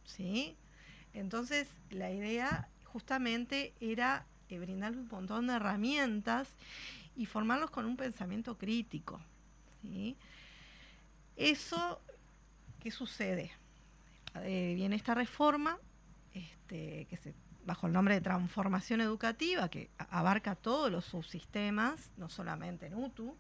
¿Sí? 0.05 0.57
Entonces, 1.15 1.67
la 1.91 2.13
idea 2.13 2.69
justamente 2.85 3.75
era 3.81 4.25
eh, 4.49 4.61
brindarles 4.61 5.01
un 5.01 5.09
montón 5.09 5.49
de 5.49 5.55
herramientas 5.55 6.49
y 7.17 7.27
formarlos 7.27 7.73
con 7.73 7.85
un 7.85 7.97
pensamiento 7.97 8.57
crítico. 8.57 9.21
Eso, 11.35 12.01
¿qué 12.79 12.93
sucede? 12.93 13.51
Eh, 14.37 14.73
viene 14.75 14.97
esta 14.97 15.15
reforma, 15.15 15.79
este, 16.33 17.07
que 17.11 17.35
bajo 17.65 17.87
el 17.87 17.93
nombre 17.93 18.15
de 18.15 18.21
transformación 18.21 19.01
educativa, 19.01 19.69
que 19.69 19.91
abarca 19.99 20.55
todos 20.55 20.91
los 20.91 21.05
subsistemas, 21.05 22.13
no 22.17 22.29
solamente 22.29 22.87
en 22.87 22.95
UTU, 22.95 23.37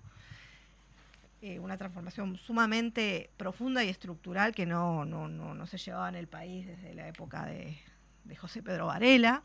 eh, 1.40 1.58
una 1.58 1.76
transformación 1.76 2.36
sumamente 2.36 3.30
profunda 3.36 3.82
y 3.82 3.88
estructural 3.88 4.54
que 4.54 4.64
no, 4.64 5.04
no, 5.04 5.66
se 5.66 5.78
llevaba 5.78 6.08
en 6.08 6.14
el 6.14 6.28
país 6.28 6.66
desde 6.66 6.94
la 6.94 7.08
época 7.08 7.46
de, 7.46 7.76
de 8.24 8.36
José 8.36 8.62
Pedro 8.62 8.86
Varela, 8.86 9.42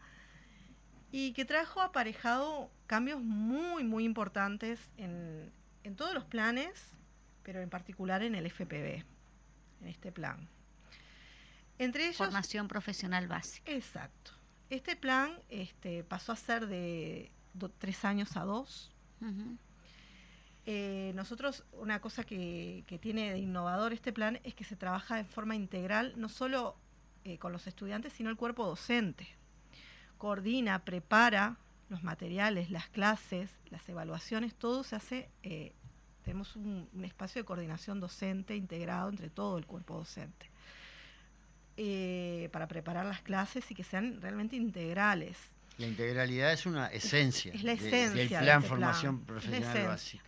y 1.12 1.32
que 1.34 1.46
trajo 1.46 1.82
aparejado 1.82 2.70
cambios 2.86 3.22
muy, 3.22 3.84
muy 3.84 4.04
importantes 4.04 4.92
en, 4.98 5.52
en 5.84 5.96
todos 5.96 6.14
los 6.14 6.26
planes, 6.26 6.92
pero 7.44 7.62
en 7.62 7.70
particular 7.70 8.22
en 8.22 8.36
el 8.36 8.46
FPB, 8.46 9.04
en 9.82 9.88
este 9.88 10.12
plan. 10.12 10.48
Entre 11.80 12.06
ellos, 12.06 12.18
Formación 12.18 12.68
profesional 12.68 13.28
básica. 13.28 13.72
Exacto. 13.72 14.32
Este 14.70 14.96
plan 14.96 15.32
este, 15.50 16.04
pasó 16.04 16.32
a 16.32 16.36
ser 16.36 16.68
de 16.68 17.32
tres 17.80 18.04
años 18.06 18.36
a 18.36 18.44
dos. 18.44 18.92
Eh, 20.70 21.14
nosotros, 21.16 21.64
una 21.72 22.02
cosa 22.02 22.26
que, 22.26 22.84
tiene 23.02 23.32
de 23.32 23.40
innovador 23.40 23.94
este 23.94 24.12
plan 24.12 24.40
es 24.44 24.54
que 24.54 24.66
se 24.66 24.76
trabaja 24.76 25.18
en 25.18 25.26
forma 25.26 25.56
integral, 25.56 26.14
no 26.18 26.28
solo 26.28 26.76
eh, 27.24 27.38
con 27.38 27.54
los 27.54 27.68
estudiantes, 27.68 28.12
sino 28.12 28.30
el 28.30 28.36
cuerpo 28.36 28.66
docente. 28.66 29.30
Coordina, 30.18 30.84
prepara 30.84 31.58
los 31.88 32.04
materiales, 32.04 32.70
las 32.70 32.90
clases, 32.90 33.50
las 33.70 33.88
evaluaciones, 33.88 34.56
todo 34.56 34.84
se 34.84 34.98
hace, 34.98 35.30
eh, 35.42 35.74
tenemos 36.24 36.58
un, 36.58 36.90
espacio 37.02 37.42
de 37.42 37.46
coordinación 37.46 38.02
docente 38.02 38.58
integrado 38.58 39.08
entre 39.08 39.30
todo 39.30 39.58
el 39.58 39.66
cuerpo 39.66 39.96
docente, 39.96 40.52
eh, 41.78 42.50
para 42.52 42.68
preparar 42.68 43.06
las 43.06 43.22
clases 43.22 43.70
y 43.72 43.76
que 43.76 43.84
sean 43.84 44.22
realmente 44.22 44.56
integrales. 44.56 45.38
La 45.78 45.88
integralidad 45.88 46.52
es 46.52 46.66
una 46.66 46.88
esencia, 46.88 47.54
es 47.54 47.64
la 47.64 47.74
esencia 47.74 48.14
del 48.14 48.28
plan 48.30 48.58
este 48.58 48.70
formación 48.70 49.26
profesional 49.26 49.88
básica. 49.88 50.26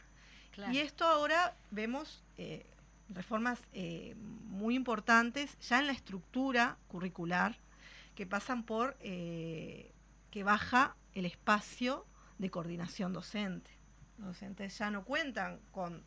Y 0.72 0.78
esto 0.78 1.06
ahora 1.06 1.56
vemos 1.72 2.24
eh, 2.38 2.66
reformas 3.10 3.62
muy 4.50 4.76
importantes 4.76 5.58
ya 5.60 5.80
en 5.80 5.88
la 5.88 5.94
estructura 5.94 6.78
curricular 6.88 7.58
que 8.14 8.28
pasan 8.28 8.64
por 8.64 8.98
que 9.00 10.44
baja 10.44 10.96
el 11.14 11.26
espacio 11.26 12.06
de 12.38 12.50
coordinación 12.50 13.14
docente. 13.14 13.72
Los 14.18 14.28
docentes 14.28 14.78
ya 14.78 14.92
no 14.92 15.04
cuentan 15.04 15.60
con 15.72 16.04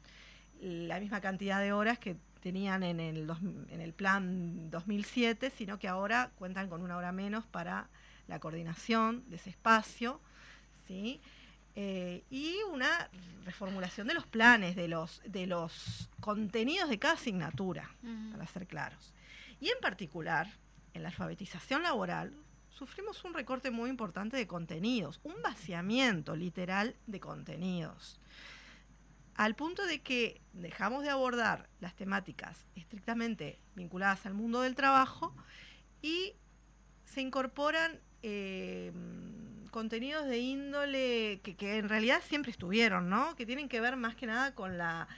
la 0.60 1.00
misma 1.00 1.20
cantidad 1.20 1.60
de 1.60 1.72
horas 1.72 1.98
que 1.98 2.16
tenían 2.42 2.82
en 2.82 2.98
el, 3.00 3.30
en 3.70 3.80
el 3.80 3.92
plan 3.94 4.68
2007, 4.68 5.50
sino 5.50 5.78
que 5.78 5.88
ahora 5.88 6.32
cuentan 6.34 6.68
con 6.68 6.82
una 6.82 6.96
hora 6.96 7.12
menos 7.12 7.46
para 7.46 7.88
la 8.26 8.40
coordinación 8.40 9.24
de 9.30 9.36
ese 9.36 9.50
espacio, 9.50 10.20
¿sí? 10.86 11.20
Eh, 11.74 12.24
y 12.30 12.56
una 12.70 13.08
reformulación 13.44 14.06
de 14.08 14.14
los 14.14 14.26
planes, 14.26 14.76
de 14.76 14.88
los, 14.88 15.22
de 15.24 15.46
los 15.46 16.10
contenidos 16.20 16.90
de 16.90 16.98
cada 16.98 17.14
asignatura, 17.14 17.94
para 18.32 18.46
ser 18.46 18.66
claros. 18.66 19.14
Y 19.60 19.68
en 19.68 19.78
particular, 19.80 20.48
en 20.92 21.04
la 21.04 21.08
alfabetización 21.08 21.84
laboral, 21.84 22.34
sufrimos 22.68 23.24
un 23.24 23.34
recorte 23.34 23.70
muy 23.70 23.88
importante 23.88 24.36
de 24.36 24.46
contenidos, 24.46 25.20
un 25.22 25.40
vaciamiento 25.42 26.34
literal 26.34 26.96
de 27.06 27.20
contenidos. 27.20 28.18
Al 29.34 29.54
punto 29.54 29.86
de 29.86 30.00
que 30.00 30.40
dejamos 30.52 31.02
de 31.02 31.10
abordar 31.10 31.68
las 31.80 31.94
temáticas 31.94 32.66
estrictamente 32.74 33.58
vinculadas 33.74 34.26
al 34.26 34.34
mundo 34.34 34.60
del 34.60 34.74
trabajo 34.74 35.34
y 36.02 36.34
se 37.04 37.20
incorporan 37.20 38.00
eh, 38.22 38.92
contenidos 39.70 40.26
de 40.26 40.38
índole 40.38 41.40
que, 41.42 41.56
que, 41.56 41.78
en 41.78 41.88
realidad 41.88 42.20
siempre 42.26 42.50
estuvieron, 42.50 43.08
¿no? 43.08 43.34
Que 43.36 43.46
tienen 43.46 43.68
que 43.68 43.80
ver 43.80 43.96
más 43.96 44.14
que 44.14 44.26
nada 44.26 44.54
con 44.54 44.78
la 44.78 45.08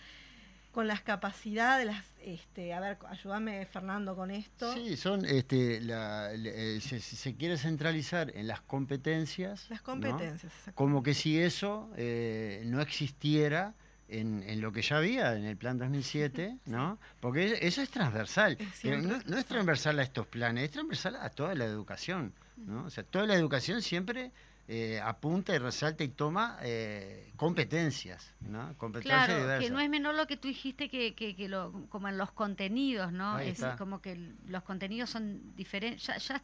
con 0.75 0.89
las 0.89 1.03
capacidades, 1.03 1.87
las, 1.87 2.05
este, 2.21 2.75
a 2.75 2.81
ver, 2.81 2.99
ayúdame 3.09 3.65
Fernando 3.65 4.17
con 4.17 4.33
esto. 4.33 4.75
Sí, 4.75 4.97
son, 4.97 5.25
este, 5.25 5.81
la, 5.81 6.33
eh, 6.35 6.81
se, 6.81 6.99
se, 6.99 7.37
quiere 7.37 7.57
centralizar 7.57 8.33
en 8.35 8.49
las 8.49 8.61
competencias. 8.61 9.71
Las 9.71 9.83
competencias, 9.83 10.53
¿no? 10.67 10.75
Como 10.75 11.05
que 11.05 11.15
si 11.15 11.39
eso 11.39 11.89
eh, 11.97 12.65
no 12.67 12.81
existiera 12.81 13.75
en, 14.09 14.43
en, 14.47 14.61
lo 14.61 14.73
que 14.73 14.83
ya 14.83 14.99
había 14.99 15.35
en 15.37 15.45
el 15.45 15.57
plan 15.57 15.79
2007, 15.79 16.59
¿no? 16.67 16.99
Porque 17.21 17.59
eso 17.63 17.83
es 17.83 17.91
transversal. 17.91 18.57
Es 18.61 18.85
no, 18.85 19.21
no, 19.27 19.37
es 19.39 19.47
transversal 19.47 19.99
a 19.99 20.03
estos 20.03 20.27
planes, 20.27 20.65
es 20.65 20.71
transversal 20.71 21.17
a 21.17 21.31
toda 21.31 21.55
la 21.55 21.65
educación, 21.65 22.33
¿no? 22.57 22.85
O 22.85 22.91
sea, 22.91 23.05
toda 23.05 23.27
la 23.27 23.35
educación 23.35 23.83
siempre 23.83 24.33
eh, 24.67 24.99
apunta 25.03 25.55
y 25.55 25.59
resalta 25.59 26.05
y 26.05 26.09
toma 26.09 26.59
eh, 26.63 27.33
competencias, 27.37 28.33
¿no? 28.41 28.75
Competencias 28.79 29.27
claro, 29.27 29.41
diversas. 29.43 29.65
que 29.65 29.71
no 29.71 29.81
es 29.81 29.91
menor 29.91 30.15
lo 30.15 30.27
que 30.27 30.39
tú 30.39 30.49
dijiste 30.49 30.89
que, 30.89 31.15
que, 31.15 31.37
que 31.37 31.49
lo, 31.49 31.87
como 31.91 32.09
en 32.09 32.17
los 32.17 32.33
contenidos, 32.33 33.13
¿no? 33.13 33.35
Ahí 33.35 33.49
Es 33.51 33.55
está. 33.55 33.77
como 33.77 34.01
que 34.01 34.33
los 34.47 34.63
contenidos 34.63 35.11
son 35.11 35.55
diferentes. 35.55 36.07
Ya, 36.07 36.17
ya, 36.17 36.43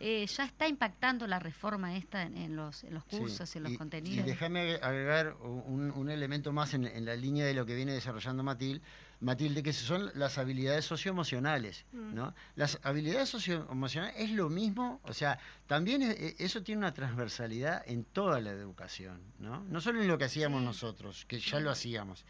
eh, 0.00 0.26
ya 0.26 0.44
está 0.44 0.66
impactando 0.68 1.26
la 1.26 1.38
reforma 1.38 1.96
esta 1.96 2.22
en, 2.22 2.36
en 2.36 2.56
los, 2.56 2.84
en 2.84 2.94
los 2.94 3.04
cursos 3.04 3.48
Sí, 3.48 3.56
y 3.56 3.58
en 3.58 3.64
los 3.64 3.72
y- 3.72 3.76
contenidos. 3.76 4.26
Y 4.26 4.28
déjame 4.30 4.74
agregar 4.82 5.34
un, 5.42 5.90
un 5.92 6.10
elemento 6.10 6.52
más 6.52 6.74
en, 6.74 6.86
en 6.86 7.04
la 7.04 7.14
línea 7.16 7.46
de 7.46 7.54
lo 7.54 7.64
que 7.64 7.74
viene 7.74 7.92
desarrollando 7.92 8.42
Matil, 8.42 8.82
Matilde, 9.20 9.62
que 9.62 9.72
son 9.72 10.10
las 10.14 10.36
habilidades 10.38 10.84
socioemocionales. 10.84 11.86
Mm. 11.92 12.14
¿no? 12.14 12.34
Las 12.56 12.78
habilidades 12.82 13.28
socioemocionales 13.28 14.16
es 14.18 14.30
lo 14.32 14.50
mismo, 14.50 15.00
o 15.04 15.12
sea, 15.12 15.38
también 15.66 16.02
es- 16.02 16.20
e- 16.20 16.36
eso 16.38 16.62
tiene 16.62 16.80
una 16.80 16.92
transversalidad 16.92 17.82
en 17.86 18.04
toda 18.04 18.40
la 18.40 18.50
educación, 18.50 19.20
¿no? 19.38 19.60
No 19.64 19.80
solo 19.80 20.02
en 20.02 20.08
lo 20.08 20.18
que 20.18 20.24
hacíamos 20.24 20.60
Sí. 20.60 20.66
nosotros, 20.66 21.24
que 21.26 21.38
ya 21.40 21.60
lo 21.60 21.70
hacíamos. 21.70 22.24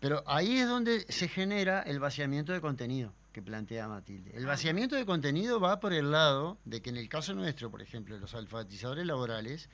Pero 0.00 0.22
ahí 0.26 0.58
es 0.58 0.66
donde 0.68 1.00
se 1.12 1.28
genera 1.28 1.82
el 1.82 2.00
vaciamiento 2.00 2.52
de 2.52 2.60
contenido 2.60 3.12
que 3.32 3.42
plantea 3.42 3.88
Matilde. 3.88 4.30
El 4.34 4.46
vaciamiento 4.46 4.94
de 4.96 5.06
contenido 5.06 5.58
va 5.58 5.80
por 5.80 5.92
el 5.92 6.10
lado 6.10 6.58
de 6.64 6.82
que 6.82 6.90
en 6.90 6.96
el 6.96 7.08
caso 7.08 7.34
nuestro, 7.34 7.70
por 7.70 7.82
ejemplo, 7.82 8.16
los 8.18 8.34
alfabetizadores 8.34 9.06
laborales, 9.06 9.68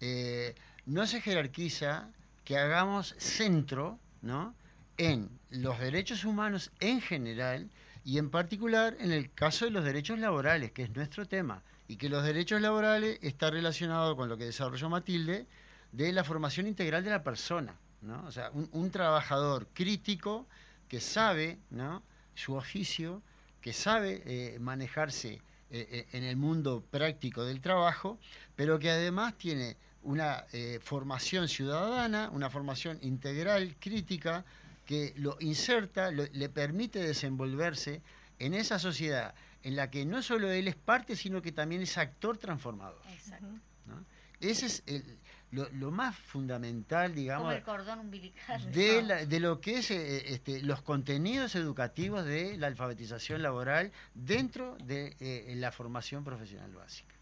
eh, 0.00 0.54
no 0.86 1.06
se 1.06 1.20
jerarquiza 1.20 2.08
que 2.44 2.58
hagamos 2.58 3.14
centro 3.18 3.98
¿no? 4.22 4.54
en 4.98 5.30
los 5.50 5.78
derechos 5.78 6.24
humanos 6.24 6.72
en 6.80 7.00
general 7.00 7.70
y 8.04 8.18
en 8.18 8.30
particular 8.30 8.96
en 8.98 9.12
el 9.12 9.32
caso 9.32 9.66
de 9.66 9.70
los 9.70 9.84
derechos 9.84 10.18
laborales, 10.18 10.72
que 10.72 10.82
es 10.82 10.94
nuestro 10.94 11.26
tema, 11.26 11.62
y 11.86 11.96
que 11.96 12.08
los 12.08 12.24
derechos 12.24 12.60
laborales 12.60 13.18
está 13.22 13.50
relacionado 13.50 14.16
con 14.16 14.28
lo 14.28 14.36
que 14.36 14.44
desarrolló 14.44 14.88
Matilde 14.88 15.46
de 15.92 16.12
la 16.12 16.24
formación 16.24 16.66
integral 16.66 17.04
de 17.04 17.10
la 17.10 17.22
persona, 17.22 17.74
¿no? 18.00 18.24
O 18.26 18.32
sea, 18.32 18.50
un, 18.50 18.68
un 18.72 18.90
trabajador 18.90 19.66
crítico 19.74 20.46
que 20.88 21.00
sabe, 21.00 21.58
¿no? 21.70 22.02
Su 22.40 22.54
oficio, 22.54 23.22
que 23.60 23.72
sabe 23.72 24.22
eh, 24.24 24.58
manejarse 24.58 25.34
eh, 25.34 25.40
eh, 25.70 26.06
en 26.12 26.24
el 26.24 26.36
mundo 26.36 26.82
práctico 26.90 27.44
del 27.44 27.60
trabajo, 27.60 28.18
pero 28.56 28.78
que 28.78 28.90
además 28.90 29.36
tiene 29.36 29.76
una 30.02 30.44
formación 30.80 31.46
ciudadana, 31.46 32.30
una 32.32 32.48
formación 32.48 32.98
integral, 33.02 33.76
crítica, 33.78 34.44
que 34.86 35.12
lo 35.16 35.36
inserta, 35.40 36.10
lo- 36.10 36.24
le 36.32 36.48
permite 36.48 37.00
desenvolverse 37.00 38.00
en 38.38 38.54
esa 38.54 38.78
sociedad 38.78 39.34
en 39.62 39.76
la 39.76 39.90
que 39.90 40.06
no 40.06 40.22
solo 40.22 40.50
él 40.50 40.68
es 40.68 40.74
parte, 40.74 41.14
sino 41.16 41.42
que 41.42 41.52
también 41.52 41.82
es 41.82 41.98
actor 41.98 42.38
transformador. 42.38 43.02
Exacto. 43.12 43.46
¿no? 43.86 44.02
Ese 44.40 44.66
es 44.66 44.82
el- 44.86 45.18
lo, 45.52 45.68
lo 45.70 45.90
más 45.90 46.16
fundamental, 46.16 47.10
Como 47.10 47.20
digamos, 47.20 47.54
el 47.54 47.62
cordón 47.62 47.98
umbilical. 48.00 48.70
de, 48.72 49.02
la- 49.02 49.26
de 49.26 49.40
lo 49.40 49.60
que 49.60 49.78
es 49.78 49.90
eh, 49.90 50.32
este, 50.32 50.62
los 50.62 50.82
contenidos 50.82 51.54
educativos 51.56 52.24
de 52.24 52.56
la 52.56 52.66
alfabetización 52.68 53.42
laboral 53.42 53.90
dentro 54.14 54.76
de 54.84 55.16
eh, 55.20 55.54
la 55.56 55.72
formación 55.72 56.22
profesional 56.24 56.72
básica. 56.72 57.14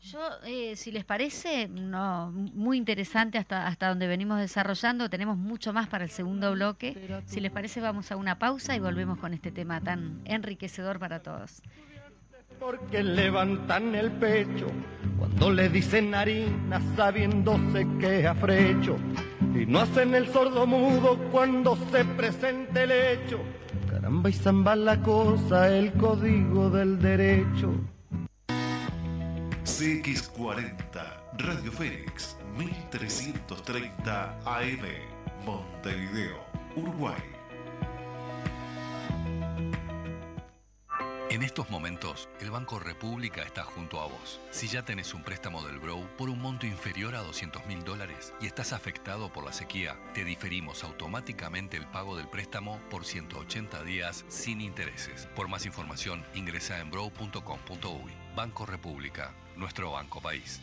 Yo, 0.00 0.20
eh, 0.44 0.76
si 0.76 0.92
les 0.92 1.04
parece, 1.04 1.66
no, 1.66 2.30
muy 2.30 2.76
interesante 2.76 3.36
hasta, 3.36 3.66
hasta 3.66 3.88
donde 3.88 4.06
venimos 4.06 4.38
desarrollando. 4.38 5.10
Tenemos 5.10 5.36
mucho 5.36 5.72
más 5.72 5.88
para 5.88 6.04
el 6.04 6.10
segundo 6.10 6.52
bloque. 6.52 7.20
Si 7.26 7.40
les 7.40 7.50
parece, 7.50 7.80
vamos 7.80 8.12
a 8.12 8.16
una 8.16 8.38
pausa 8.38 8.76
y 8.76 8.80
volvemos 8.80 9.18
con 9.18 9.34
este 9.34 9.50
tema 9.50 9.80
tan 9.80 10.20
enriquecedor 10.24 11.00
para 11.00 11.20
todos. 11.20 11.62
Porque 12.58 13.02
levantan 13.02 13.94
el 13.94 14.10
pecho 14.12 14.66
cuando 15.18 15.50
le 15.50 15.68
dicen 15.68 16.14
harina 16.14 16.80
sabiéndose 16.96 17.86
que 18.00 18.26
afrecho 18.26 18.96
y 19.54 19.64
no 19.66 19.80
hacen 19.80 20.14
el 20.14 20.28
sordo 20.32 20.66
mudo 20.66 21.18
cuando 21.30 21.76
se 21.90 22.04
presente 22.04 22.82
el 22.82 22.92
hecho. 22.92 23.40
Caramba 23.90 24.30
y 24.30 24.32
zamba 24.32 24.76
la 24.76 25.00
cosa, 25.02 25.68
el 25.68 25.92
código 25.92 26.70
del 26.70 26.98
derecho. 27.00 27.72
CX40, 29.64 30.78
Radio 31.38 31.72
Fénix, 31.72 32.36
1330 32.56 34.38
AM, 34.44 34.84
Montevideo, 35.46 36.38
Uruguay. 36.76 37.37
En 41.30 41.42
estos 41.42 41.68
momentos, 41.68 42.26
el 42.40 42.50
Banco 42.50 42.78
República 42.78 43.42
está 43.42 43.62
junto 43.62 44.00
a 44.00 44.06
vos. 44.06 44.40
Si 44.50 44.66
ya 44.66 44.86
tenés 44.86 45.12
un 45.12 45.22
préstamo 45.22 45.62
del 45.62 45.78
Brow 45.78 46.08
por 46.16 46.30
un 46.30 46.40
monto 46.40 46.64
inferior 46.64 47.14
a 47.14 47.22
200 47.22 47.66
mil 47.66 47.84
dólares 47.84 48.32
y 48.40 48.46
estás 48.46 48.72
afectado 48.72 49.30
por 49.30 49.44
la 49.44 49.52
sequía, 49.52 49.98
te 50.14 50.24
diferimos 50.24 50.84
automáticamente 50.84 51.76
el 51.76 51.86
pago 51.86 52.16
del 52.16 52.28
préstamo 52.28 52.80
por 52.88 53.04
180 53.04 53.82
días 53.82 54.24
sin 54.28 54.62
intereses. 54.62 55.28
Por 55.36 55.48
más 55.48 55.66
información, 55.66 56.24
ingresa 56.34 56.80
en 56.80 56.90
brow.com.uy. 56.90 58.12
Banco 58.34 58.64
República, 58.64 59.34
nuestro 59.54 59.90
banco 59.90 60.22
país. 60.22 60.62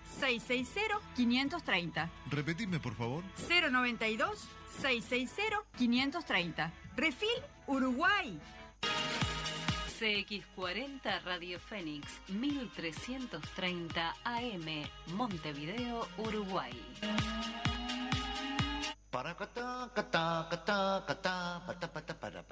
660 0.19 0.99
530. 1.15 2.09
Repetime, 2.29 2.79
por 2.79 2.93
favor. 2.95 3.23
092 3.47 4.47
660 4.81 5.63
530. 5.77 6.73
Refil 6.95 7.29
Uruguay. 7.67 8.39
CX40 10.01 11.23
Radio 11.23 11.59
Fénix 11.59 12.19
1330 12.29 14.15
AM 14.23 14.89
Montevideo, 15.13 16.07
Uruguay. 16.17 16.73
Para 19.11 19.35
catá, 19.35 19.91
catá, 19.93 20.47
catá, 20.49 21.03
para, 22.19 22.43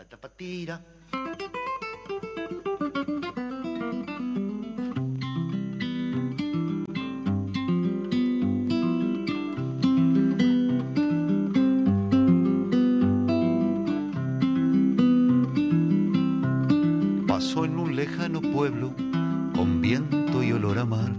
pueblo 18.59 18.93
con 19.55 19.79
viento 19.79 20.43
y 20.43 20.51
olor 20.51 20.79
a 20.79 20.83
mar. 20.83 21.13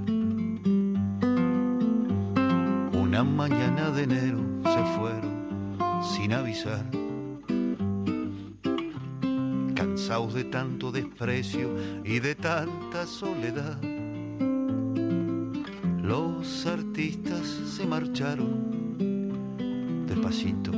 Una 2.92 3.24
mañana 3.24 3.90
de 3.92 4.03
enero 4.03 4.40
se 4.62 4.85
fueron 4.94 5.79
sin 6.03 6.35
avisar. 6.35 6.85
Cansados 9.74 10.35
de 10.35 10.44
tanto 10.44 10.92
desprecio 10.92 11.70
y 12.05 12.18
de 12.18 12.35
tanta 12.35 13.07
soledad. 13.07 13.81
Los 16.03 16.66
artistas 16.66 17.46
se 17.74 17.87
marcharon 17.87 18.98
despacito, 20.07 20.72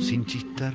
sin 0.00 0.24
chistar. 0.24 0.74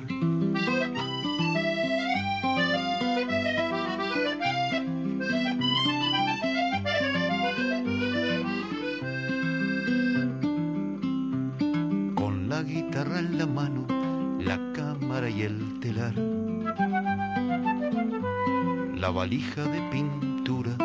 La 19.38 19.44
valija 19.44 19.70
de 19.70 19.80
pintura 19.92 20.76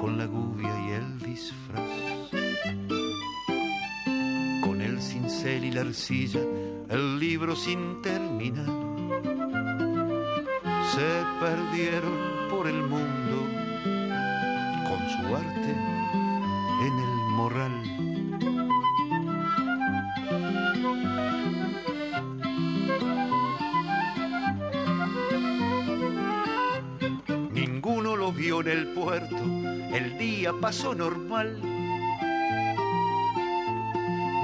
con 0.00 0.16
la 0.16 0.24
gubia 0.24 0.70
y 0.86 0.92
el 0.92 1.18
disfraz. 1.18 1.82
Con 4.62 4.80
el 4.80 5.02
cincel 5.02 5.64
y 5.64 5.72
la 5.72 5.82
arcilla, 5.82 6.40
el 6.88 7.18
libro 7.18 7.54
sin 7.54 8.00
terminar. 8.00 8.64
Se 10.94 11.24
perdieron 11.38 12.48
por 12.48 12.66
el 12.66 12.80
mundo 12.82 13.46
con 14.88 15.00
su 15.10 15.36
arte 15.36 15.87
el 29.98 30.16
día 30.16 30.52
pasó 30.60 30.94
normal. 30.94 31.60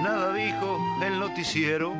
Nada 0.03 0.33
dijo 0.35 0.81
el 1.01 1.21
noticiero, 1.21 1.95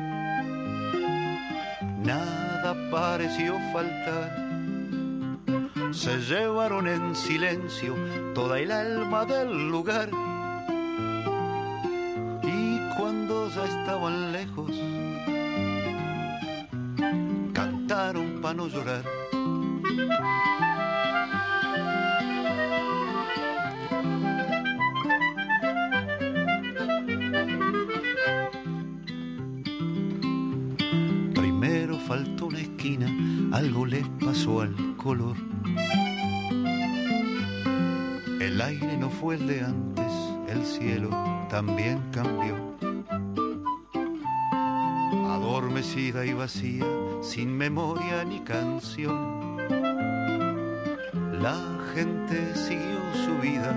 nada 2.03 2.75
pareció 2.91 3.57
faltar. 3.71 4.45
Se 5.91 6.17
llevaron 6.17 6.89
en 6.89 7.15
silencio 7.15 7.95
toda 8.33 8.59
el 8.59 8.71
alma 8.71 9.23
del 9.23 9.69
lugar. 9.69 10.09
Algo 33.65 33.87
les 33.87 34.07
pasó 34.23 34.61
al 34.61 34.75
color. 34.95 35.35
El 38.39 38.61
aire 38.61 38.95
no 38.97 39.09
fue 39.09 39.35
el 39.35 39.47
de 39.47 39.61
antes, 39.61 40.13
el 40.47 40.63
cielo 40.63 41.09
también 41.49 41.99
cambió. 42.11 42.55
Adormecida 45.31 46.25
y 46.27 46.33
vacía, 46.33 46.85
sin 47.23 47.57
memoria 47.57 48.23
ni 48.23 48.39
canción. 48.41 49.57
La 51.41 51.57
gente 51.95 52.53
siguió 52.53 52.99
su 53.25 53.35
vida, 53.41 53.71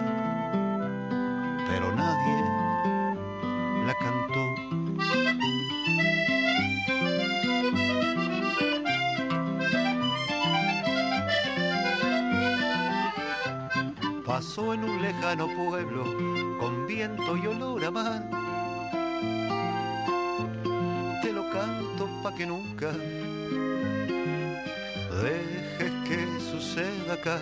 pueblo 15.36 16.04
con 16.58 16.86
viento 16.86 17.36
y 17.36 17.46
olor 17.46 17.84
a 17.84 17.90
mar. 17.90 18.30
Te 21.22 21.32
lo 21.32 21.50
canto 21.50 22.08
pa' 22.22 22.34
que 22.34 22.46
nunca 22.46 22.90
dejes 25.22 25.92
que 26.08 26.40
suceda 26.40 27.14
acá. 27.14 27.38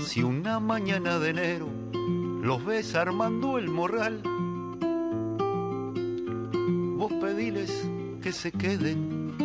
Si 0.00 0.24
una 0.24 0.58
mañana 0.58 1.20
de 1.20 1.30
enero 1.30 1.68
los 2.42 2.64
ves 2.64 2.96
armando 2.96 3.58
el 3.58 3.68
morral, 3.68 4.20
vos 6.96 7.12
pediles 7.20 7.88
que 8.20 8.32
se 8.32 8.50
queden. 8.50 9.36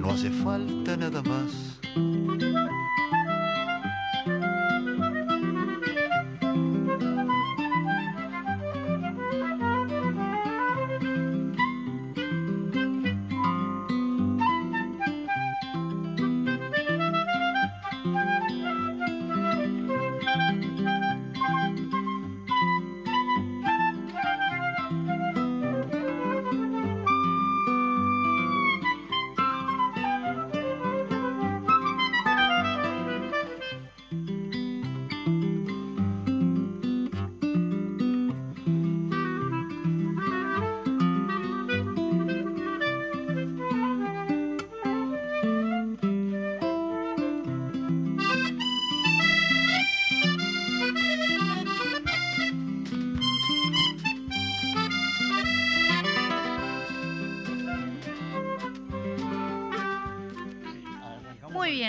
No 0.00 0.10
hace 0.10 0.30
falta 0.30 0.96
nada 0.96 1.22
más. 1.22 1.77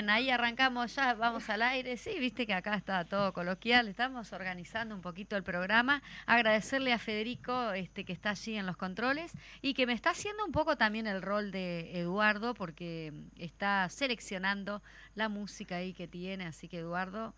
Ahí 0.07 0.29
arrancamos 0.29 0.93
ya, 0.93 1.15
vamos 1.15 1.49
al 1.49 1.63
aire. 1.63 1.97
Sí, 1.97 2.11
viste 2.19 2.45
que 2.45 2.53
acá 2.53 2.75
está 2.75 3.03
todo 3.05 3.33
coloquial, 3.33 3.87
estamos 3.87 4.31
organizando 4.33 4.93
un 4.93 5.01
poquito 5.01 5.35
el 5.35 5.41
programa. 5.41 6.03
Agradecerle 6.27 6.93
a 6.93 6.99
Federico 6.99 7.71
este, 7.71 8.05
que 8.05 8.13
está 8.13 8.29
allí 8.29 8.55
en 8.55 8.67
los 8.67 8.77
controles 8.77 9.31
y 9.63 9.73
que 9.73 9.87
me 9.87 9.93
está 9.93 10.11
haciendo 10.11 10.45
un 10.45 10.51
poco 10.51 10.77
también 10.77 11.07
el 11.07 11.23
rol 11.23 11.51
de 11.51 11.99
Eduardo 11.99 12.53
porque 12.53 13.11
está 13.39 13.89
seleccionando 13.89 14.83
la 15.15 15.27
música 15.27 15.77
ahí 15.77 15.93
que 15.93 16.07
tiene. 16.07 16.45
Así 16.45 16.67
que 16.67 16.77
Eduardo, 16.77 17.33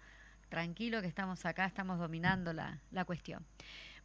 tranquilo 0.50 1.00
que 1.00 1.08
estamos 1.08 1.46
acá, 1.46 1.66
estamos 1.66 2.00
dominando 2.00 2.52
la, 2.52 2.80
la 2.92 3.06
cuestión. 3.06 3.46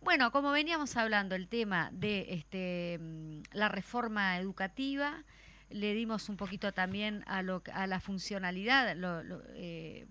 Bueno, 0.01 0.31
como 0.31 0.53
veníamos 0.53 0.97
hablando, 0.97 1.35
el 1.35 1.49
tema 1.49 1.89
de 1.93 2.27
este, 2.31 2.99
mm, 3.01 3.43
la 3.53 3.69
reforma 3.69 4.39
educativa, 4.39 5.25
le 5.71 5.95
dimos 5.95 6.29
un 6.29 6.37
poquito 6.37 6.73
también 6.73 7.25
a, 7.27 7.43
lo, 7.43 7.63
a 7.73 7.87
la 7.87 8.01
funcionalidad, 8.01 8.97
lo, 8.97 9.23
lo, 9.23 9.43
eh, 9.55 10.07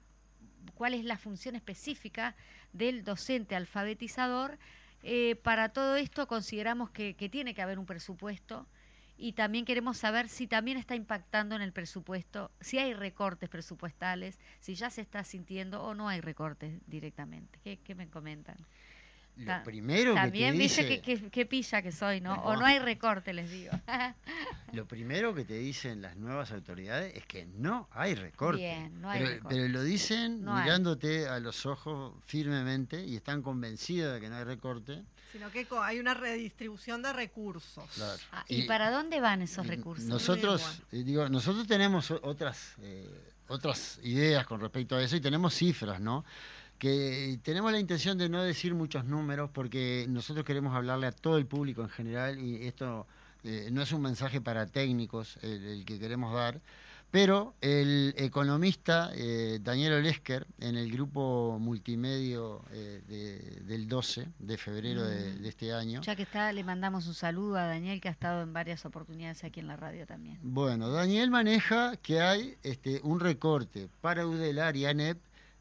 cuál 0.73 0.93
es 0.93 1.03
la 1.05 1.17
función 1.17 1.55
específica 1.55 2.35
del 2.73 3.03
docente 3.03 3.55
alfabetizador. 3.55 4.57
Eh, 5.03 5.35
para 5.35 5.69
todo 5.69 5.95
esto 5.95 6.27
consideramos 6.27 6.89
que, 6.89 7.15
que, 7.15 7.29
tiene 7.29 7.53
que 7.53 7.61
haber 7.61 7.77
un 7.77 7.85
presupuesto 7.85 8.67
y 9.17 9.33
también 9.33 9.63
queremos 9.63 9.97
saber 9.97 10.27
si 10.27 10.47
también 10.47 10.77
está 10.77 10.95
impactando 10.95 11.55
en 11.55 11.61
el 11.61 11.71
presupuesto, 11.71 12.51
si 12.59 12.79
hay 12.79 12.93
recortes 12.93 13.49
presupuestales, 13.49 14.39
si 14.59 14.75
ya 14.75 14.89
se 14.89 15.01
está 15.01 15.23
sintiendo 15.23 15.83
o 15.83 15.93
no 15.93 16.09
hay 16.09 16.21
recortes 16.21 16.81
directamente. 16.87 17.59
¿Qué, 17.63 17.77
qué 17.77 17.95
me 17.95 18.09
comentan? 18.09 18.57
Lo 19.37 19.45
Ta 19.45 19.63
primero 19.63 20.13
También 20.13 20.53
que 20.53 20.57
te 20.57 20.63
dice 20.63 20.83
dice... 20.83 21.01
que, 21.01 21.17
que, 21.19 21.29
que, 21.29 21.45
pilla 21.45 21.81
que 21.81 21.91
soy, 21.91 22.21
¿no? 22.21 22.35
O 22.43 22.55
no 22.55 22.65
hay 22.65 22.79
recorte, 22.79 23.33
les 23.33 23.51
digo. 23.51 23.71
lo 24.71 24.85
primero 24.85 25.33
que 25.35 25.43
te 25.43 25.55
dicen 25.55 26.01
las 26.01 26.15
nuevas 26.15 26.51
autoridades 26.51 27.15
es 27.15 27.25
que 27.25 27.45
no 27.45 27.89
hay 27.91 28.15
recorte. 28.15 28.61
Bien, 28.61 29.01
no 29.01 29.09
hay 29.09 29.19
pero, 29.19 29.31
recorte. 29.33 29.55
pero 29.55 29.67
lo 29.69 29.83
dicen 29.83 30.43
No 30.43 30.55
mirándote 30.55 31.27
a 31.27 31.39
los 31.39 31.65
ojos 31.65 32.13
firmemente 32.25 33.05
y 33.05 33.17
están 33.17 33.41
convencidos 33.41 34.13
de 34.13 34.21
que 34.21 34.29
no 34.29 34.37
hay 34.37 34.45
recorte. 34.45 35.03
Sino 35.31 35.51
que 35.51 35.67
hay 35.81 35.99
una 35.99 36.13
redistribución 36.13 37.01
de 37.01 37.11
recursos. 37.11 37.83
Claro. 37.95 38.21
Ah, 38.31 38.45
¿Y, 38.47 38.61
¿Y, 38.61 38.67
para 38.67 38.89
dónde 38.89 39.19
van 39.19 39.41
esos 39.41 39.67
recursos? 39.67 40.05
Nosotros, 40.05 40.81
eh, 40.93 41.03
digo, 41.03 41.27
nosotros 41.27 41.67
tenemos 41.67 42.09
otras, 42.11 42.75
eh, 42.81 43.33
otras 43.49 43.99
ideas 44.03 44.47
con 44.47 44.61
respecto 44.61 44.95
a 44.95 45.03
eso 45.03 45.17
y 45.17 45.21
tenemos 45.21 45.53
cifras, 45.53 45.99
¿no? 45.99 46.23
Que 46.79 47.39
tenemos 47.43 47.71
la 47.71 47.79
intención 47.79 48.17
de 48.17 48.29
no 48.29 48.43
decir 48.43 48.73
muchos 48.75 49.05
números 49.05 49.49
porque 49.53 50.05
nosotros 50.09 50.45
queremos 50.45 50.75
hablarle 50.75 51.07
a 51.07 51.11
todo 51.11 51.37
el 51.37 51.45
público 51.45 51.81
en 51.81 51.89
general 51.89 52.39
y 52.39 52.65
esto 52.67 53.07
eh, 53.43 53.69
no 53.71 53.81
es 53.81 53.91
un 53.91 54.01
mensaje 54.01 54.41
para 54.41 54.65
técnicos 54.67 55.37
el, 55.41 55.63
el 55.65 55.85
que 55.85 55.99
queremos 55.99 56.33
dar, 56.33 56.59
pero 57.11 57.53
el 57.61 58.13
economista 58.17 59.09
eh, 59.15 59.59
Daniel 59.61 59.93
Olesker, 59.93 60.47
en 60.59 60.75
el 60.75 60.91
grupo 60.91 61.57
multimedio 61.61 62.61
eh, 62.71 63.01
de- 63.07 63.61
del 63.65 63.87
12 63.87 64.27
de 64.39 64.57
febrero 64.57 65.03
de, 65.03 65.31
Mm. 65.35 65.41
de 65.43 65.49
este 65.49 65.73
año, 65.73 66.01
Ya 66.01 66.15
que 66.15 66.23
está, 66.23 66.51
le 66.51 66.63
mandamos 66.63 67.07
un 67.07 67.13
saludo 67.13 67.55
a 67.57 67.67
Daniel, 67.67 68.01
que 68.01 68.09
ha 68.09 68.11
estado 68.11 68.41
en 68.43 68.51
varias 68.51 68.85
oportunidades 68.85 69.43
aquí 69.43 69.59
en 69.61 69.67
la 69.67 69.77
radio 69.77 70.05
también. 70.05 70.39
Bueno, 70.41 70.89
Daniel 70.89 71.31
maneja 71.31 71.95
que 71.97 72.19
hay 72.21 72.55
este, 72.63 72.99
un 73.03 73.19
recorte 73.21 73.87
para 74.01 74.25
Udelar 74.27 74.75
y 74.75 74.85
ANEP 74.85 75.17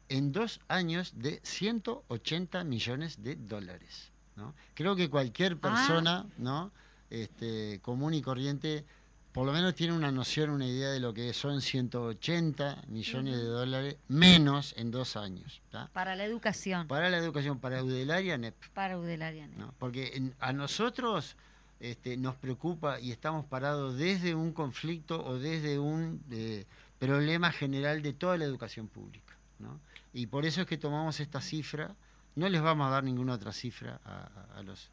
en 0.09 0.31
dos 0.31 0.59
años 0.67 1.13
de 1.15 1.39
180 1.43 2.63
millones 2.63 3.21
de 3.23 3.35
dólares. 3.35 4.11
¿no? 4.35 4.53
Creo 4.73 4.95
que 4.95 5.09
cualquier 5.09 5.57
persona 5.57 6.25
¿no? 6.37 6.71
este, 7.09 7.79
común 7.81 8.13
y 8.13 8.21
corriente 8.21 8.85
por 9.31 9.45
lo 9.45 9.51
menos 9.51 9.75
tiene 9.75 9.91
una 9.91 10.13
noción, 10.13 10.49
una 10.49 10.65
idea 10.65 10.91
de 10.91 11.01
lo 11.01 11.13
que 11.13 11.33
son 11.33 11.59
180 11.59 12.83
millones 12.87 13.35
de 13.35 13.43
dólares 13.43 13.97
menos 14.07 14.73
en 14.77 14.91
dos 14.91 15.17
años. 15.17 15.61
¿tá? 15.71 15.89
Para 15.91 16.15
la 16.15 16.23
educación, 16.23 16.87
Para 16.87 17.09
la 17.09 17.17
educación, 17.17 17.59
para 17.59 17.83
Udelar 17.83 18.23
y 18.23 18.31
ANEP. 18.31 18.55
para 18.73 18.97
Udelaria. 18.97 19.47
¿no? 19.57 19.73
Porque 19.77 20.11
en- 20.15 20.33
a 20.39 20.53
nosotros 20.53 21.35
este, 21.81 22.15
nos 22.15 22.35
preocupa 22.37 23.01
y 23.01 23.11
estamos 23.11 23.45
parados 23.45 23.97
desde 23.97 24.33
un 24.35 24.53
conflicto 24.53 25.21
o 25.25 25.37
desde 25.37 25.79
un 25.79 26.23
eh, 26.31 26.65
problema 26.97 27.51
general 27.51 28.01
de 28.01 28.13
toda 28.13 28.37
la 28.37 28.45
educación 28.45 28.87
pública. 28.87 29.35
¿no? 29.59 29.81
Y 30.15 30.27
por 30.27 30.45
eso 30.45 30.61
es 30.61 30.67
que 30.67 30.77
tomamos 30.77 31.19
esta 31.19 31.41
cifra. 31.41 31.93
No 32.35 32.47
les 32.47 32.61
vamos 32.61 32.87
a 32.87 32.89
dar 32.89 33.03
ninguna 33.03 33.33
otra 33.33 33.51
cifra 33.51 33.99
a, 34.05 34.63
los 34.63 34.89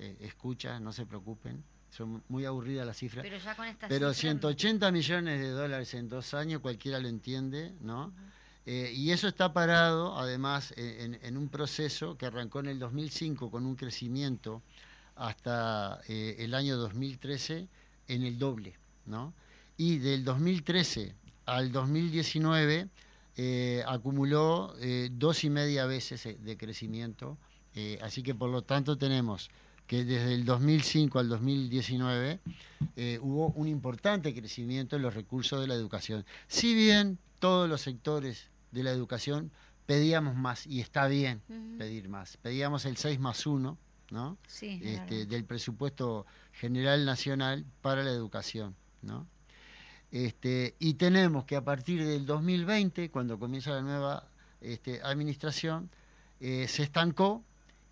eh, 0.00 0.16
escuchas, 0.20 0.80
no 0.80 0.92
se 0.92 1.06
preocupen. 1.06 1.62
Son 1.90 2.24
muy 2.28 2.44
aburridas 2.44 2.84
las 2.84 2.96
cifras. 2.96 3.22
Pero 3.22 3.38
ya 3.38 3.54
con 3.54 3.66
esta 3.68 3.86
Pero 3.86 4.08
cifra- 4.12 4.32
180 4.32 4.90
millones 4.90 5.40
de 5.40 5.50
dólares 5.50 5.94
en 5.94 6.08
dos 6.08 6.34
años, 6.34 6.60
cualquiera 6.60 6.98
lo 6.98 7.06
entiende, 7.06 7.72
¿no? 7.80 8.12
Eh, 8.66 8.92
y 8.92 9.12
eso 9.12 9.28
está 9.28 9.52
parado, 9.52 10.18
además, 10.18 10.74
en, 10.76 11.20
en 11.22 11.36
un 11.36 11.48
proceso 11.48 12.16
que 12.18 12.26
arrancó 12.26 12.58
en 12.60 12.66
el 12.66 12.78
2005 12.80 13.52
con 13.52 13.66
un 13.66 13.76
crecimiento 13.76 14.60
hasta 15.14 16.00
eh, 16.08 16.34
el 16.40 16.52
año 16.52 16.76
2013 16.78 17.68
en 18.08 18.22
el 18.24 18.38
doble, 18.40 18.74
¿no? 19.06 19.32
Y 19.76 19.98
del 19.98 20.24
2013 20.24 21.14
al 21.46 21.70
2019 21.70 22.88
eh, 23.36 23.82
acumuló 23.86 24.74
eh, 24.80 25.08
dos 25.12 25.44
y 25.44 25.50
media 25.50 25.86
veces 25.86 26.24
eh, 26.26 26.38
de 26.40 26.56
crecimiento, 26.56 27.38
eh, 27.74 27.98
así 28.02 28.22
que 28.22 28.34
por 28.34 28.50
lo 28.50 28.62
tanto 28.62 28.96
tenemos 28.96 29.50
que 29.86 30.04
desde 30.04 30.34
el 30.34 30.44
2005 30.44 31.18
al 31.18 31.28
2019 31.28 32.40
eh, 32.96 33.18
hubo 33.20 33.48
un 33.48 33.68
importante 33.68 34.32
crecimiento 34.34 34.96
en 34.96 35.02
los 35.02 35.14
recursos 35.14 35.60
de 35.60 35.66
la 35.66 35.74
educación. 35.74 36.24
Si 36.46 36.74
bien 36.74 37.18
todos 37.38 37.68
los 37.68 37.82
sectores 37.82 38.48
de 38.70 38.82
la 38.82 38.90
educación 38.92 39.50
pedíamos 39.86 40.34
más, 40.36 40.66
y 40.66 40.80
está 40.80 41.06
bien 41.08 41.42
pedir 41.76 42.08
más, 42.08 42.38
pedíamos 42.38 42.86
el 42.86 42.96
6 42.96 43.20
más 43.20 43.46
1, 43.46 43.76
¿no? 44.10 44.38
Sí, 44.46 44.80
Este, 44.82 45.26
del 45.26 45.44
presupuesto 45.44 46.24
general 46.52 47.04
nacional 47.04 47.66
para 47.82 48.02
la 48.02 48.10
educación, 48.10 48.74
¿no? 49.02 49.26
Este, 50.14 50.76
y 50.78 50.94
tenemos 50.94 51.44
que 51.44 51.56
a 51.56 51.64
partir 51.64 52.06
del 52.06 52.24
2020, 52.24 53.10
cuando 53.10 53.36
comienza 53.36 53.72
la 53.72 53.82
nueva 53.82 54.28
este, 54.60 55.02
administración, 55.02 55.90
eh, 56.38 56.68
se 56.68 56.84
estancó 56.84 57.42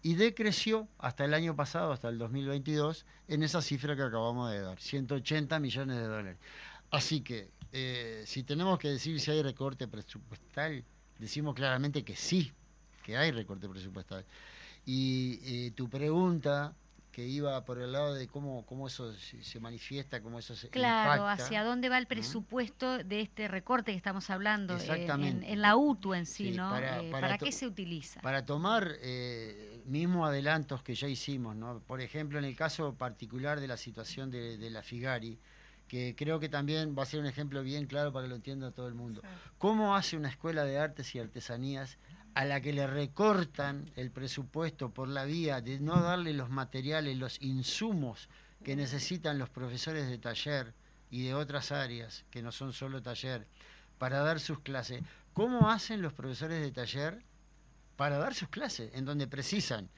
y 0.02 0.14
decreció 0.14 0.86
hasta 0.98 1.24
el 1.24 1.34
año 1.34 1.56
pasado, 1.56 1.90
hasta 1.90 2.08
el 2.08 2.18
2022, 2.18 3.06
en 3.26 3.42
esa 3.42 3.60
cifra 3.60 3.96
que 3.96 4.02
acabamos 4.02 4.52
de 4.52 4.60
dar, 4.60 4.78
180 4.78 5.58
millones 5.58 5.96
de 5.96 6.04
dólares. 6.04 6.36
Así 6.92 7.22
que, 7.22 7.48
eh, 7.72 8.22
si 8.24 8.44
tenemos 8.44 8.78
que 8.78 8.90
decir 8.90 9.18
si 9.18 9.32
hay 9.32 9.42
recorte 9.42 9.88
presupuestal, 9.88 10.84
decimos 11.18 11.56
claramente 11.56 12.04
que 12.04 12.14
sí, 12.14 12.52
que 13.02 13.16
hay 13.16 13.32
recorte 13.32 13.68
presupuestal. 13.68 14.24
Y 14.86 15.40
eh, 15.42 15.72
tu 15.72 15.88
pregunta, 15.88 16.72
que 17.12 17.26
iba 17.26 17.62
por 17.66 17.78
el 17.78 17.92
lado 17.92 18.14
de 18.14 18.26
cómo, 18.26 18.64
cómo 18.64 18.86
eso 18.88 19.12
se, 19.12 19.44
se 19.44 19.60
manifiesta, 19.60 20.22
cómo 20.22 20.38
eso 20.38 20.56
se 20.56 20.70
Claro, 20.70 21.22
impacta. 21.22 21.44
hacia 21.44 21.62
dónde 21.62 21.90
va 21.90 21.98
el 21.98 22.06
presupuesto 22.06 23.04
de 23.04 23.20
este 23.20 23.48
recorte 23.48 23.92
que 23.92 23.96
estamos 23.98 24.30
hablando 24.30 24.72
en- 24.74 24.80
Exactamente. 24.80 25.46
En, 25.46 25.52
en 25.52 25.60
la 25.60 25.76
UTU 25.76 26.14
en 26.14 26.24
sí, 26.24 26.50
Sí, 26.52 26.56
¿no? 26.56 26.70
para- 26.70 27.02
Eh, 27.02 27.10
para 27.10 27.26
¿Para, 27.26 27.38
to- 27.38 27.44
qué 27.44 27.52
se 27.52 27.66
utiliza? 27.66 28.22
Para 28.22 28.46
tomar 28.46 28.92
eh, 29.02 29.82
mismos 29.84 30.26
adelantos 30.26 30.82
que 30.82 30.94
ya 30.94 31.06
hicimos, 31.06 31.54
¿no? 31.54 31.80
Por 31.80 32.00
ejemplo, 32.00 32.38
en 32.38 32.46
el 32.46 32.56
caso 32.56 32.94
particular 32.94 33.60
de 33.60 33.68
la 33.68 33.76
situación 33.76 34.30
de, 34.30 34.56
de 34.56 34.70
la 34.70 34.82
Figari, 34.82 35.38
que 35.88 36.14
creo 36.16 36.40
que 36.40 36.48
también 36.48 36.94
va 36.98 37.02
a 37.02 37.06
ser 37.06 37.20
un 37.20 37.26
ejemplo 37.26 37.62
bien 37.62 37.84
claro 37.86 38.10
para 38.10 38.24
que 38.24 38.30
lo 38.30 38.36
entienda 38.36 38.70
todo 38.70 38.88
el 38.88 38.94
mundo. 38.94 39.20
¿Cómo 39.58 39.94
hace 39.94 40.16
una 40.16 40.30
escuela 40.30 40.64
de 40.64 40.78
artes 40.78 41.14
y 41.14 41.18
artesanías 41.18 41.98
a 42.34 42.44
la 42.44 42.60
que 42.60 42.72
le 42.72 42.86
recortan 42.86 43.90
el 43.96 44.10
presupuesto 44.10 44.90
por 44.90 45.08
la 45.08 45.24
vía 45.24 45.60
de 45.60 45.78
no 45.78 46.00
darle 46.00 46.32
los 46.32 46.50
materiales, 46.50 47.16
los 47.18 47.40
insumos 47.42 48.28
que 48.64 48.76
necesitan 48.76 49.38
los 49.38 49.50
profesores 49.50 50.08
de 50.08 50.18
taller 50.18 50.72
y 51.10 51.24
de 51.24 51.34
otras 51.34 51.72
áreas, 51.72 52.24
que 52.30 52.42
no 52.42 52.52
son 52.52 52.72
solo 52.72 53.02
taller, 53.02 53.46
para 53.98 54.20
dar 54.20 54.40
sus 54.40 54.60
clases? 54.60 55.02
¿Cómo 55.34 55.70
hacen 55.70 56.02
los 56.02 56.12
profesores 56.12 56.60
de 56.60 56.70
taller 56.72 57.22
para 57.96 58.18
dar 58.18 58.34
sus 58.34 58.48
clases, 58.48 58.90
en 58.94 59.04
donde 59.04 59.26
precisan 59.26 59.88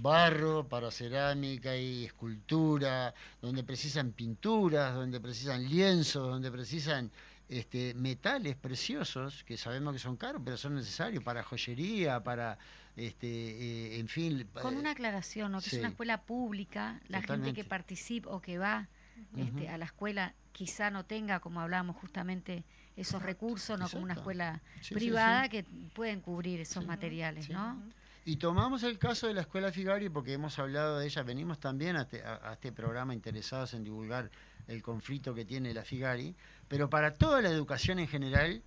barro 0.00 0.66
para 0.68 0.90
cerámica 0.90 1.76
y 1.76 2.04
escultura, 2.04 3.14
donde 3.40 3.62
precisan 3.62 4.12
pinturas, 4.12 4.94
donde 4.94 5.20
precisan 5.20 5.68
lienzos, 5.68 6.28
donde 6.28 6.50
precisan 6.50 7.10
este, 7.48 7.94
metales 7.94 8.56
preciosos, 8.56 9.44
que 9.44 9.56
sabemos 9.56 9.92
que 9.92 9.98
son 9.98 10.16
caros, 10.16 10.42
pero 10.44 10.56
son 10.56 10.74
necesarios 10.74 11.22
para 11.22 11.42
joyería, 11.42 12.22
para, 12.24 12.58
este, 12.96 13.26
eh, 13.26 13.98
en 13.98 14.08
fin... 14.08 14.48
Con 14.60 14.74
eh, 14.74 14.78
una 14.78 14.90
aclaración, 14.92 15.52
¿no? 15.52 15.58
que 15.60 15.70
sí. 15.70 15.76
es 15.76 15.80
una 15.80 15.90
escuela 15.90 16.22
pública, 16.22 17.00
la 17.08 17.22
gente 17.22 17.52
que 17.52 17.64
participa 17.64 18.30
o 18.30 18.40
que 18.40 18.58
va 18.58 18.88
este, 19.36 19.68
a 19.68 19.78
la 19.78 19.84
escuela 19.84 20.34
quizá 20.52 20.90
no 20.90 21.04
tenga, 21.04 21.40
como 21.40 21.60
hablábamos 21.60 21.96
justamente, 21.96 22.64
esos 22.96 23.22
recursos, 23.22 23.78
no 23.78 23.88
como 23.88 24.04
una 24.04 24.14
escuela 24.14 24.62
Sí, 24.80 24.94
privada 24.94 25.44
sí. 25.44 25.48
que 25.50 25.64
pueden 25.94 26.20
cubrir 26.20 26.60
esos 26.60 26.86
materiales, 26.86 27.50
¿no? 27.50 27.82
Y 28.24 28.36
tomamos 28.36 28.82
el 28.84 28.98
caso 28.98 29.26
de 29.26 29.34
la 29.34 29.42
Escuela 29.42 29.70
Figari 29.70 30.08
porque 30.08 30.32
hemos 30.32 30.58
hablado 30.58 30.98
de 30.98 31.06
ella, 31.06 31.22
venimos 31.24 31.58
también 31.60 31.96
a 31.96 32.02
este, 32.02 32.22
a- 32.24 32.40
a 32.50 32.52
este 32.54 32.72
programa 32.72 33.12
interesados 33.12 33.74
en 33.74 33.84
divulgar 33.84 34.30
el 34.68 34.82
conflicto 34.82 35.34
que 35.34 35.44
tiene 35.44 35.74
la 35.74 35.84
Figari, 35.84 36.34
pero 36.68 36.90
para 36.90 37.14
toda 37.14 37.42
la 37.42 37.50
educación 37.50 37.98
en 37.98 38.08
general 38.08 38.62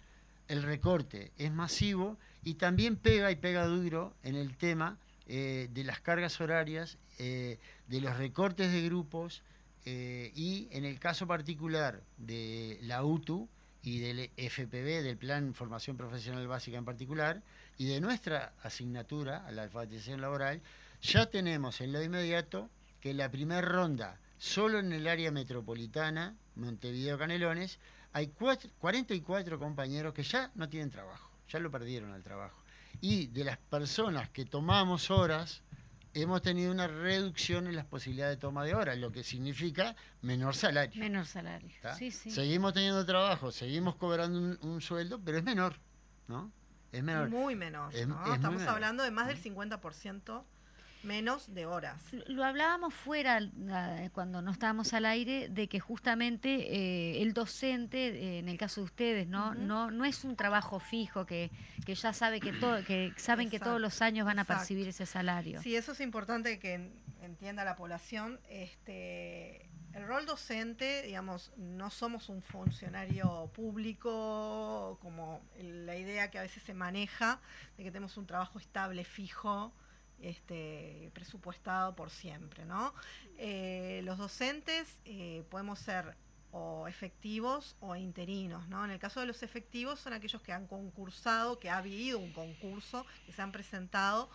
el 0.47 0.63
recorte 0.63 1.31
es 1.37 1.51
masivo 1.51 2.17
y 2.43 2.55
también 2.55 2.95
pega 2.95 3.31
y 3.31 3.35
pega 3.35 3.65
duro 3.65 4.13
en 4.23 4.35
el 4.35 4.55
tema 4.55 4.97
eh, 5.27 5.67
de 5.71 5.83
las 5.83 5.99
cargas 5.99 6.39
horarias, 6.39 6.97
eh, 7.19 7.59
de 7.87 8.01
los 8.01 8.15
recortes 8.17 8.71
de 8.71 8.81
grupos 8.83 9.41
eh, 9.85 10.31
y 10.35 10.67
en 10.71 10.85
el 10.85 10.99
caso 10.99 11.27
particular 11.27 12.01
de 12.17 12.79
la 12.81 13.03
UTU 13.03 13.49
y 13.83 13.99
del 13.99 14.31
FPB, 14.37 15.03
del 15.03 15.17
Plan 15.17 15.53
Formación 15.53 15.97
Profesional 15.97 16.47
Básica 16.47 16.77
en 16.77 16.85
particular, 16.85 17.41
y 17.77 17.85
de 17.85 18.01
nuestra 18.01 18.53
asignatura 18.63 19.45
a 19.45 19.51
la 19.51 19.63
alfabetización 19.63 20.19
laboral, 20.19 20.61
ya 21.01 21.27
tenemos 21.27 21.79
en 21.81 21.93
lo 21.93 22.01
inmediato 22.01 22.69
que 22.99 23.13
la 23.13 23.29
primera 23.29 23.61
ronda, 23.61 24.19
solo 24.37 24.79
en 24.79 24.91
el 24.93 25.07
área 25.07 25.31
metropolitana, 25.31 26.35
Montevideo 26.55 27.17
Canelones, 27.17 27.79
hay 28.13 28.27
cuatro- 28.27 28.69
44 28.79 29.59
compañeros 29.59 30.13
que 30.13 30.23
ya 30.23 30.51
no 30.55 30.69
tienen 30.69 30.89
trabajo, 30.89 31.29
ya 31.49 31.59
lo 31.59 31.69
perdieron 31.71 32.11
al 32.13 32.23
trabajo. 32.23 32.61
Y 33.01 33.27
de 33.27 33.43
las 33.43 33.57
personas 33.57 34.29
que 34.29 34.45
tomamos 34.45 35.11
horas, 35.11 35.61
hemos 36.13 36.41
tenido 36.41 36.71
una 36.71 36.87
reducción 36.87 37.67
en 37.67 37.75
las 37.75 37.85
posibilidades 37.85 38.37
de 38.37 38.41
toma 38.41 38.63
de 38.63 38.73
horas, 38.73 38.97
lo 38.97 39.11
que 39.11 39.23
significa 39.23 39.95
menor 40.23 40.55
salario. 40.55 40.99
Menor 40.99 41.25
salario. 41.27 41.69
Sí, 41.97 42.09
sí. 42.11 42.31
Seguimos 42.31 42.73
teniendo 42.73 43.05
trabajo, 43.05 43.51
seguimos 43.51 43.95
cobrando 43.97 44.39
un, 44.39 44.57
un 44.61 44.81
sueldo, 44.81 45.19
pero 45.23 45.37
es 45.37 45.43
menor, 45.43 45.75
¿no? 46.27 46.51
Es 46.91 47.03
menor. 47.03 47.29
Muy 47.29 47.55
menos, 47.55 47.93
Es- 47.93 48.07
¿no? 48.07 48.15
es 48.21 48.25
muy 48.27 48.35
Estamos 48.35 48.57
menor. 48.59 48.73
hablando 48.73 49.03
de 49.03 49.11
más 49.11 49.27
del 49.27 49.37
50% 49.37 50.43
menos 51.03 51.53
de 51.53 51.65
horas. 51.65 52.01
Lo 52.27 52.43
hablábamos 52.43 52.93
fuera 52.93 53.39
cuando 54.13 54.41
no 54.41 54.51
estábamos 54.51 54.93
al 54.93 55.05
aire 55.05 55.47
de 55.49 55.67
que 55.69 55.79
justamente 55.79 56.49
eh, 56.75 57.21
el 57.21 57.33
docente, 57.33 58.07
eh, 58.07 58.39
en 58.39 58.49
el 58.49 58.57
caso 58.57 58.81
de 58.81 58.85
ustedes, 58.85 59.27
no, 59.27 59.53
no, 59.55 59.89
no 59.91 60.05
es 60.05 60.23
un 60.23 60.35
trabajo 60.35 60.79
fijo 60.79 61.25
que, 61.25 61.51
que 61.85 61.95
ya 61.95 62.13
sabe 62.13 62.39
que 62.39 62.51
todo, 62.53 62.83
que 62.83 63.13
saben 63.17 63.49
que 63.49 63.59
todos 63.59 63.79
los 63.79 64.01
años 64.01 64.25
van 64.25 64.39
a 64.39 64.41
exacto. 64.41 64.59
percibir 64.61 64.87
ese 64.87 65.05
salario. 65.05 65.61
Sí, 65.61 65.75
eso 65.75 65.91
es 65.93 66.01
importante 66.01 66.59
que 66.59 66.73
en- 66.73 66.93
entienda 67.21 67.63
la 67.63 67.75
población. 67.75 68.39
Este, 68.49 69.69
El 69.93 70.05
rol 70.07 70.25
docente, 70.25 71.01
digamos, 71.03 71.51
no 71.57 71.89
somos 71.89 72.29
un 72.29 72.41
funcionario 72.41 73.49
público 73.53 74.97
como 75.01 75.41
la 75.59 75.95
idea 75.95 76.29
que 76.29 76.39
a 76.39 76.41
veces 76.43 76.63
se 76.63 76.73
maneja 76.73 77.39
de 77.77 77.83
que 77.83 77.91
tenemos 77.91 78.17
un 78.17 78.25
trabajo 78.27 78.59
estable, 78.59 79.03
fijo, 79.03 79.73
este, 80.21 81.11
presupuestado 81.13 81.95
por 81.95 82.09
siempre. 82.09 82.63
Eh, 83.37 84.01
los 84.03 84.17
docentes 84.17 84.99
eh, 85.05 85.43
podemos 85.49 85.79
ser 85.79 86.15
o 86.51 86.87
efectivos 86.87 87.75
o 87.81 87.95
interinos, 87.95 88.67
¿no? 88.67 88.85
En 88.85 88.91
el 88.91 88.99
caso 88.99 89.19
de 89.19 89.25
los 89.25 89.43
efectivos 89.43 89.99
son 89.99 90.13
aquellos 90.13 90.41
que 90.41 90.53
han 90.53 90.65
concursado, 90.65 91.59
que 91.59 91.69
ha 91.69 91.77
habido 91.77 92.19
un 92.19 92.31
concurso, 92.31 93.05
que 93.25 93.33
se 93.33 93.41
han 93.41 93.51
presentado, 93.51 94.29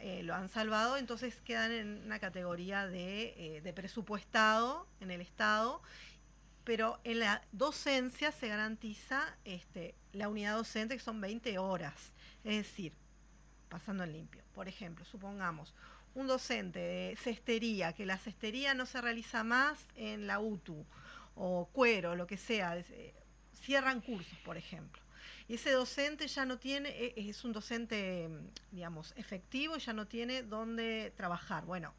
eh, 0.00 0.22
lo 0.24 0.34
han 0.34 0.48
salvado, 0.48 0.96
entonces 0.96 1.40
quedan 1.40 1.72
en 1.72 2.02
una 2.04 2.18
categoría 2.18 2.86
de, 2.86 3.60
de 3.62 3.72
presupuestado 3.72 4.86
en 5.00 5.10
el 5.10 5.20
Estado 5.20 5.80
pero 6.68 7.00
en 7.02 7.20
la 7.20 7.40
docencia 7.50 8.30
se 8.30 8.46
garantiza 8.46 9.38
este, 9.46 9.94
la 10.12 10.28
unidad 10.28 10.54
docente 10.54 10.98
que 10.98 11.02
son 11.02 11.18
20 11.18 11.56
horas. 11.56 12.12
Es 12.44 12.58
decir, 12.58 12.92
pasando 13.70 14.04
en 14.04 14.12
limpio. 14.12 14.42
Por 14.58 14.66
ejemplo, 14.66 15.04
supongamos 15.04 15.72
un 16.16 16.26
docente 16.26 16.80
de 16.80 17.16
cestería, 17.16 17.92
que 17.92 18.04
la 18.04 18.18
cestería 18.18 18.74
no 18.74 18.86
se 18.86 19.00
realiza 19.00 19.44
más 19.44 19.78
en 19.94 20.26
la 20.26 20.40
UTU 20.40 20.84
o 21.36 21.68
cuero, 21.72 22.16
lo 22.16 22.26
que 22.26 22.36
sea, 22.36 22.76
eh, 22.76 23.14
cierran 23.54 24.00
cursos, 24.00 24.36
por 24.44 24.56
ejemplo. 24.56 25.00
Y 25.46 25.54
ese 25.54 25.70
docente 25.70 26.26
ya 26.26 26.44
no 26.44 26.58
tiene, 26.58 26.88
e, 26.88 27.14
es 27.28 27.44
un 27.44 27.52
docente, 27.52 28.28
digamos, 28.72 29.14
efectivo, 29.16 29.76
ya 29.76 29.92
no 29.92 30.08
tiene 30.08 30.42
dónde 30.42 31.12
trabajar. 31.16 31.64
Bueno, 31.64 31.94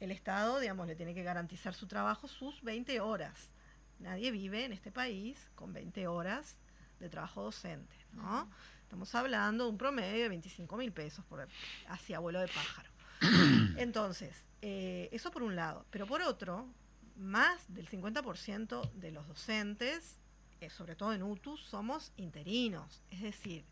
el 0.00 0.12
Estado, 0.12 0.60
digamos, 0.60 0.86
le 0.86 0.96
tiene 0.96 1.12
que 1.12 1.22
garantizar 1.22 1.74
su 1.74 1.88
trabajo 1.88 2.26
sus 2.26 2.62
20 2.62 3.02
horas. 3.02 3.50
Nadie 3.98 4.30
vive 4.30 4.64
en 4.64 4.72
este 4.72 4.90
país 4.90 5.50
con 5.54 5.74
20 5.74 6.06
horas 6.08 6.56
de 7.00 7.10
trabajo 7.10 7.42
docente, 7.42 7.94
¿no? 8.14 8.48
Estamos 8.92 9.14
hablando 9.14 9.64
de 9.64 9.70
un 9.70 9.78
promedio 9.78 10.24
de 10.24 10.28
25 10.28 10.76
mil 10.76 10.92
pesos 10.92 11.24
por 11.24 11.48
hacia 11.88 12.18
vuelo 12.18 12.40
de 12.40 12.48
pájaro. 12.48 12.90
Entonces, 13.78 14.36
eh, 14.60 15.08
eso 15.12 15.30
por 15.30 15.42
un 15.42 15.56
lado. 15.56 15.86
Pero 15.90 16.06
por 16.06 16.20
otro, 16.20 16.68
más 17.16 17.64
del 17.72 17.88
50% 17.88 18.92
de 18.92 19.10
los 19.10 19.26
docentes, 19.26 20.20
eh, 20.60 20.68
sobre 20.68 20.94
todo 20.94 21.14
en 21.14 21.22
UTU, 21.22 21.56
somos 21.56 22.12
interinos. 22.18 23.02
Es 23.08 23.22
decir, 23.22 23.64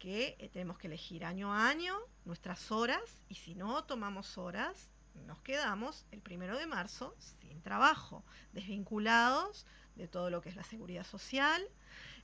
que 0.00 0.34
eh, 0.40 0.48
tenemos 0.48 0.78
que 0.78 0.88
elegir 0.88 1.24
año 1.24 1.54
a 1.54 1.68
año 1.68 1.96
nuestras 2.24 2.72
horas 2.72 3.22
y 3.28 3.36
si 3.36 3.54
no 3.54 3.84
tomamos 3.84 4.36
horas, 4.36 4.90
nos 5.26 5.40
quedamos 5.42 6.06
el 6.10 6.22
primero 6.22 6.58
de 6.58 6.66
marzo 6.66 7.14
sin 7.20 7.62
trabajo, 7.62 8.24
desvinculados 8.52 9.64
de 9.94 10.08
todo 10.08 10.28
lo 10.28 10.40
que 10.40 10.48
es 10.48 10.56
la 10.56 10.64
seguridad 10.64 11.06
social, 11.06 11.62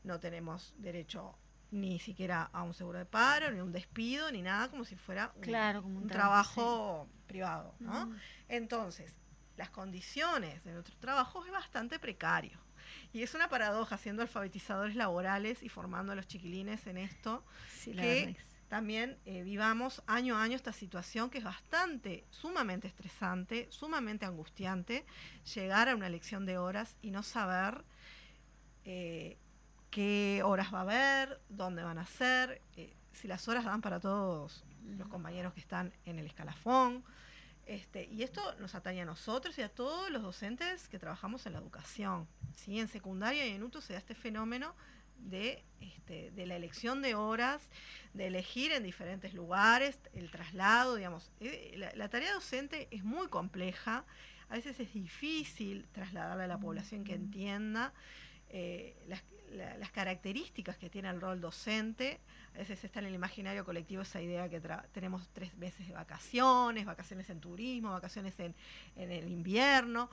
no 0.02 0.18
tenemos 0.18 0.74
derecho 0.78 1.38
ni 1.76 1.98
siquiera 1.98 2.50
a 2.52 2.62
un 2.62 2.74
seguro 2.74 2.98
de 2.98 3.06
paro, 3.06 3.50
ni 3.50 3.60
un 3.60 3.72
despido, 3.72 4.30
ni 4.32 4.42
nada, 4.42 4.68
como 4.68 4.84
si 4.84 4.96
fuera 4.96 5.32
un, 5.36 6.06
trabajo, 6.08 7.08
privado. 7.26 7.74
¿no? 7.78 8.12
Entonces, 8.48 9.16
las 9.56 9.70
condiciones 9.70 10.64
de 10.64 10.72
nuestro 10.72 10.96
trabajo 10.96 11.44
es 11.44 11.52
bastante 11.52 11.98
precario. 11.98 12.58
Y 13.12 13.22
es 13.22 13.34
una 13.34 13.48
paradoja 13.48 13.98
siendo 13.98 14.22
alfabetizadores 14.22 14.94
laborales 14.94 15.62
y 15.62 15.68
formando 15.68 16.12
a 16.12 16.14
los 16.14 16.26
chiquilines 16.26 16.86
en 16.86 16.98
esto, 16.98 17.44
que 17.84 18.36
también 18.68 19.18
eh, 19.24 19.42
vivamos 19.42 20.02
año 20.06 20.36
a 20.36 20.42
año 20.42 20.56
esta 20.56 20.72
situación 20.72 21.30
que 21.30 21.38
es 21.38 21.44
bastante, 21.44 22.24
sumamente 22.30 22.88
estresante, 22.88 23.68
sumamente 23.70 24.26
angustiante, 24.26 25.04
llegar 25.54 25.88
a 25.88 25.94
una 25.94 26.08
elección 26.08 26.46
de 26.46 26.58
horas 26.58 26.96
y 27.00 27.10
no 27.10 27.22
saber 27.22 27.84
eh, 28.84 29.36
qué 29.90 30.42
horas 30.44 30.72
va 30.72 30.78
a 30.78 30.82
haber, 30.82 31.40
dónde 31.48 31.82
van 31.82 31.98
a 31.98 32.06
ser, 32.06 32.60
eh, 32.76 32.94
si 33.12 33.28
las 33.28 33.48
horas 33.48 33.64
dan 33.64 33.80
para 33.80 34.00
todos 34.00 34.64
los 34.84 35.08
compañeros 35.08 35.54
que 35.54 35.60
están 35.60 35.92
en 36.04 36.18
el 36.18 36.26
escalafón. 36.26 37.04
Este, 37.64 38.04
y 38.04 38.22
esto 38.22 38.40
nos 38.60 38.76
atañe 38.76 39.02
a 39.02 39.04
nosotros 39.04 39.58
y 39.58 39.62
a 39.62 39.68
todos 39.68 40.10
los 40.10 40.22
docentes 40.22 40.86
que 40.88 40.98
trabajamos 40.98 41.46
en 41.46 41.54
la 41.54 41.58
educación. 41.58 42.28
¿sí? 42.54 42.78
En 42.78 42.88
secundaria 42.88 43.46
y 43.46 43.50
en 43.50 43.62
UTU 43.62 43.80
se 43.80 43.94
da 43.94 43.98
este 43.98 44.14
fenómeno 44.14 44.74
de, 45.18 45.64
este, 45.80 46.30
de 46.30 46.46
la 46.46 46.56
elección 46.56 47.02
de 47.02 47.14
horas, 47.14 47.68
de 48.14 48.28
elegir 48.28 48.72
en 48.72 48.82
diferentes 48.82 49.34
lugares, 49.34 49.98
el 50.12 50.30
traslado, 50.30 50.94
digamos. 50.94 51.30
Eh, 51.40 51.92
la, 51.94 52.08
tarea 52.08 52.32
docente 52.32 52.86
es 52.90 53.02
muy 53.02 53.28
compleja, 53.28 54.04
a 54.48 54.54
veces 54.54 54.78
es 54.78 54.92
difícil 54.92 55.88
trasladarla 55.92 56.44
a 56.44 56.46
la 56.46 56.58
población 56.58 57.02
que 57.02 57.14
entienda. 57.14 57.92
Eh, 58.48 58.96
las, 59.08 59.24
las 59.52 59.90
características 59.90 60.76
que 60.76 60.90
tiene 60.90 61.08
el 61.08 61.20
rol 61.20 61.40
docente. 61.40 62.20
A 62.54 62.58
veces 62.58 62.82
está 62.84 63.00
en 63.00 63.06
el 63.06 63.14
imaginario 63.14 63.64
colectivo 63.64 64.02
esa 64.02 64.20
idea 64.20 64.48
que 64.48 64.60
tenemos 64.92 65.28
tres 65.32 65.56
meses 65.56 65.86
de 65.86 65.94
vacaciones, 65.94 66.86
vacaciones 66.86 67.28
en 67.30 67.40
turismo, 67.40 67.90
vacaciones 67.90 68.38
en, 68.40 68.54
el 68.96 69.28
invierno, 69.30 70.10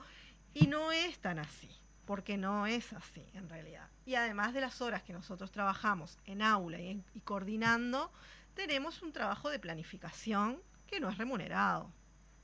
y 0.52 0.66
no 0.66 0.92
es 0.92 1.18
tan 1.18 1.38
así, 1.38 1.70
porque 2.04 2.36
no 2.36 2.66
es 2.66 2.92
así 2.92 3.24
en 3.34 3.48
realidad. 3.48 3.88
Y 4.04 4.14
además 4.14 4.54
de 4.54 4.60
las 4.60 4.80
horas 4.80 5.02
que 5.02 5.12
nosotros 5.12 5.50
trabajamos 5.50 6.18
en 6.26 6.42
aula 6.42 6.78
y, 6.80 7.02
y 7.14 7.20
coordinando, 7.20 8.12
tenemos 8.54 9.02
un 9.02 9.12
trabajo 9.12 9.50
de 9.50 9.58
planificación 9.58 10.60
que 10.86 11.00
no 11.00 11.08
es 11.08 11.18
remunerado. 11.18 11.90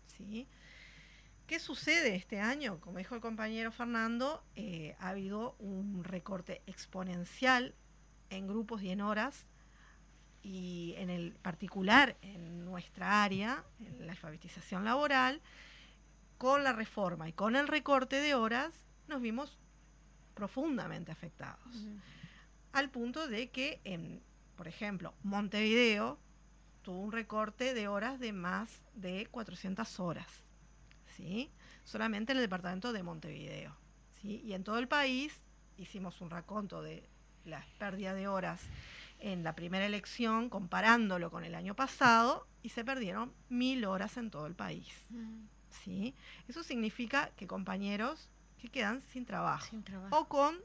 ¿sí? 0.06 0.48
¿Qué 1.50 1.58
sucede 1.58 2.14
este 2.14 2.38
año? 2.38 2.78
Como 2.78 2.98
dijo 2.98 3.16
el 3.16 3.20
compañero 3.20 3.72
Fernando, 3.72 4.44
eh, 4.54 4.94
ha 5.00 5.08
habido 5.08 5.56
un 5.58 6.04
recorte 6.04 6.62
exponencial 6.68 7.74
en 8.28 8.46
grupos 8.46 8.84
y 8.84 8.90
en 8.90 9.00
horas, 9.00 9.48
y 10.44 10.94
en 10.96 11.10
el 11.10 11.32
particular 11.42 12.16
en 12.22 12.64
nuestra 12.64 13.24
área, 13.24 13.64
en 13.80 14.06
la 14.06 14.12
alfabetización 14.12 14.84
laboral, 14.84 15.42
con 16.38 16.62
la 16.62 16.72
reforma 16.72 17.28
y 17.28 17.32
con 17.32 17.56
el 17.56 17.66
recorte 17.66 18.20
de 18.20 18.36
horas, 18.36 18.86
nos 19.08 19.20
vimos 19.20 19.58
profundamente 20.34 21.10
afectados. 21.10 21.84
Al 22.70 22.90
punto 22.90 23.26
de 23.26 23.50
que, 23.50 23.80
en, 23.82 24.22
por 24.54 24.68
ejemplo, 24.68 25.14
Montevideo 25.24 26.20
tuvo 26.82 27.00
un 27.00 27.10
recorte 27.10 27.74
de 27.74 27.88
horas 27.88 28.20
de 28.20 28.32
más 28.32 28.84
de 28.94 29.26
400 29.32 29.98
horas 29.98 30.44
solamente 31.84 32.32
en 32.32 32.38
el 32.38 32.44
departamento 32.44 32.92
de 32.92 33.02
Montevideo. 33.02 33.76
Y 34.22 34.52
en 34.52 34.64
todo 34.64 34.78
el 34.78 34.86
país 34.86 35.44
hicimos 35.78 36.20
un 36.20 36.30
raconto 36.30 36.82
de 36.82 37.08
la 37.44 37.64
pérdida 37.78 38.12
de 38.14 38.28
horas 38.28 38.60
en 39.18 39.42
la 39.42 39.54
primera 39.54 39.86
elección, 39.86 40.48
comparándolo 40.48 41.30
con 41.30 41.44
el 41.44 41.54
año 41.54 41.74
pasado, 41.74 42.46
y 42.62 42.70
se 42.70 42.84
perdieron 42.84 43.32
mil 43.48 43.84
horas 43.84 44.16
en 44.16 44.30
todo 44.30 44.46
el 44.46 44.54
país. 44.54 44.92
Mm. 45.10 45.44
¿sí? 45.70 46.14
Eso 46.48 46.62
significa 46.62 47.30
que 47.36 47.46
compañeros 47.46 48.28
que 48.60 48.68
quedan 48.68 49.00
sin 49.12 49.24
trabajo, 49.24 49.66
o 50.10 50.26
con 50.26 50.56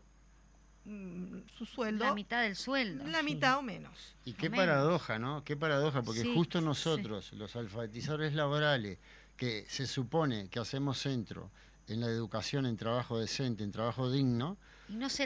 mm, 0.86 1.48
su 1.58 1.66
sueldo. 1.66 2.04
La 2.06 2.14
mitad 2.14 2.42
del 2.44 2.56
sueldo. 2.56 3.06
La 3.08 3.24
mitad 3.24 3.58
o 3.58 3.62
menos. 3.62 4.16
Y 4.26 4.34
qué 4.34 4.50
paradoja, 4.50 5.18
¿no? 5.18 5.44
Qué 5.44 5.56
paradoja, 5.56 6.02
porque 6.02 6.26
justo 6.34 6.60
nosotros, 6.60 7.32
los 7.34 7.56
alfabetizadores 7.56 8.34
laborales, 8.34 9.00
que 9.38 9.66
se 9.68 9.88
supone 9.88 10.48
que 10.50 10.60
hacemos 10.60 11.00
centro 11.00 11.50
en 11.88 12.02
la 12.02 12.08
educación, 12.08 12.66
en 12.66 12.78
trabajo 12.78 13.20
decente, 13.20 13.64
en 13.64 13.72
trabajo 13.72 14.12
digno, 14.12 14.58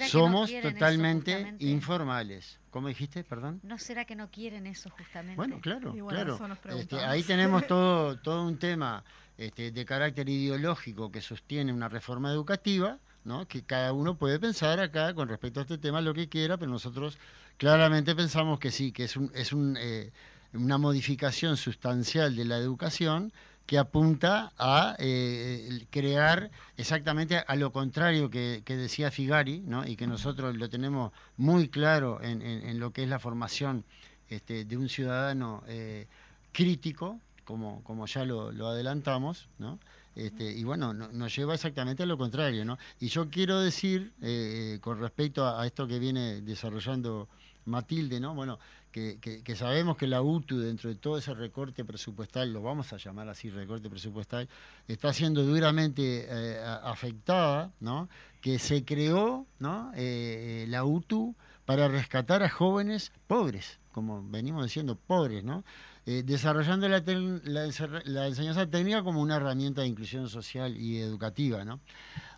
somos 0.08 0.52
totalmente 0.62 1.56
informales. 1.60 2.60
¿Cómo 2.72 2.88
dijiste, 2.88 3.24
perdón? 3.24 3.60
¿No 3.64 3.78
será 3.78 4.06
que 4.06 4.16
no 4.16 4.30
quieren 4.30 4.68
eso 4.68 4.90
justamente? 4.90 5.36
Bueno, 5.36 5.60
claro, 5.60 5.94
claro. 6.08 6.40
Este, 6.78 6.98
ahí 6.98 7.24
tenemos 7.24 7.66
todo, 7.68 8.18
todo 8.18 8.46
un 8.46 8.58
tema 8.58 9.04
este, 9.38 9.72
de 9.72 9.86
carácter 9.86 10.30
ideológico 10.30 11.12
que 11.12 11.22
sostiene 11.22 11.74
una 11.74 11.90
reforma 11.90 12.32
educativa, 12.32 13.00
¿no? 13.24 13.48
que 13.48 13.64
cada 13.64 13.92
uno 13.94 14.16
puede 14.16 14.40
pensar 14.40 14.80
acá 14.80 15.14
con 15.14 15.28
respecto 15.28 15.60
a 15.60 15.64
este 15.64 15.78
tema 15.78 16.02
lo 16.02 16.14
que 16.14 16.30
quiera, 16.30 16.58
pero 16.58 16.72
nosotros 16.72 17.18
claramente 17.58 18.16
pensamos 18.16 18.60
que 18.60 18.72
sí, 18.72 18.92
que 18.92 19.06
es, 19.06 19.18
un, 19.18 19.32
es 19.34 19.52
un, 19.52 19.78
eh, 19.80 20.12
una 20.54 20.78
modificación 20.78 21.58
sustancial 21.58 22.36
de 22.36 22.46
la 22.46 22.58
educación 22.58 23.34
que 23.70 23.78
apunta 23.78 24.52
a 24.58 24.96
eh, 24.98 25.86
crear 25.92 26.50
exactamente 26.76 27.38
a 27.38 27.56
lo 27.56 27.72
contrario 27.72 28.32
que, 28.32 28.64
decía 28.66 29.12
Figari, 29.12 29.60
¿no? 29.60 29.86
y 29.86 29.96
que 29.96 30.08
nosotros 30.08 30.58
lo 30.58 30.72
tenemos 30.72 31.12
muy 31.38 31.68
claro 31.70 32.20
en, 32.20 32.80
lo 32.80 32.92
que 32.92 33.04
es 33.04 33.10
la 33.10 33.20
formación 33.20 33.86
este, 34.28 34.66
de 34.66 34.76
un 34.76 34.90
ciudadano 34.90 35.64
eh, 35.68 36.08
crítico, 36.52 37.20
como, 37.46 37.84
como 37.84 38.08
ya 38.08 38.26
lo, 38.26 38.50
adelantamos, 38.68 39.50
¿no? 39.60 39.78
Este, 40.16 40.52
y 40.52 40.64
bueno, 40.64 40.92
nos 40.96 41.36
lleva 41.36 41.54
exactamente 41.54 42.02
a 42.02 42.08
lo 42.08 42.18
contrario. 42.18 42.66
¿no? 42.66 42.80
Y 43.00 43.10
yo 43.10 43.30
quiero 43.30 43.62
decir, 43.62 44.14
eh, 44.20 44.80
con 44.82 45.00
respecto 45.00 45.48
a, 45.48 45.64
esto 45.68 45.88
que 45.88 46.00
viene 46.00 46.42
desarrollando 46.42 47.30
Matilde, 47.66 48.20
¿no? 48.20 48.34
bueno, 48.34 48.58
que, 48.92 49.56
sabemos 49.56 49.98
que 49.98 50.08
la 50.08 50.22
UTU, 50.22 50.60
dentro 50.60 50.90
de 50.90 50.96
todo 50.96 51.18
ese 51.18 51.34
recorte 51.34 51.86
presupuestal, 51.86 52.52
lo 52.52 52.62
vamos 52.62 52.92
a 52.94 52.98
llamar 52.98 53.30
así 53.30 53.50
recorte 53.50 53.90
presupuestal, 53.90 54.50
está 54.88 55.14
siendo 55.14 55.44
duramente 55.44 56.28
eh, 56.30 56.60
afectada, 56.84 57.72
¿no? 57.80 58.10
que 58.42 58.58
se 58.58 58.86
creó 58.86 59.46
¿no? 59.60 59.92
Eh, 59.96 60.64
eh, 60.64 60.66
la 60.70 60.86
UTU 60.86 61.36
para 61.66 61.88
rescatar 61.88 62.42
a 62.42 62.50
jóvenes 62.50 63.12
pobres, 63.28 63.80
como 63.92 64.24
venimos 64.28 64.64
diciendo, 64.64 64.96
pobres, 64.96 65.44
¿no? 65.44 65.64
Desarrollando 66.06 66.90
la, 66.90 67.04
la 67.04 68.28
enseñanza 68.28 68.66
técnica 68.66 69.04
como 69.04 69.22
una 69.22 69.36
herramienta 69.36 69.82
de 69.82 69.88
inclusión 69.88 70.28
social 70.28 70.76
y 70.76 70.98
educativa. 70.98 71.64
¿no? 71.64 71.82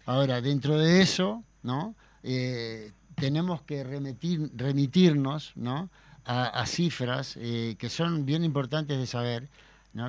Ahora, 0.06 0.42
dentro 0.42 0.78
de 0.78 1.02
eso, 1.02 1.46
¿no? 1.64 1.96
Eh, 2.24 2.92
tenemos 3.16 3.62
que 3.64 3.84
remitir, 3.84 4.52
remitirnos 4.56 5.54
¿no? 5.56 5.90
A, 6.26 6.66
cifras 6.66 7.38
eh, 7.38 7.76
que 7.80 7.90
son 7.90 8.26
bien 8.26 8.44
importantes 8.44 8.98
de 8.98 9.08
saber, 9.08 9.50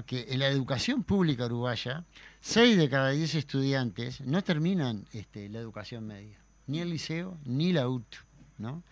que 0.07 0.27
en 0.29 0.39
la 0.39 0.49
educación 0.49 1.03
pública 1.03 1.47
uruguaya, 1.47 2.05
6 2.41 2.77
de 2.77 2.89
cada 2.89 3.11
10 3.11 3.35
estudiantes 3.35 4.21
no 4.21 4.43
terminan 4.43 5.07
este, 5.13 5.49
la 5.49 5.59
educación 5.59 6.07
media, 6.07 6.39
ni 6.67 6.81
el 6.81 6.91
liceo 6.91 7.37
ni 7.45 7.73
la 7.73 7.89
UTU. 7.89 8.19
¿no? 8.59 8.83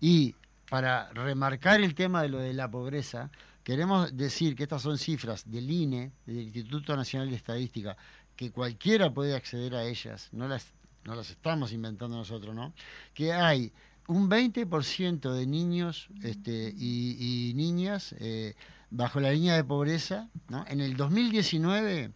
Y 0.00 0.34
para 0.68 1.10
remarcar 1.12 1.80
el 1.80 1.94
tema 1.94 2.22
de 2.22 2.28
lo 2.28 2.38
de 2.38 2.52
la 2.52 2.70
pobreza, 2.70 3.30
queremos 3.62 4.16
decir 4.16 4.56
que 4.56 4.64
estas 4.64 4.82
son 4.82 4.98
cifras 4.98 5.48
del 5.50 5.70
INE, 5.70 6.12
del 6.26 6.38
Instituto 6.38 6.96
Nacional 6.96 7.30
de 7.30 7.36
Estadística, 7.36 7.96
que 8.34 8.50
cualquiera 8.50 9.12
puede 9.12 9.36
acceder 9.36 9.74
a 9.74 9.84
ellas, 9.84 10.28
no 10.32 10.48
las, 10.48 10.72
no 11.04 11.14
las 11.14 11.30
estamos 11.30 11.72
inventando 11.72 12.16
nosotros, 12.16 12.54
¿no? 12.54 12.72
Que 13.12 13.32
hay 13.32 13.72
un 14.10 14.28
20% 14.28 15.32
de 15.32 15.46
niños 15.46 16.08
este, 16.22 16.74
y, 16.76 17.50
y 17.50 17.54
niñas 17.54 18.12
eh, 18.18 18.54
bajo 18.90 19.20
la 19.20 19.30
línea 19.30 19.54
de 19.54 19.62
pobreza, 19.62 20.28
¿no? 20.48 20.64
En 20.66 20.80
el 20.80 20.96
2019 20.96 22.12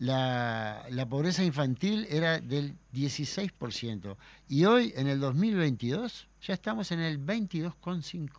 la, 0.00 0.84
la 0.90 1.08
pobreza 1.08 1.44
infantil 1.44 2.08
era 2.10 2.40
del 2.40 2.76
16% 2.92 4.16
y 4.48 4.64
hoy 4.64 4.92
en 4.96 5.06
el 5.06 5.20
2022 5.20 6.28
ya 6.42 6.54
estamos 6.54 6.90
en 6.90 7.00
el 7.00 7.24
22,5%. 7.24 8.30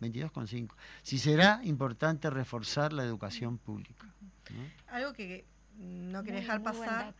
22,5. 0.00 0.70
Si 1.02 1.18
será 1.18 1.60
importante 1.64 2.30
reforzar 2.30 2.92
la 2.92 3.02
educación 3.02 3.58
pública. 3.58 4.06
¿no? 4.50 4.94
Algo 4.94 5.12
que 5.12 5.44
no 5.76 6.22
quería 6.22 6.40
dejar 6.40 6.62
pasar 6.62 7.14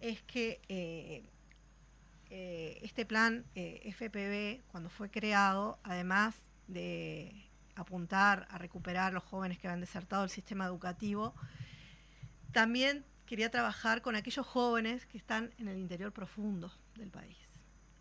es 0.00 0.22
que 0.22 0.60
eh, 0.68 1.28
eh, 2.30 2.78
este 2.82 3.04
plan 3.04 3.44
eh, 3.56 3.92
FPB, 3.92 4.62
cuando 4.70 4.88
fue 4.88 5.10
creado, 5.10 5.80
además 5.82 6.36
de 6.68 7.48
apuntar 7.74 8.46
a 8.50 8.58
recuperar 8.58 9.12
los 9.12 9.24
jóvenes 9.24 9.58
que 9.58 9.66
habían 9.66 9.80
desertado 9.80 10.22
del 10.22 10.30
sistema 10.30 10.64
educativo, 10.64 11.34
también 12.52 13.04
quería 13.26 13.50
trabajar 13.50 14.00
con 14.00 14.14
aquellos 14.14 14.46
jóvenes 14.46 15.06
que 15.06 15.18
están 15.18 15.52
en 15.58 15.66
el 15.66 15.78
interior 15.78 16.12
profundo 16.12 16.72
del 16.96 17.10
país. 17.10 17.36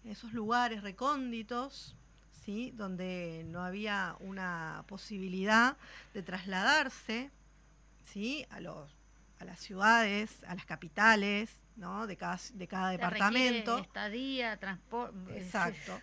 Esos 0.03 0.31
lugares 0.33 0.83
recónditos, 0.83 1.95
¿sí? 2.31 2.71
donde 2.75 3.43
no 3.47 3.63
había 3.63 4.15
una 4.19 4.83
posibilidad 4.87 5.75
de 6.13 6.21
trasladarse 6.21 7.31
¿sí? 8.03 8.45
a, 8.51 8.59
los, 8.59 8.91
a 9.39 9.45
las 9.45 9.59
ciudades, 9.59 10.43
a 10.43 10.53
las 10.53 10.65
capitales 10.65 11.49
¿no? 11.79 12.05
de, 12.07 12.17
cada, 12.17 12.37
de 12.53 12.67
cada 12.67 12.87
Se 12.91 12.97
departamento. 12.97 13.77
Estadía, 13.79 14.57
transporte. 14.59 15.37
Exacto. 15.37 15.99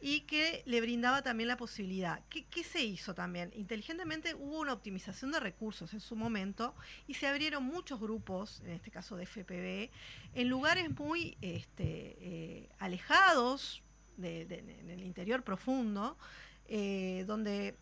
Y 0.00 0.20
que 0.22 0.62
le 0.66 0.82
brindaba 0.82 1.22
también 1.22 1.48
la 1.48 1.56
posibilidad. 1.56 2.20
¿Qué, 2.28 2.44
qué 2.44 2.62
se 2.62 2.84
hizo 2.84 3.14
también? 3.14 3.50
Inteligentemente 3.54 4.34
hubo 4.34 4.60
una 4.60 4.74
optimización 4.74 5.32
de 5.32 5.40
recursos 5.40 5.94
en 5.94 6.00
su 6.00 6.14
momento 6.14 6.74
y 7.06 7.14
se 7.14 7.26
abrieron 7.26 7.64
muchos 7.64 7.98
grupos, 7.98 8.60
en 8.66 8.70
este 8.72 8.90
caso 8.90 9.16
de 9.16 9.24
FPV, 9.24 9.90
en 10.34 10.48
lugares 10.50 10.90
muy 10.98 11.38
este, 11.40 12.16
eh, 12.20 12.68
alejados 12.78 13.82
de- 14.18 14.44
de- 14.44 14.58
en 14.80 14.90
el 14.90 15.02
interior 15.02 15.42
profundo, 15.42 16.18
eh, 16.66 17.24
donde, 17.26 17.76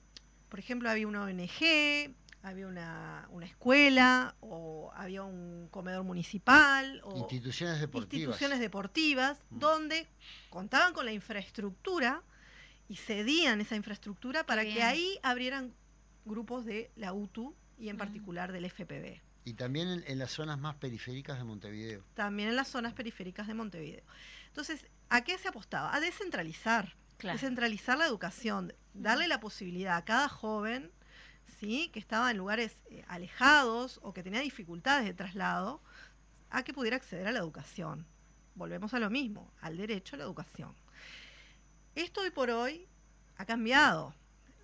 por 0.48 0.60
ejemplo, 0.60 0.88
había 0.90 1.08
una 1.08 1.22
ONG, 1.24 2.14
había 2.42 2.66
una, 2.66 3.26
una 3.30 3.46
escuela 3.46 4.34
o 4.40 4.90
había 4.94 5.22
un 5.22 5.68
comedor 5.70 6.02
municipal 6.04 7.00
o 7.04 7.16
Instituciones 7.16 7.80
deportivas. 7.80 8.14
instituciones 8.24 8.58
deportivas 8.60 9.38
donde 9.50 10.08
contaban 10.50 10.92
con 10.92 11.04
la 11.06 11.12
infraestructura 11.12 12.22
y 12.88 12.96
cedían 12.96 13.60
esa 13.60 13.76
infraestructura 13.76 14.44
para 14.44 14.64
que 14.64 14.82
ahí 14.82 15.18
abrieran 15.22 15.72
grupos 16.24 16.64
de 16.64 16.90
la 16.96 17.12
UTU 17.12 17.54
y 17.78 17.88
en 17.88 17.96
Mm. 17.96 17.98
particular 17.98 18.52
del 18.52 18.64
FPB. 18.64 19.20
Y 19.44 19.54
también 19.54 19.88
en, 19.88 20.04
en 20.06 20.18
las 20.18 20.30
zonas 20.32 20.58
más 20.58 20.76
periféricas 20.76 21.38
de 21.38 21.44
Montevideo. 21.44 22.04
También 22.14 22.48
en 22.48 22.56
las 22.56 22.68
zonas 22.68 22.92
periféricas 22.92 23.46
de 23.48 23.54
Montevideo. 23.54 24.04
Entonces, 24.48 24.86
¿a 25.08 25.22
qué 25.24 25.36
se 25.38 25.48
apostaba? 25.48 25.94
A 25.94 26.00
descentralizar. 26.00 26.94
Claro. 27.16 27.34
Descentralizar 27.38 27.98
la 27.98 28.06
educación, 28.06 28.72
darle 28.94 29.26
la 29.28 29.40
posibilidad 29.40 29.96
a 29.96 30.04
cada 30.04 30.28
joven 30.28 30.90
¿sí? 31.46 31.90
que 31.92 31.98
estaba 31.98 32.30
en 32.30 32.38
lugares 32.38 32.82
eh, 32.90 33.04
alejados 33.08 34.00
o 34.02 34.12
que 34.12 34.22
tenía 34.22 34.40
dificultades 34.40 35.04
de 35.04 35.14
traslado, 35.14 35.82
a 36.50 36.62
que 36.62 36.74
pudiera 36.74 36.96
acceder 36.96 37.26
a 37.26 37.32
la 37.32 37.38
educación. 37.38 38.06
Volvemos 38.54 38.92
a 38.94 38.98
lo 38.98 39.08
mismo, 39.10 39.52
al 39.60 39.76
derecho 39.76 40.16
a 40.16 40.18
la 40.18 40.24
educación. 40.24 40.74
Esto 41.94 42.20
hoy 42.20 42.30
por 42.30 42.50
hoy 42.50 42.86
ha 43.36 43.46
cambiado. 43.46 44.14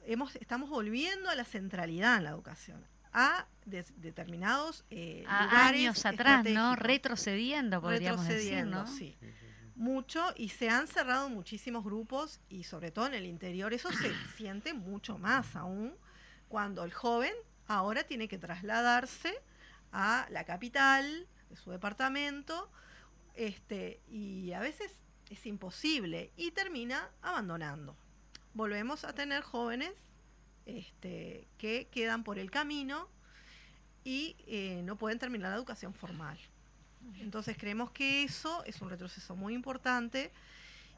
Hemos, 0.06 0.36
estamos 0.36 0.70
volviendo 0.70 1.30
a 1.30 1.34
la 1.34 1.44
centralidad 1.44 2.18
en 2.18 2.24
la 2.24 2.30
educación, 2.30 2.86
a 3.12 3.46
determinados 3.64 4.84
eh, 4.90 5.24
A 5.28 5.44
lugares 5.44 5.80
años 5.80 6.06
atrás, 6.06 6.44
¿no? 6.44 6.76
retrocediendo, 6.76 7.80
podríamos 7.80 8.26
decir, 8.26 8.36
retrocediendo, 8.36 8.84
¿no? 8.84 8.86
sí. 8.86 9.16
Mucho 9.74 10.32
y 10.36 10.48
se 10.48 10.68
han 10.68 10.88
cerrado 10.88 11.28
muchísimos 11.28 11.84
grupos 11.84 12.40
y 12.48 12.64
sobre 12.64 12.90
todo 12.90 13.06
en 13.06 13.14
el 13.14 13.26
interior 13.26 13.72
eso 13.72 13.92
se 13.92 14.12
siente 14.36 14.74
mucho 14.74 15.18
más 15.18 15.54
aún 15.54 15.94
cuando 16.48 16.84
el 16.84 16.92
joven 16.92 17.32
ahora 17.66 18.04
tiene 18.04 18.28
que 18.28 18.38
trasladarse 18.38 19.34
a 19.92 20.26
la 20.30 20.44
capital 20.44 21.26
de 21.48 21.56
su 21.56 21.70
departamento 21.70 22.70
este 23.34 24.00
y 24.08 24.52
a 24.52 24.60
veces 24.60 24.92
es 25.30 25.46
imposible 25.46 26.32
y 26.36 26.50
termina 26.50 27.10
abandonando. 27.22 27.96
Volvemos 28.54 29.04
a 29.04 29.12
tener 29.12 29.42
jóvenes 29.42 29.92
este, 30.66 31.46
que 31.58 31.88
quedan 31.90 32.24
por 32.24 32.38
el 32.38 32.50
camino 32.50 33.08
y 34.04 34.36
eh, 34.46 34.82
no 34.84 34.96
pueden 34.96 35.18
terminar 35.18 35.50
la 35.50 35.56
educación 35.56 35.94
formal. 35.94 36.38
Entonces 37.20 37.56
creemos 37.56 37.90
que 37.90 38.24
eso 38.24 38.64
es 38.64 38.80
un 38.80 38.90
retroceso 38.90 39.36
muy 39.36 39.54
importante 39.54 40.32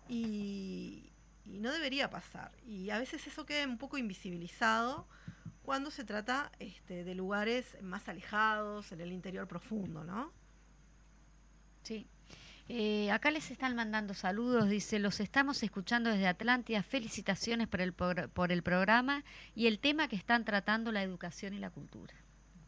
y, 0.09 1.11
y 1.45 1.59
no 1.59 1.73
debería 1.73 2.09
pasar. 2.09 2.53
Y 2.67 2.91
a 2.91 2.99
veces 2.99 3.27
eso 3.27 3.45
queda 3.45 3.67
un 3.67 3.79
poco 3.79 3.99
invisibilizado 3.99 5.07
cuando 5.71 5.93
se 5.93 6.03
trata 6.05 6.51
este, 6.59 7.05
de 7.05 7.15
lugares 7.15 7.77
más 7.81 8.09
alejados, 8.09 8.91
en 8.91 9.01
el 9.03 9.13
interior 9.13 9.47
profundo, 9.47 10.03
¿no? 10.03 10.33
Sí. 11.85 12.09
Eh, 12.69 13.09
acá 13.13 13.31
les 13.31 13.53
están 13.53 13.77
mandando 13.77 14.13
saludos, 14.13 14.69
dice, 14.69 14.99
los 14.99 15.21
estamos 15.21 15.63
escuchando 15.63 16.11
desde 16.11 16.27
Atlántida, 16.27 16.83
felicitaciones 16.83 17.69
por 17.69 17.83
el, 17.83 17.97
progr- 17.97 18.29
por 18.31 18.51
el 18.51 18.65
programa 18.65 19.23
y 19.55 19.69
el 19.69 19.79
tema 19.79 20.09
que 20.09 20.17
están 20.17 20.45
tratando, 20.45 20.91
la 20.91 21.05
educación 21.05 21.55
y 21.55 21.61
la 21.61 21.71
cultura. 21.71 22.15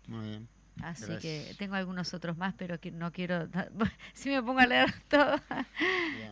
Muy 0.06 0.28
bien. 0.28 0.48
Así 0.80 1.04
Gracias. 1.06 1.20
que 1.20 1.54
tengo 1.58 1.74
algunos 1.74 2.14
otros 2.14 2.36
más, 2.36 2.54
pero 2.56 2.80
que 2.80 2.90
no 2.90 3.12
quiero, 3.12 3.48
si 4.14 4.30
me 4.30 4.42
pongo 4.42 4.60
a 4.60 4.66
leer 4.66 4.92
todo. 5.08 5.36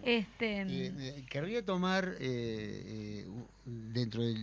Este, 0.02 0.62
Eh, 0.62 0.92
eh, 0.98 1.24
querría 1.28 1.64
tomar 1.64 2.16
eh, 2.18 3.26
eh, 3.26 3.28
dentro 3.64 4.22
de 4.22 4.34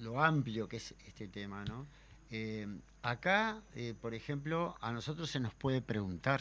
lo, 0.00 0.22
amplio 0.22 0.68
que 0.68 0.76
es 0.78 0.94
este 1.06 1.28
tema, 1.28 1.64
¿no? 1.64 1.86
Eh, 2.30 2.66
acá, 3.02 3.62
por 4.00 4.14
ejemplo, 4.14 4.76
a 4.80 4.90
nosotros 4.92 5.30
se 5.30 5.38
nos 5.38 5.54
puede 5.54 5.80
preguntar, 5.82 6.40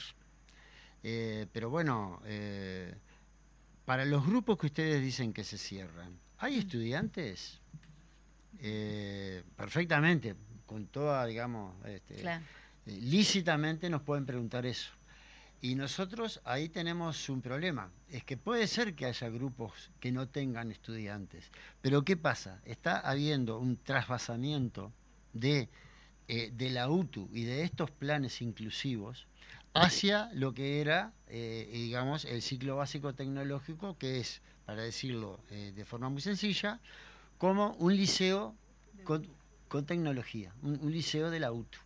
pero 1.01 1.69
bueno, 1.69 2.19
para 3.85 4.05
los 4.05 4.25
grupos 4.25 4.57
que 4.57 4.67
ustedes 4.67 5.01
dicen 5.01 5.33
que 5.33 5.43
se 5.43 5.57
cierran, 5.57 6.17
¿hay 6.39 6.57
estudiantes? 6.57 7.59
Eh, 8.59 9.43
perfectamente, 9.57 10.35
con 10.65 10.87
toda, 10.87 11.25
digamos, 11.25 11.75
este, 11.85 12.15
claro. 12.21 12.45
Eh, 12.85 12.99
lícitamente 13.01 13.89
nos 13.89 14.01
pueden 14.01 14.25
preguntar 14.25 14.65
eso. 14.65 14.91
Y 15.61 15.75
nosotros 15.75 16.41
ahí 16.43 16.67
tenemos 16.67 17.29
un 17.29 17.41
problema. 17.41 17.89
Es 18.09 18.23
que 18.23 18.35
puede 18.35 18.67
ser 18.67 18.95
que 18.95 19.05
haya 19.05 19.29
grupos 19.29 19.91
que 19.99 20.11
no 20.11 20.27
tengan 20.27 20.71
estudiantes. 20.71 21.51
Pero 21.81 22.03
¿qué 22.03 22.17
pasa? 22.17 22.59
Está 22.65 22.99
habiendo 22.99 23.57
un 23.59 23.77
trasvasamiento 23.77 24.91
de, 25.31 25.69
eh, 26.27 26.51
de 26.53 26.69
la 26.69 26.89
UTU 26.89 27.29
y 27.31 27.43
de 27.43 27.63
estos 27.63 27.91
planes 27.91 28.41
inclusivos 28.41 29.27
hacia 29.73 30.29
lo 30.33 30.53
que 30.53 30.81
era, 30.81 31.13
eh, 31.27 31.69
digamos, 31.71 32.25
el 32.25 32.41
ciclo 32.41 32.75
básico 32.75 33.13
tecnológico, 33.13 33.97
que 33.97 34.19
es, 34.19 34.41
para 34.65 34.83
decirlo 34.83 35.39
de 35.49 35.85
forma 35.85 36.09
muy 36.09 36.21
sencilla, 36.21 36.79
como 37.37 37.73
un 37.79 37.95
liceo 37.95 38.55
con 39.03 39.27
con 39.73 39.87
tecnología, 39.87 40.53
un, 40.61 40.79
un 40.83 40.91
liceo 40.91 41.31
de 41.31 41.39
la 41.39 41.51
UTU. 41.51 41.79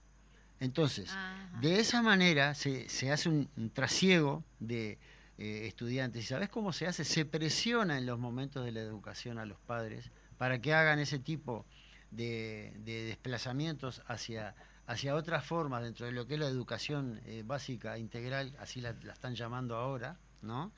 Entonces, 0.60 1.10
Ajá. 1.12 1.60
de 1.62 1.80
esa 1.80 2.02
manera 2.02 2.56
se, 2.56 2.90
se 2.90 3.12
hace 3.12 3.30
un, 3.30 3.50
un 3.58 3.70
trasiego 3.70 4.44
de 4.60 4.98
eh, 5.38 5.68
estudiantes. 5.68 6.24
¿Y 6.24 6.28
sabes 6.28 6.50
cómo 6.50 6.74
se 6.74 6.88
hace? 6.88 7.04
Se 7.06 7.26
presiona 7.26 7.98
en 7.98 8.06
los 8.06 8.18
momentos 8.20 8.66
de 8.66 8.72
la 8.72 8.80
educación 8.82 9.38
a 9.38 9.46
los 9.46 9.60
padres 9.60 10.10
para 10.38 10.60
que 10.60 10.74
hagan 10.74 11.00
ese 11.00 11.20
tipo 11.20 11.66
de, 12.12 12.74
de 12.86 13.04
desplazamientos 13.06 14.02
hacia, 14.08 14.56
hacia 14.88 15.14
otras 15.16 15.46
formas 15.46 15.84
dentro 15.84 16.06
de 16.08 16.12
lo 16.12 16.26
que 16.26 16.36
es 16.36 16.40
la 16.40 16.48
educación 16.48 17.22
eh, 17.26 17.44
básica 17.46 17.98
integral, 17.98 18.56
así 18.60 18.82
la, 18.82 18.94
la 19.04 19.14
están 19.14 19.36
llamando 19.36 19.76
ahora, 19.76 20.18
¿no? 20.42 20.72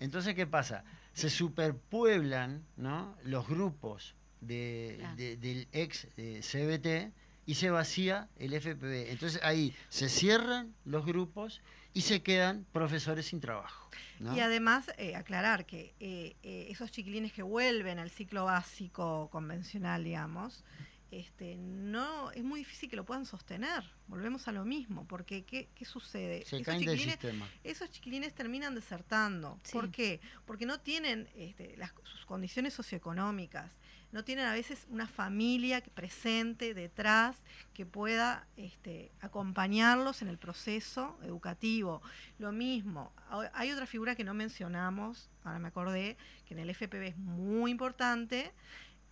Entonces, 0.00 0.34
¿qué 0.34 0.46
pasa? 0.46 0.82
Se 1.12 1.30
superpueblan 1.30 2.64
¿no? 2.76 3.16
los 3.24 3.46
grupos 3.46 4.14
de, 4.40 4.96
Claro. 4.98 5.16
de- 5.16 5.36
del 5.36 5.68
ex 5.72 6.08
eh, 6.16 6.40
CBT 6.42 7.12
y 7.46 7.54
se 7.54 7.70
vacía 7.70 8.28
el 8.38 8.52
FPV. 8.54 9.10
Entonces 9.10 9.40
ahí 9.42 9.74
se 9.88 10.08
cierran 10.08 10.74
los 10.84 11.04
grupos 11.04 11.60
y 11.92 12.00
se 12.02 12.22
quedan 12.22 12.66
profesores 12.72 13.26
sin 13.26 13.40
trabajo. 13.40 13.88
¿no? 14.20 14.36
Y 14.36 14.40
además, 14.40 14.90
eh, 14.96 15.14
aclarar 15.16 15.66
que 15.66 15.94
eh, 16.00 16.36
eh, 16.42 16.66
esos 16.70 16.90
chiquilines 16.90 17.32
que 17.32 17.42
vuelven 17.42 17.98
al 17.98 18.10
ciclo 18.10 18.44
básico 18.46 19.28
convencional, 19.30 20.04
digamos, 20.04 20.64
este, 21.10 21.56
no 21.56 22.32
es 22.32 22.42
muy 22.42 22.60
difícil 22.60 22.88
que 22.90 22.96
lo 22.96 23.04
puedan 23.04 23.24
sostener. 23.26 23.84
Volvemos 24.08 24.48
a 24.48 24.52
lo 24.52 24.64
mismo, 24.64 25.06
porque 25.06 25.44
¿qué, 25.44 25.68
qué 25.74 25.84
sucede? 25.84 26.44
se 26.44 26.56
Esos 26.56 26.62
caen 26.66 26.84
del 26.84 26.98
chiquilines- 26.98 27.12
sistema. 27.12 27.48
esos 27.62 27.90
chiquilines 27.90 28.34
terminan 28.34 28.74
desertando. 28.74 29.60
Sí. 29.62 29.72
¿Por 29.72 29.90
qué? 29.92 30.20
Porque 30.44 30.66
no 30.66 30.80
tienen 30.80 31.28
este, 31.36 31.76
las, 31.76 31.92
sus 32.04 32.24
condiciones 32.26 32.74
socioeconómicas, 32.74 33.72
no 34.14 34.22
tienen 34.22 34.46
a 34.46 34.52
veces 34.52 34.86
una 34.90 35.08
familia 35.08 35.82
presente 35.92 36.72
detrás 36.72 37.42
que 37.74 37.84
pueda 37.84 38.46
este, 38.56 39.10
acompañarlos 39.20 40.22
en 40.22 40.28
el 40.28 40.38
proceso 40.38 41.18
educativo. 41.24 42.00
Lo 42.38 42.52
mismo, 42.52 43.12
hay 43.52 43.72
otra 43.72 43.86
figura 43.86 44.14
que 44.14 44.22
no 44.22 44.32
mencionamos, 44.32 45.30
ahora 45.42 45.58
me 45.58 45.66
acordé, 45.66 46.16
que 46.46 46.54
en 46.54 46.60
el 46.60 46.72
FPV 46.72 47.08
es 47.08 47.16
muy 47.16 47.72
importante, 47.72 48.52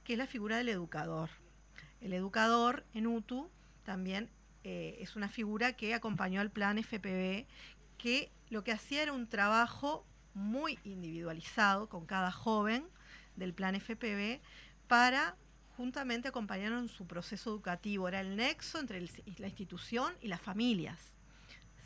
que 0.05 0.13
es 0.13 0.19
la 0.21 0.29
figura 0.29 0.57
del 0.59 0.69
educador. 0.69 1.31
El 2.01 2.13
educador 2.13 2.87
en 2.95 3.09
UTU 3.09 3.51
también 3.83 4.31
eh, 4.63 4.99
es 5.01 5.17
una 5.17 5.29
figura 5.29 5.73
que 5.73 5.95
acompañó 5.95 6.41
al 6.41 6.53
plan 6.53 6.79
FPV, 6.79 7.49
que 7.99 8.31
lo 8.51 8.63
que 8.63 8.71
hacía 8.71 9.03
era 9.03 9.13
un 9.13 9.29
trabajo 9.29 10.07
muy 10.33 10.79
individualizado 10.85 11.89
con 11.89 12.07
cada 12.07 12.31
joven 12.31 12.87
del 13.35 13.53
plan 13.53 13.75
FPV 13.75 14.41
para 14.89 15.37
juntamente 15.77 16.29
acompañarlo 16.29 16.79
en 16.79 16.89
su 16.89 17.07
proceso 17.07 17.51
educativo. 17.51 18.09
Era 18.09 18.21
el 18.21 18.37
nexo 18.37 18.79
entre 18.79 18.99
el- 18.99 19.11
la 19.39 19.47
institución 19.49 20.15
y 20.21 20.29
las 20.29 20.41
familias. 20.41 20.99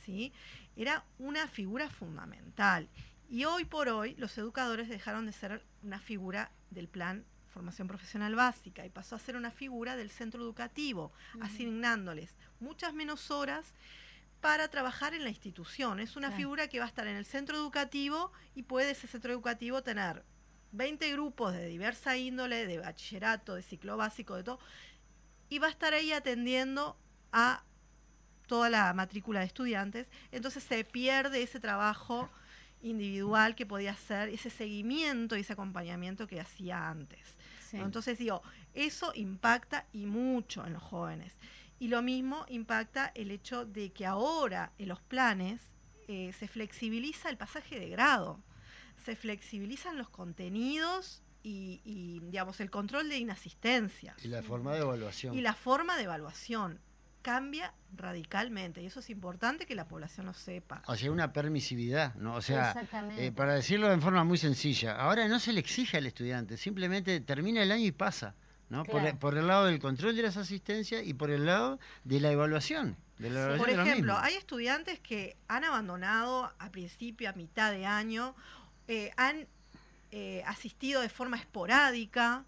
¿sí? 0.04 0.32
Era 0.76 1.04
una 1.18 1.48
figura 1.48 1.90
fundamental. 1.90 2.88
Y 3.28 3.44
hoy 3.44 3.64
por 3.64 3.88
hoy 3.88 4.14
los 4.18 4.38
educadores 4.38 4.88
dejaron 4.88 5.26
de 5.26 5.32
ser 5.32 5.64
una 5.82 5.98
figura 5.98 6.50
del 6.70 6.86
plan 6.88 7.24
formación 7.52 7.88
profesional 7.88 8.34
básica 8.36 8.84
y 8.84 8.90
pasó 8.90 9.16
a 9.16 9.18
ser 9.18 9.34
una 9.34 9.50
figura 9.50 9.96
del 9.96 10.10
centro 10.10 10.42
educativo, 10.42 11.10
asignándoles 11.40 12.36
muchas 12.60 12.92
menos 12.92 13.30
horas 13.30 13.72
para 14.42 14.68
trabajar 14.68 15.14
en 15.14 15.24
la 15.24 15.30
institución. 15.30 15.98
Es 15.98 16.16
una 16.16 16.28
Claro. 16.28 16.36
figura 16.36 16.68
que 16.68 16.78
va 16.78 16.84
a 16.84 16.88
estar 16.88 17.06
en 17.06 17.16
el 17.16 17.24
centro 17.24 17.56
educativo 17.56 18.30
y 18.54 18.62
puede 18.62 18.90
ese 18.90 19.06
centro 19.06 19.32
educativo 19.32 19.82
tener 19.82 20.22
20 20.76 21.10
grupos 21.12 21.52
de 21.52 21.66
diversa 21.66 22.16
índole, 22.16 22.66
de 22.66 22.78
bachillerato, 22.78 23.54
de 23.54 23.62
ciclo 23.62 23.96
básico, 23.96 24.36
de 24.36 24.44
todo, 24.44 24.58
y 25.48 25.58
va 25.58 25.68
a 25.68 25.70
estar 25.70 25.94
ahí 25.94 26.12
atendiendo 26.12 26.96
a 27.32 27.62
toda 28.46 28.70
la 28.70 28.92
matrícula 28.94 29.40
de 29.40 29.46
estudiantes. 29.46 30.08
Entonces 30.32 30.62
se 30.62 30.84
pierde 30.84 31.42
ese 31.42 31.60
trabajo 31.60 32.28
individual 32.82 33.54
que 33.54 33.66
podía 33.66 33.92
hacer, 33.92 34.28
ese 34.28 34.50
seguimiento 34.50 35.36
y 35.36 35.40
ese 35.40 35.52
acompañamiento 35.52 36.26
que 36.26 36.40
hacía 36.40 36.88
antes. 36.88 37.36
Sí. 37.68 37.78
¿no? 37.78 37.84
Entonces 37.84 38.18
digo, 38.18 38.42
eso 38.74 39.12
impacta 39.14 39.86
y 39.92 40.06
mucho 40.06 40.64
en 40.66 40.74
los 40.74 40.82
jóvenes. 40.82 41.34
Y 41.78 41.88
lo 41.88 42.02
mismo 42.02 42.46
impacta 42.48 43.12
el 43.14 43.30
hecho 43.30 43.66
de 43.66 43.90
que 43.90 44.06
ahora 44.06 44.72
en 44.78 44.88
los 44.88 45.00
planes 45.00 45.60
eh, 46.08 46.32
se 46.38 46.48
flexibiliza 46.48 47.28
el 47.28 47.36
pasaje 47.36 47.78
de 47.78 47.88
grado, 47.88 48.40
se 49.06 49.14
flexibilizan 49.14 49.96
los 49.96 50.08
contenidos 50.08 51.22
y, 51.44 51.80
y, 51.84 52.18
digamos, 52.24 52.58
el 52.58 52.72
control 52.72 53.08
de 53.08 53.18
inasistencia 53.18 54.16
Y 54.24 54.26
la 54.26 54.42
forma 54.42 54.74
de 54.74 54.80
evaluación. 54.80 55.32
y 55.32 55.42
la 55.42 55.54
forma 55.54 55.96
de 55.96 56.02
evaluación 56.02 56.80
cambia 57.22 57.72
radicalmente 57.94 58.82
y 58.82 58.86
eso 58.86 58.98
es 58.98 59.08
importante 59.10 59.64
que 59.64 59.76
la 59.76 59.86
población 59.86 60.26
lo 60.26 60.34
sepa. 60.34 60.82
Hacia 60.88 61.12
una 61.12 61.32
permisividad, 61.32 62.16
¿no? 62.16 62.34
O 62.34 62.42
sea, 62.42 62.70
Exactamente. 62.70 63.26
eh, 63.26 63.32
para 63.32 63.54
decirlo 63.54 63.92
en 63.92 64.02
forma 64.02 64.24
muy 64.24 64.38
sencilla, 64.38 64.96
ahora 64.96 65.28
no 65.28 65.38
se 65.38 65.52
le 65.52 65.60
exige 65.60 65.98
al 65.98 66.06
estudiante, 66.06 66.56
simplemente 66.56 67.20
termina 67.20 67.62
el 67.62 67.70
año 67.70 67.84
y 67.84 67.92
pasa, 67.92 68.34
¿no? 68.70 68.82
Por, 68.84 69.38
el 69.38 69.46
lado 69.46 69.66
del 69.66 69.78
control 69.78 70.16
de 70.16 70.22
las 70.22 70.36
asistencias 70.36 71.06
y 71.06 71.14
por 71.14 71.30
el 71.30 71.46
lado 71.46 71.78
de 72.02 72.18
la 72.18 72.32
evaluación. 72.32 72.96
De 73.18 73.30
la 73.30 73.40
evaluación 73.44 73.76
Por 73.76 73.86
ejemplo, 73.86 74.18
hay 74.18 74.34
estudiantes 74.34 74.98
que 74.98 75.36
han 75.46 75.62
abandonado 75.62 76.52
a 76.58 76.70
principio, 76.70 77.30
a 77.30 77.34
mitad 77.34 77.70
de 77.70 77.86
año, 77.86 78.34
eh, 78.88 79.10
han 79.16 79.46
eh, 80.10 80.42
asistido 80.46 81.00
de 81.00 81.08
forma 81.08 81.36
esporádica, 81.36 82.44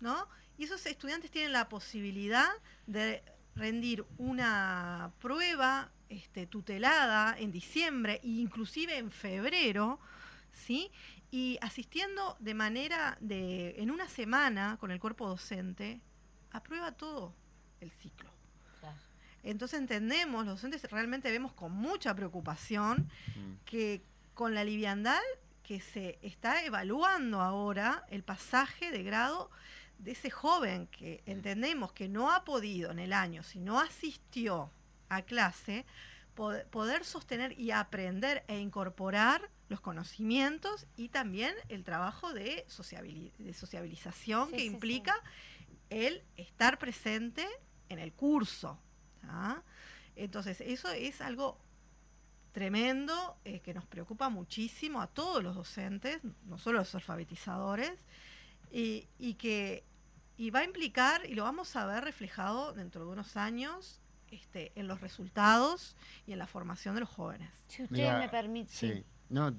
¿no? 0.00 0.26
Y 0.58 0.64
esos 0.64 0.84
estudiantes 0.86 1.30
tienen 1.30 1.52
la 1.52 1.68
posibilidad 1.68 2.48
de 2.86 3.22
rendir 3.54 4.04
una 4.18 5.12
prueba 5.20 5.90
este, 6.08 6.46
tutelada 6.46 7.36
en 7.38 7.52
diciembre 7.52 8.20
e 8.22 8.28
inclusive 8.28 8.96
en 8.98 9.10
febrero, 9.10 10.00
¿sí? 10.52 10.90
Y 11.30 11.58
asistiendo 11.60 12.36
de 12.40 12.54
manera 12.54 13.16
de, 13.20 13.74
en 13.78 13.90
una 13.90 14.08
semana 14.08 14.76
con 14.80 14.90
el 14.90 14.98
cuerpo 14.98 15.28
docente, 15.28 16.00
aprueba 16.50 16.92
todo 16.92 17.34
el 17.80 17.90
ciclo. 17.90 18.30
Entonces 19.44 19.78
entendemos, 19.78 20.44
los 20.44 20.56
docentes 20.60 20.82
realmente 20.90 21.30
vemos 21.30 21.52
con 21.52 21.72
mucha 21.72 22.14
preocupación 22.14 23.08
Mm. 23.36 23.52
que 23.64 24.02
con 24.34 24.54
la 24.54 24.64
liviandad 24.64 25.20
que 25.68 25.80
se 25.80 26.18
está 26.22 26.64
evaluando 26.64 27.42
ahora 27.42 28.06
el 28.08 28.22
pasaje 28.22 28.90
de 28.90 29.02
grado 29.02 29.50
de 29.98 30.12
ese 30.12 30.30
joven 30.30 30.86
que 30.86 31.22
entendemos 31.26 31.92
que 31.92 32.08
no 32.08 32.32
ha 32.32 32.42
podido 32.42 32.90
en 32.90 32.98
el 32.98 33.12
año, 33.12 33.42
si 33.42 33.58
no 33.60 33.78
asistió 33.78 34.70
a 35.10 35.20
clase, 35.20 35.84
pod- 36.34 36.64
poder 36.70 37.04
sostener 37.04 37.52
y 37.60 37.70
aprender 37.72 38.44
e 38.48 38.58
incorporar 38.58 39.50
los 39.68 39.82
conocimientos 39.82 40.86
y 40.96 41.10
también 41.10 41.54
el 41.68 41.84
trabajo 41.84 42.32
de, 42.32 42.64
sociabili- 42.68 43.36
de 43.36 43.52
sociabilización 43.52 44.46
Sí, 44.46 44.52
que 44.52 44.58
sí, 44.60 44.68
sí. 44.68 44.72
implica 44.72 45.14
el 45.90 46.22
estar 46.38 46.78
presente 46.78 47.46
en 47.90 47.98
el 47.98 48.14
curso. 48.14 48.78
¿tá? 49.20 49.62
Entonces, 50.16 50.62
eso 50.62 50.90
es 50.92 51.20
algo 51.20 51.58
tremendo 52.58 53.36
eh, 53.44 53.60
que 53.60 53.72
nos 53.72 53.86
preocupa 53.86 54.28
muchísimo 54.30 55.00
a 55.00 55.06
todos 55.06 55.44
los 55.44 55.54
docentes, 55.54 56.18
no 56.46 56.58
solo 56.58 56.78
a 56.78 56.82
los 56.82 56.94
alfabetizadores, 56.94 57.92
y, 58.72 59.06
y 59.18 59.34
que 59.34 59.84
y 60.36 60.50
va 60.50 60.60
a 60.60 60.64
implicar, 60.64 61.24
y 61.24 61.34
lo 61.34 61.44
vamos 61.44 61.76
a 61.76 61.86
ver 61.86 62.02
reflejado 62.02 62.72
dentro 62.72 63.04
de 63.04 63.12
unos 63.12 63.36
años, 63.36 64.00
este, 64.32 64.72
en 64.74 64.88
los 64.88 65.00
resultados 65.00 65.96
y 66.26 66.32
en 66.32 66.38
la 66.38 66.46
formación 66.48 66.94
de 66.96 67.00
los 67.02 67.08
jóvenes. 67.08 67.50
Si 67.68 67.82
usted 67.84 67.96
Mira, 67.96 68.18
me 68.18 68.28
permite. 68.28 68.72
Sí. 68.72 69.04
No, 69.30 69.54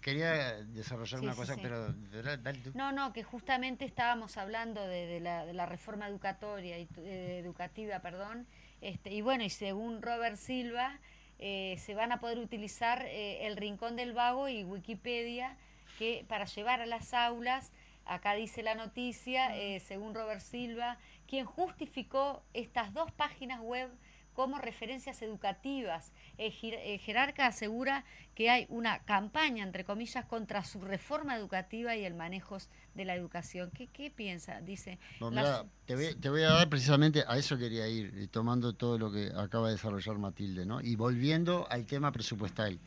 quería 0.00 0.62
desarrollar 0.64 1.18
Sí, 1.20 1.26
una 1.26 1.34
sí, 1.34 1.38
cosa, 1.40 1.54
sí. 1.54 1.60
pero 1.62 1.92
dale, 1.92 2.36
dale 2.38 2.58
tú. 2.60 2.70
No, 2.74 2.92
no, 2.92 3.12
que 3.12 3.24
justamente 3.24 3.84
estábamos 3.84 4.36
hablando 4.36 4.80
de, 4.80 5.06
de 5.06 5.20
la, 5.20 5.44
de 5.44 5.52
la 5.54 5.66
reforma 5.66 6.06
educatoria 6.08 6.78
y 6.78 6.88
eh, 6.98 7.40
educativa, 7.40 7.98
perdón, 8.00 8.46
este, 8.80 9.12
y 9.12 9.20
bueno, 9.20 9.44
y 9.44 9.50
según 9.50 10.02
Robert 10.02 10.36
Silva, 10.36 11.00
eh, 11.38 11.76
se 11.78 11.94
van 11.94 12.12
a 12.12 12.20
poder 12.20 12.38
utilizar 12.38 13.04
eh, 13.06 13.46
el 13.46 13.56
Rincón 13.56 13.96
del 13.96 14.12
Vago 14.12 14.48
y 14.48 14.64
Wikipedia 14.64 15.56
que 15.98 16.24
para 16.28 16.44
llevar 16.44 16.80
a 16.80 16.86
las 16.86 17.14
aulas, 17.14 17.72
acá 18.04 18.34
dice 18.34 18.62
la 18.62 18.74
noticia, 18.74 19.56
eh, 19.56 19.80
según 19.80 20.14
Robert 20.14 20.40
Silva, 20.40 20.98
quien 21.26 21.44
justificó 21.44 22.42
estas 22.54 22.92
dos 22.92 23.10
páginas 23.12 23.60
web 23.60 23.90
como 24.38 24.58
referencias 24.58 25.20
educativas. 25.22 26.12
El, 26.36 26.52
jer- 26.52 26.78
el 26.84 27.00
jerarca 27.00 27.48
asegura 27.48 28.04
que 28.36 28.50
hay 28.50 28.66
una 28.68 29.00
campaña, 29.00 29.64
entre 29.64 29.82
comillas, 29.82 30.24
contra 30.26 30.62
su 30.62 30.80
reforma 30.80 31.34
educativa 31.34 31.96
y 31.96 32.04
el 32.04 32.14
manejo 32.14 32.58
de 32.94 33.04
la 33.04 33.16
educación. 33.16 33.72
¿Qué, 33.74 33.88
qué 33.88 34.12
piensa? 34.12 34.60
Dice. 34.60 35.00
Las- 35.18 35.32
mirá, 35.32 35.64
te, 35.86 35.96
voy, 35.96 36.14
te 36.14 36.30
voy 36.30 36.42
a 36.44 36.50
dar 36.50 36.68
precisamente 36.68 37.24
a 37.26 37.36
eso 37.36 37.58
quería 37.58 37.88
ir, 37.88 38.14
eh, 38.16 38.28
tomando 38.28 38.74
todo 38.76 38.96
lo 38.96 39.10
que 39.10 39.32
acaba 39.36 39.66
de 39.66 39.72
desarrollar 39.74 40.18
Matilde, 40.18 40.64
¿no? 40.64 40.80
Y 40.80 40.94
volviendo 40.94 41.66
al 41.68 41.84
tema 41.86 42.12
presupuestal. 42.12 42.78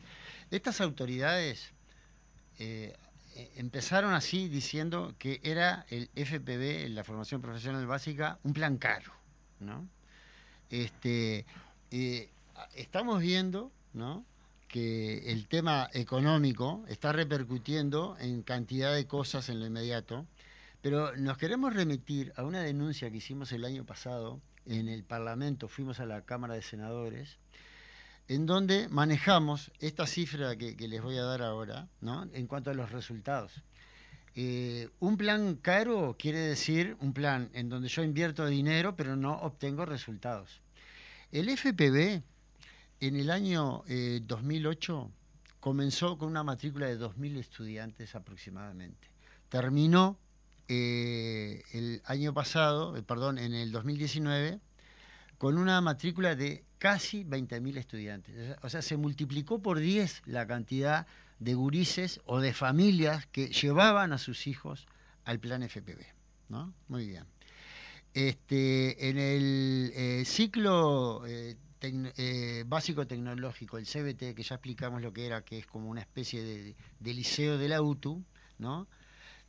Estas 0.50 0.80
autoridades 0.80 1.74
eh, 2.60 2.96
eh, 3.36 3.52
empezaron 3.56 4.14
así 4.14 4.48
diciendo 4.48 5.14
que 5.18 5.38
era 5.44 5.84
el 5.90 6.08
FPB, 6.14 6.88
la 6.94 7.04
formación 7.04 7.42
profesional 7.42 7.86
básica, 7.86 8.38
un 8.42 8.54
plan 8.54 8.78
caro, 8.78 9.12
¿no? 9.60 9.86
Este, 10.72 11.44
eh, 11.90 12.30
estamos 12.74 13.20
viendo, 13.20 13.70
que 14.68 15.30
el 15.30 15.46
tema 15.46 15.90
económico 15.92 16.82
está 16.88 17.12
repercutiendo 17.12 18.16
en 18.18 18.42
cantidad 18.42 18.94
de 18.94 19.06
cosas 19.06 19.50
en 19.50 19.60
lo 19.60 19.66
inmediato, 19.66 20.26
pero 20.80 21.14
nos 21.14 21.36
queremos 21.36 21.74
remitir 21.74 22.32
a 22.36 22.44
una 22.44 22.62
denuncia 22.62 23.10
que 23.10 23.18
hicimos 23.18 23.52
el 23.52 23.66
año 23.66 23.84
pasado 23.84 24.40
en 24.64 24.88
el 24.88 25.04
Parlamento, 25.04 25.68
fuimos 25.68 26.00
a 26.00 26.06
la 26.06 26.22
Cámara 26.22 26.54
de 26.54 26.62
Senadores, 26.62 27.36
en 28.28 28.46
donde 28.46 28.88
manejamos 28.88 29.72
esta 29.78 30.06
cifra 30.06 30.56
que, 30.56 30.74
les 30.74 31.02
voy 31.02 31.18
a 31.18 31.24
dar 31.24 31.42
ahora, 31.42 31.88
en 32.32 32.46
cuanto 32.46 32.70
a 32.70 32.74
los 32.74 32.90
resultados. 32.92 33.62
Eh, 34.34 34.88
un 35.00 35.18
plan 35.18 35.56
caro 35.56 36.16
quiere 36.18 36.38
decir 36.38 36.96
un 37.00 37.12
plan 37.12 37.50
en 37.52 37.68
donde 37.68 37.88
yo 37.88 38.02
invierto 38.02 38.46
dinero 38.46 38.96
pero 38.96 39.16
no 39.16 39.34
obtengo 39.34 39.84
resultados. 39.84 40.62
El 41.30 41.50
FPB 41.50 42.22
en 43.00 43.16
el 43.16 43.30
año 43.30 43.84
2008 44.22 45.10
eh, 45.10 45.22
comenzó 45.60 46.16
con 46.16 46.28
una 46.28 46.42
matrícula 46.42 46.86
de 46.86 46.98
2.000 46.98 47.38
estudiantes 47.38 48.14
aproximadamente. 48.14 49.08
Terminó 49.48 50.18
eh, 50.68 51.62
el 51.72 52.00
año 52.04 52.32
pasado, 52.32 52.94
perdón, 53.04 53.38
en 53.38 53.52
el 53.54 53.72
2019, 53.72 54.60
con 55.36 55.58
una 55.58 55.80
matrícula 55.80 56.34
de 56.34 56.64
casi 56.78 57.24
20.000 57.24 57.76
estudiantes. 57.76 58.56
O 58.62 58.68
sea, 58.68 58.80
se 58.82 58.96
multiplicó 58.96 59.60
por 59.60 59.78
10 59.78 60.22
la 60.26 60.46
cantidad 60.46 61.06
de 61.42 61.54
gurises 61.54 62.20
o 62.24 62.40
de 62.40 62.52
familias 62.52 63.26
que 63.26 63.48
llevaban 63.48 64.12
a 64.12 64.18
sus 64.18 64.46
hijos 64.46 64.86
al 65.24 65.40
plan 65.40 65.62
FPB. 65.62 66.04
¿no? 66.48 66.72
Muy 66.88 67.06
bien. 67.06 67.24
Este, 68.14 69.08
en 69.08 69.18
el 69.18 70.26
ciclo 70.26 71.22
eh, 71.26 72.64
básico 72.66 73.06
tecnológico, 73.06 73.78
el 73.78 73.86
CBT, 73.86 74.34
que 74.36 74.42
ya 74.42 74.54
explicamos 74.56 75.02
lo 75.02 75.12
que 75.12 75.26
era, 75.26 75.44
que 75.44 75.58
es 75.58 75.66
como 75.66 75.88
una 75.88 76.00
especie 76.00 76.42
de, 76.42 76.76
liceo 77.12 77.58
de 77.58 77.68
la 77.68 77.82
UTU, 77.82 78.24
¿no? 78.58 78.86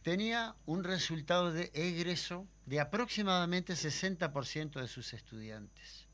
tenía 0.02 0.56
un 0.66 0.84
resultado 0.84 1.52
de 1.54 1.72
egreso 1.74 2.48
de 2.66 2.80
aproximadamente 2.80 3.74
60% 3.74 4.82
de 4.82 4.88
sus 4.88 5.14
estudiantes. 5.14 6.08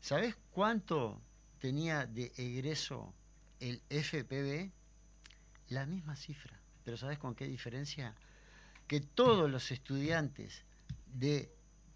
¿Sabes 0.00 0.36
cuánto 0.50 1.20
tenía 1.58 2.06
de 2.06 2.32
egreso 2.36 3.14
el 3.60 3.82
FPB? 3.88 4.70
La 5.68 5.86
misma 5.86 6.16
cifra. 6.16 6.58
Pero 6.84 6.96
¿sabes 6.96 7.18
con 7.18 7.34
qué 7.34 7.46
diferencia? 7.46 8.14
Que 8.86 9.00
todos 9.00 9.50
los 9.50 9.70
estudiantes 9.70 10.64
del 11.06 11.48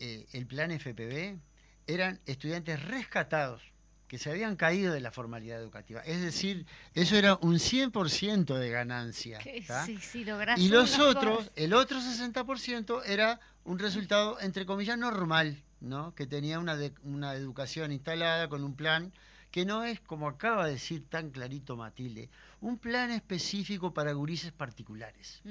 de, 0.03 0.29
eh, 0.33 0.47
plan 0.47 0.71
FPB 0.71 1.39
eran 1.87 2.21
estudiantes 2.27 2.83
rescatados 2.85 3.62
que 4.07 4.19
se 4.19 4.31
habían 4.31 4.57
caído 4.57 4.93
de 4.93 5.01
la 5.01 5.11
formalidad 5.11 5.61
educativa. 5.61 6.01
Es 6.03 6.21
decir, 6.21 6.67
eso 6.95 7.17
era 7.17 7.37
un 7.37 7.59
100% 7.59 8.55
de 8.55 8.71
ganancia. 8.71 9.41
Sí, 9.41 9.99
sí, 9.99 10.25
y 10.57 10.69
los 10.69 10.99
otros, 10.99 11.51
el 11.57 11.73
otro 11.73 11.99
60% 11.99 13.03
era 13.07 13.41
un 13.65 13.79
resultado, 13.79 14.39
entre 14.41 14.67
comillas, 14.67 14.99
normal, 14.99 15.62
¿no? 15.81 16.15
que 16.15 16.27
tenía 16.27 16.59
una, 16.59 16.79
una 17.03 17.35
educación 17.35 17.93
instalada 17.93 18.49
con 18.49 18.62
un 18.62 18.77
plan 18.77 19.12
que 19.55 19.65
no 19.65 19.85
es, 19.85 20.01
como 20.01 20.27
acaba 20.27 20.67
de 20.67 20.73
decir 20.73 21.09
tan 21.09 21.31
clarito 21.31 21.77
Matilde, 21.77 22.29
un 22.61 22.77
plan 22.77 23.13
específico 23.13 23.95
para 23.95 24.13
gurises 24.13 24.51
particulares, 24.51 25.43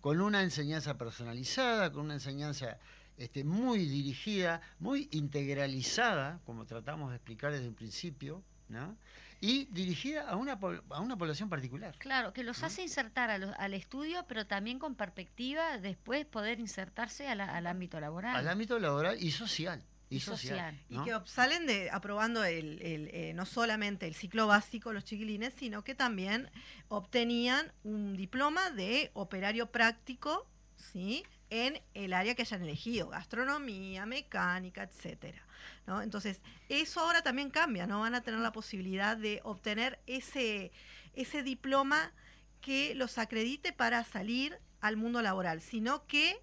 con 0.00 0.20
una 0.20 0.42
enseñanza 0.42 0.98
personalizada, 0.98 1.92
con 1.92 2.06
una 2.06 2.14
enseñanza 2.14 2.78
este, 3.16 3.44
muy 3.44 3.86
dirigida, 3.86 4.60
muy 4.80 5.08
integralizada, 5.12 6.40
como 6.46 6.66
tratamos 6.66 7.10
de 7.10 7.16
explicar 7.18 7.52
desde 7.52 7.68
un 7.68 7.76
principio, 7.76 8.42
¿no? 8.68 8.96
y 9.40 9.66
dirigida 9.66 10.28
a 10.28 10.34
una, 10.34 10.58
a 10.90 11.00
una 11.00 11.16
población 11.16 11.48
particular. 11.48 11.94
Claro, 11.98 12.32
que 12.32 12.42
los 12.42 12.64
hace 12.64 12.82
insertar 12.82 13.30
al 13.30 13.74
estudio, 13.74 14.24
pero 14.26 14.48
también 14.48 14.80
con 14.80 14.96
perspectiva 14.96 15.78
después 15.78 16.26
poder 16.26 16.58
insertarse 16.58 17.28
al 17.28 17.66
ámbito 17.68 18.00
laboral. 18.00 18.34
Al 18.34 18.48
ámbito 18.48 18.80
laboral 18.80 19.16
y 19.22 19.30
social. 19.30 19.84
Y, 20.10 20.20
social. 20.20 20.80
Y 20.88 20.98
que 21.02 21.14
salen 21.26 21.66
de 21.66 21.90
aprobando 21.90 22.42
el, 22.44 22.80
el 22.80 23.10
eh, 23.12 23.32
no 23.34 23.44
solamente 23.44 24.06
el 24.06 24.14
ciclo 24.14 24.46
básico 24.46 24.92
los 24.92 25.04
chiquilines, 25.04 25.52
sino 25.54 25.84
que 25.84 25.94
también 25.94 26.50
obtenían 26.88 27.72
un 27.84 28.16
diploma 28.16 28.70
de 28.70 29.10
operario 29.12 29.70
práctico, 29.70 30.46
¿sí? 30.76 31.24
en 31.50 31.80
el 31.94 32.12
área 32.12 32.34
que 32.34 32.42
hayan 32.42 32.62
elegido, 32.62 33.08
gastronomía, 33.08 34.06
mecánica, 34.06 34.82
etcétera. 34.82 35.42
¿no? 35.86 36.02
Entonces, 36.02 36.42
eso 36.68 37.00
ahora 37.00 37.22
también 37.22 37.50
cambia, 37.50 37.86
no 37.86 38.00
van 38.00 38.14
a 38.14 38.22
tener 38.22 38.40
la 38.40 38.52
posibilidad 38.52 39.16
de 39.16 39.40
obtener 39.44 39.98
ese, 40.06 40.72
ese 41.14 41.42
diploma 41.42 42.12
que 42.60 42.94
los 42.94 43.18
acredite 43.18 43.72
para 43.72 44.04
salir 44.04 44.58
al 44.80 44.96
mundo 44.96 45.22
laboral, 45.22 45.60
sino 45.60 46.06
que 46.06 46.40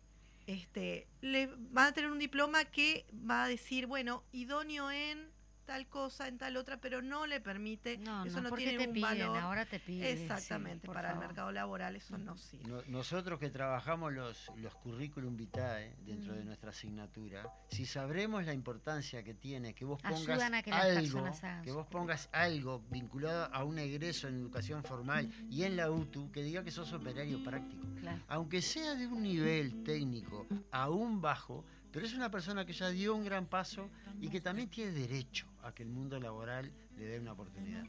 este, 0.48 1.08
le, 1.22 1.50
van 1.58 1.88
a 1.88 1.92
tener 1.94 2.12
un 2.12 2.20
diploma 2.20 2.66
que 2.66 3.06
va 3.14 3.44
a 3.44 3.48
decir, 3.48 3.88
bueno, 3.88 4.24
idóneo 4.32 4.92
en 4.92 5.35
tal 5.66 5.88
cosa, 5.88 6.28
en 6.28 6.38
tal 6.38 6.58
otra, 6.58 6.78
pero 6.78 7.02
no 7.02 7.26
le 7.26 7.42
permite, 7.42 8.00
eso 8.26 8.42
no, 8.42 8.52
tiene 8.52 8.88
un 8.88 9.02
valor. 9.02 9.38
Ahora 9.38 9.66
te 9.66 9.80
piden, 9.80 10.18
Exactamente, 10.18 10.88
para 10.88 11.12
el 11.12 11.20
mercado 11.20 11.52
laboral 11.52 11.96
eso 11.96 12.18
no 12.18 12.38
sirve. 12.38 12.84
nosotros 12.88 13.40
que 13.40 13.50
trabajamos 13.50 14.14
los, 14.14 14.52
los 14.58 14.76
currículum 14.76 15.36
vitae 15.36 15.96
dentro 16.06 16.34
de 16.34 16.44
nuestra 16.46 16.70
asignatura, 16.70 17.50
si 17.70 17.86
sabremos 17.86 18.46
la 18.46 18.54
importancia 18.54 19.24
que 19.24 19.34
tiene 19.34 19.74
que 19.74 19.86
vos 19.86 20.02
pongas 20.02 20.52
algo, 20.72 21.26
que 21.64 21.72
vos 21.72 21.88
pongas 21.88 22.30
algo 22.32 22.84
vinculado 22.90 23.54
a 23.54 23.64
un 23.64 23.80
egreso 23.80 24.28
en 24.28 24.36
educación 24.36 24.84
formal 24.84 25.32
y 25.50 25.64
en 25.64 25.76
la 25.76 25.92
UTU, 25.92 26.32
que 26.32 26.44
diga 26.44 26.64
que 26.64 26.72
sos 26.72 26.94
operario 26.94 27.44
práctico. 27.44 27.86
Aunque 28.28 28.62
sea 28.62 28.96
de 28.96 29.08
un 29.08 29.24
nivel 29.24 29.84
técnico 29.84 30.46
aún 30.72 31.22
bajo, 31.22 31.66
pero 31.92 32.06
es 32.06 32.14
una 32.14 32.30
persona 32.30 32.66
que 32.66 32.74
ya 32.74 32.90
dio 32.90 33.16
un 33.16 33.24
gran 33.24 33.46
paso 33.48 33.90
y 34.20 34.30
que 34.30 34.42
también 34.42 34.70
tiene 34.70 34.92
derecho 34.92 35.48
a 35.66 35.74
que 35.74 35.84
el 35.84 35.90
mundo 35.90 36.20
laboral 36.20 36.72
le 36.96 37.06
dé 37.06 37.20
una 37.20 37.34
oportunidad. 37.34 37.84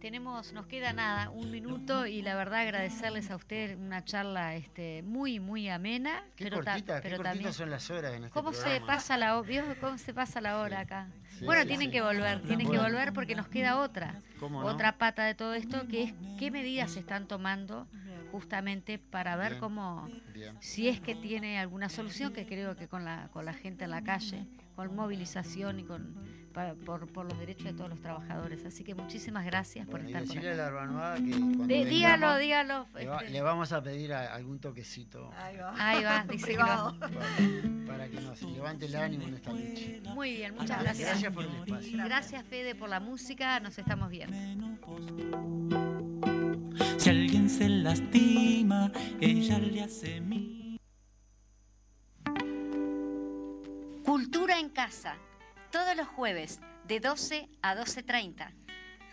Tenemos, 0.00 0.52
nos 0.52 0.66
queda 0.66 0.92
nada, 0.92 1.30
un 1.30 1.50
minuto 1.50 2.06
y 2.06 2.22
la 2.22 2.36
verdad 2.36 2.60
agradecerles 2.60 3.30
a 3.30 3.36
usted 3.36 3.76
una 3.76 4.04
charla 4.04 4.54
este, 4.54 5.02
muy, 5.02 5.40
muy 5.40 5.68
amena. 5.68 6.24
Qué 6.36 6.44
pero, 6.44 6.62
cortita, 6.62 7.00
pero 7.02 7.20
también, 7.20 7.52
son 7.52 7.70
las 7.70 7.90
horas 7.90 8.14
en 8.14 8.24
este 8.24 8.32
¿Cómo 8.32 8.52
se 8.52 8.80
pasa 8.80 9.16
la 9.16 9.42
cómo 9.80 9.98
se 9.98 10.14
pasa 10.14 10.40
la 10.40 10.60
hora 10.60 10.80
acá? 10.80 11.08
bueno, 11.44 11.66
tienen 11.66 11.90
que 11.90 12.00
volver, 12.00 12.42
tienen 12.42 12.70
que 12.70 12.78
volver 12.78 13.12
porque 13.12 13.34
nos 13.34 13.48
queda 13.48 13.78
otra, 13.78 14.20
otra 14.40 14.98
pata 14.98 15.24
de 15.24 15.34
todo 15.34 15.54
esto, 15.54 15.86
que 15.88 16.04
es 16.04 16.14
qué 16.38 16.50
medidas 16.50 16.92
se 16.92 17.00
están 17.00 17.26
tomando 17.26 17.88
justamente 18.30 18.98
para 18.98 19.36
ver 19.36 19.58
cómo, 19.58 20.08
si 20.60 20.88
es 20.88 21.00
que 21.00 21.14
tiene 21.14 21.58
alguna 21.58 21.88
solución, 21.88 22.32
que 22.32 22.46
creo 22.46 22.76
que 22.76 22.88
con 22.88 23.04
la, 23.04 23.28
con 23.32 23.44
la 23.44 23.54
gente 23.54 23.84
en 23.84 23.90
la 23.90 24.02
calle, 24.02 24.46
con 24.76 24.94
movilización 24.94 25.80
y 25.80 25.84
con 25.84 26.14
por, 26.84 27.06
por, 27.12 27.26
los 27.26 27.38
derechos 27.38 27.64
de 27.64 27.72
todos 27.72 27.90
los 27.90 28.00
trabajadores. 28.00 28.64
Así 28.64 28.84
que 28.84 28.94
muchísimas 28.94 29.44
gracias 29.44 29.86
por 29.86 30.00
estar 30.00 30.22
nosotros. 30.22 31.68
dígalo, 31.68 32.36
dígalo. 32.36 32.86
Este. 32.96 33.30
Le, 33.30 33.42
vamos 33.42 33.72
a 33.72 33.82
pedir 33.82 34.12
algún 34.12 34.58
toquecito. 34.58 35.30
Ahí 35.36 35.56
va. 35.56 35.74
Ahí 35.78 36.04
va, 36.04 36.24
dice 36.28 36.56
para, 37.86 38.08
que 38.08 38.20
nos 38.20 38.42
levante 38.42 38.86
el 38.86 38.96
ánimo 38.96 39.28
en 39.28 39.34
esta 39.34 39.52
noche. 39.52 40.00
Muy 40.14 40.36
bien, 40.36 40.54
muchas 40.54 40.82
gracias. 40.82 41.08
Gracias 41.08 41.32
por 41.32 41.44
el 41.44 41.54
espacio. 41.54 41.98
Gracias, 42.04 42.44
Fede, 42.46 42.74
por 42.74 42.88
la 42.88 43.00
música. 43.00 43.60
Nos 43.60 43.78
estamos 43.78 44.10
viendo. 44.10 44.36
Si 46.98 47.10
alguien 47.10 47.48
se 47.48 47.68
lastima, 47.68 48.92
ella 49.20 49.58
le 49.58 49.82
hace 49.82 50.20
mi. 50.20 50.78
Cultura 54.04 54.58
en 54.58 54.70
casa, 54.70 55.16
todos 55.70 55.96
los 55.96 56.08
jueves 56.08 56.60
de 56.86 57.00
12 57.00 57.48
a 57.62 57.74
12.30. 57.74 58.52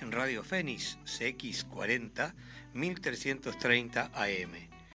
En 0.01 0.12
Radio 0.12 0.43
Fénix 0.43 0.97
CX40 1.06 2.34
1330 2.74 4.12
AM 4.14 4.75